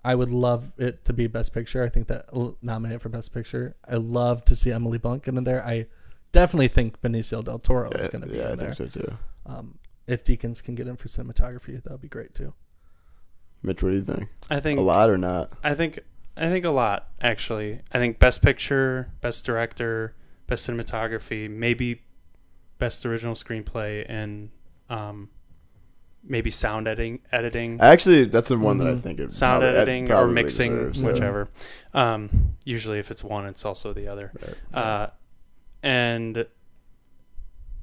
I 0.06 0.14
would 0.14 0.30
love 0.30 0.70
it 0.78 1.04
to 1.06 1.12
be 1.12 1.26
Best 1.26 1.52
Picture. 1.52 1.82
I 1.82 1.88
think 1.88 2.06
that 2.06 2.26
l- 2.32 2.56
nominated 2.62 3.02
for 3.02 3.08
Best 3.08 3.34
Picture. 3.34 3.74
I 3.88 3.96
love 3.96 4.44
to 4.46 4.54
see 4.54 4.70
Emily 4.70 4.98
Blunt 4.98 5.24
get 5.24 5.34
in 5.34 5.42
there. 5.44 5.64
I 5.66 5.86
definitely 6.32 6.68
think 6.68 7.00
Benicio 7.02 7.42
del 7.44 7.58
Toro 7.58 7.90
is 7.90 8.08
going 8.08 8.22
to 8.22 8.28
be 8.28 8.36
yeah, 8.36 8.48
I 8.48 8.52
in 8.52 8.58
there. 8.58 8.72
think 8.72 8.92
so 8.92 9.00
too. 9.00 9.18
Um, 9.46 9.78
if 10.06 10.22
Deakins 10.24 10.62
can 10.62 10.76
get 10.76 10.86
in 10.86 10.96
for 10.96 11.08
cinematography, 11.08 11.82
that 11.82 11.90
would 11.90 12.00
be 12.00 12.08
great 12.08 12.34
too. 12.34 12.54
Mitch, 13.62 13.82
what 13.82 13.90
do 13.90 13.96
you 13.96 14.02
think? 14.02 14.28
I 14.48 14.60
think 14.60 14.78
A 14.78 14.82
lot 14.82 15.10
or 15.10 15.18
not? 15.18 15.50
I 15.64 15.74
think 15.74 15.98
I 16.36 16.48
think 16.50 16.64
a 16.64 16.70
lot 16.70 17.08
actually. 17.20 17.80
I 17.92 17.98
think 17.98 18.18
best 18.20 18.42
picture, 18.42 19.10
best 19.20 19.44
director, 19.44 20.14
best 20.46 20.68
cinematography, 20.68 21.50
maybe 21.50 22.02
best 22.78 23.04
original 23.04 23.34
screenplay, 23.34 24.06
and 24.08 24.50
um, 24.88 25.30
maybe 26.24 26.50
sound 26.50 26.88
editing. 26.88 27.20
Editing. 27.32 27.80
Actually, 27.80 28.24
that's 28.24 28.48
the 28.48 28.58
one 28.58 28.78
that 28.78 28.88
I 28.88 28.92
Mhm. 28.92 29.00
think 29.02 29.20
it 29.20 29.32
sound 29.32 29.60
probably- 29.62 29.78
it 29.78 29.80
editing 29.82 30.12
or 30.12 30.26
mixing, 30.26 30.72
deserves, 30.76 31.00
yeah. 31.02 31.12
whichever. 31.12 31.48
Um, 31.94 32.56
usually, 32.64 32.98
if 32.98 33.10
it's 33.10 33.22
one, 33.24 33.46
it's 33.46 33.64
also 33.64 33.92
the 33.92 34.08
other. 34.08 34.32
Uh, 34.74 35.08
and 35.82 36.46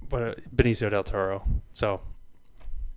what 0.10 0.40
Benicio 0.56 0.90
del 0.90 1.04
Toro. 1.04 1.44
So 1.74 2.02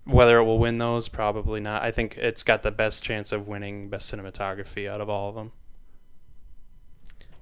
whether 0.03 0.37
it 0.37 0.43
will 0.43 0.59
win 0.59 0.77
those, 0.77 1.07
probably 1.07 1.59
not. 1.59 1.81
I 1.81 1.91
think 1.91 2.17
it's 2.17 2.43
got 2.43 2.63
the 2.63 2.71
best 2.71 3.03
chance 3.03 3.31
of 3.31 3.47
winning 3.47 3.89
best 3.89 4.13
cinematography 4.13 4.87
out 4.89 5.01
of 5.01 5.09
all 5.09 5.29
of 5.29 5.35
them. 5.35 5.51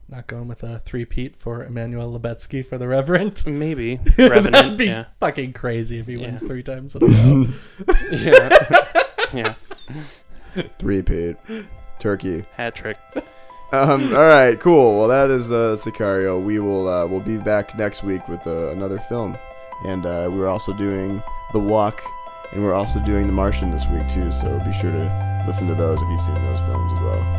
Not 0.08 0.28
going 0.28 0.48
with 0.48 0.62
a 0.64 0.80
three-peat 0.80 1.36
for 1.36 1.64
Emmanuel 1.64 2.18
Lubezki 2.20 2.64
for 2.66 2.78
the 2.78 2.88
Revenant. 2.88 3.46
Maybe 3.48 3.96
That'd 4.18 4.78
be 4.78 4.86
yeah, 4.86 5.06
fucking 5.20 5.54
crazy 5.54 6.00
if 6.00 6.06
he 6.08 6.18
wins 6.18 6.44
Yeah. 6.44 6.48
three 6.48 6.64
times 6.64 6.96
in 6.96 7.04
a 7.04 7.08
row. 7.08 7.48
yeah, 8.12 8.50
yeah. 9.34 9.54
Three 10.78 11.02
paid. 11.02 11.38
Turkey. 12.00 12.46
Hat 12.56 12.76
trick. 12.76 12.98
Um, 13.72 14.14
all 14.16 14.28
right, 14.28 14.60
cool. 14.60 15.00
Well, 15.00 15.08
that 15.08 15.32
is 15.32 15.52
uh, 15.52 15.76
Sicario. 15.80 16.42
We 16.42 16.60
will 16.60 16.88
uh, 16.88 17.08
we'll 17.08 17.20
be 17.20 17.38
back 17.38 17.76
next 17.78 18.04
week 18.04 18.28
with 18.30 18.46
uh, 18.46 18.70
another 18.70 19.00
film, 19.00 19.36
and 19.86 20.06
uh, 20.06 20.30
we're 20.32 20.48
also 20.48 20.72
doing 20.74 21.22
The 21.52 21.60
Walk, 21.60 22.02
and 22.54 22.64
we're 22.64 22.76
also 22.76 23.00
doing 23.00 23.26
The 23.26 23.34
Martian 23.34 23.72
this 23.72 23.86
week 23.88 24.08
too. 24.08 24.32
So 24.32 24.60
be 24.60 24.72
sure 24.74 24.92
to 24.92 25.44
listen 25.48 25.68
to 25.68 25.74
those 25.76 25.98
if 26.00 26.08
you've 26.10 26.22
seen 26.22 26.36
those 26.44 26.62
films 26.62 26.94
as 26.94 27.02
well. 27.02 27.35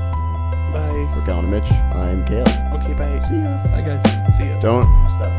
Bye. 0.77 1.09
For 1.15 1.23
Colin 1.25 1.45
and 1.47 1.51
Mitch, 1.51 1.73
I'm 1.73 2.25
Kale. 2.27 2.45
Okay, 2.75 2.93
bye. 2.93 3.19
See 3.21 3.37
ya. 3.37 3.67
Bye, 3.69 3.81
guys. 3.81 4.03
See 4.37 4.45
ya. 4.45 4.59
Don't 4.61 4.85
stop. 5.11 5.33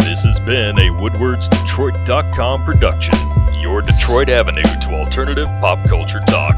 This 0.00 0.24
has 0.24 0.40
been 0.40 0.78
a 0.78 0.90
WoodwardsDetroit.com 1.00 2.64
production, 2.64 3.14
your 3.60 3.82
Detroit 3.82 4.30
avenue 4.30 4.62
to 4.62 4.88
alternative 4.94 5.48
pop 5.60 5.86
culture 5.86 6.20
talk. 6.20 6.56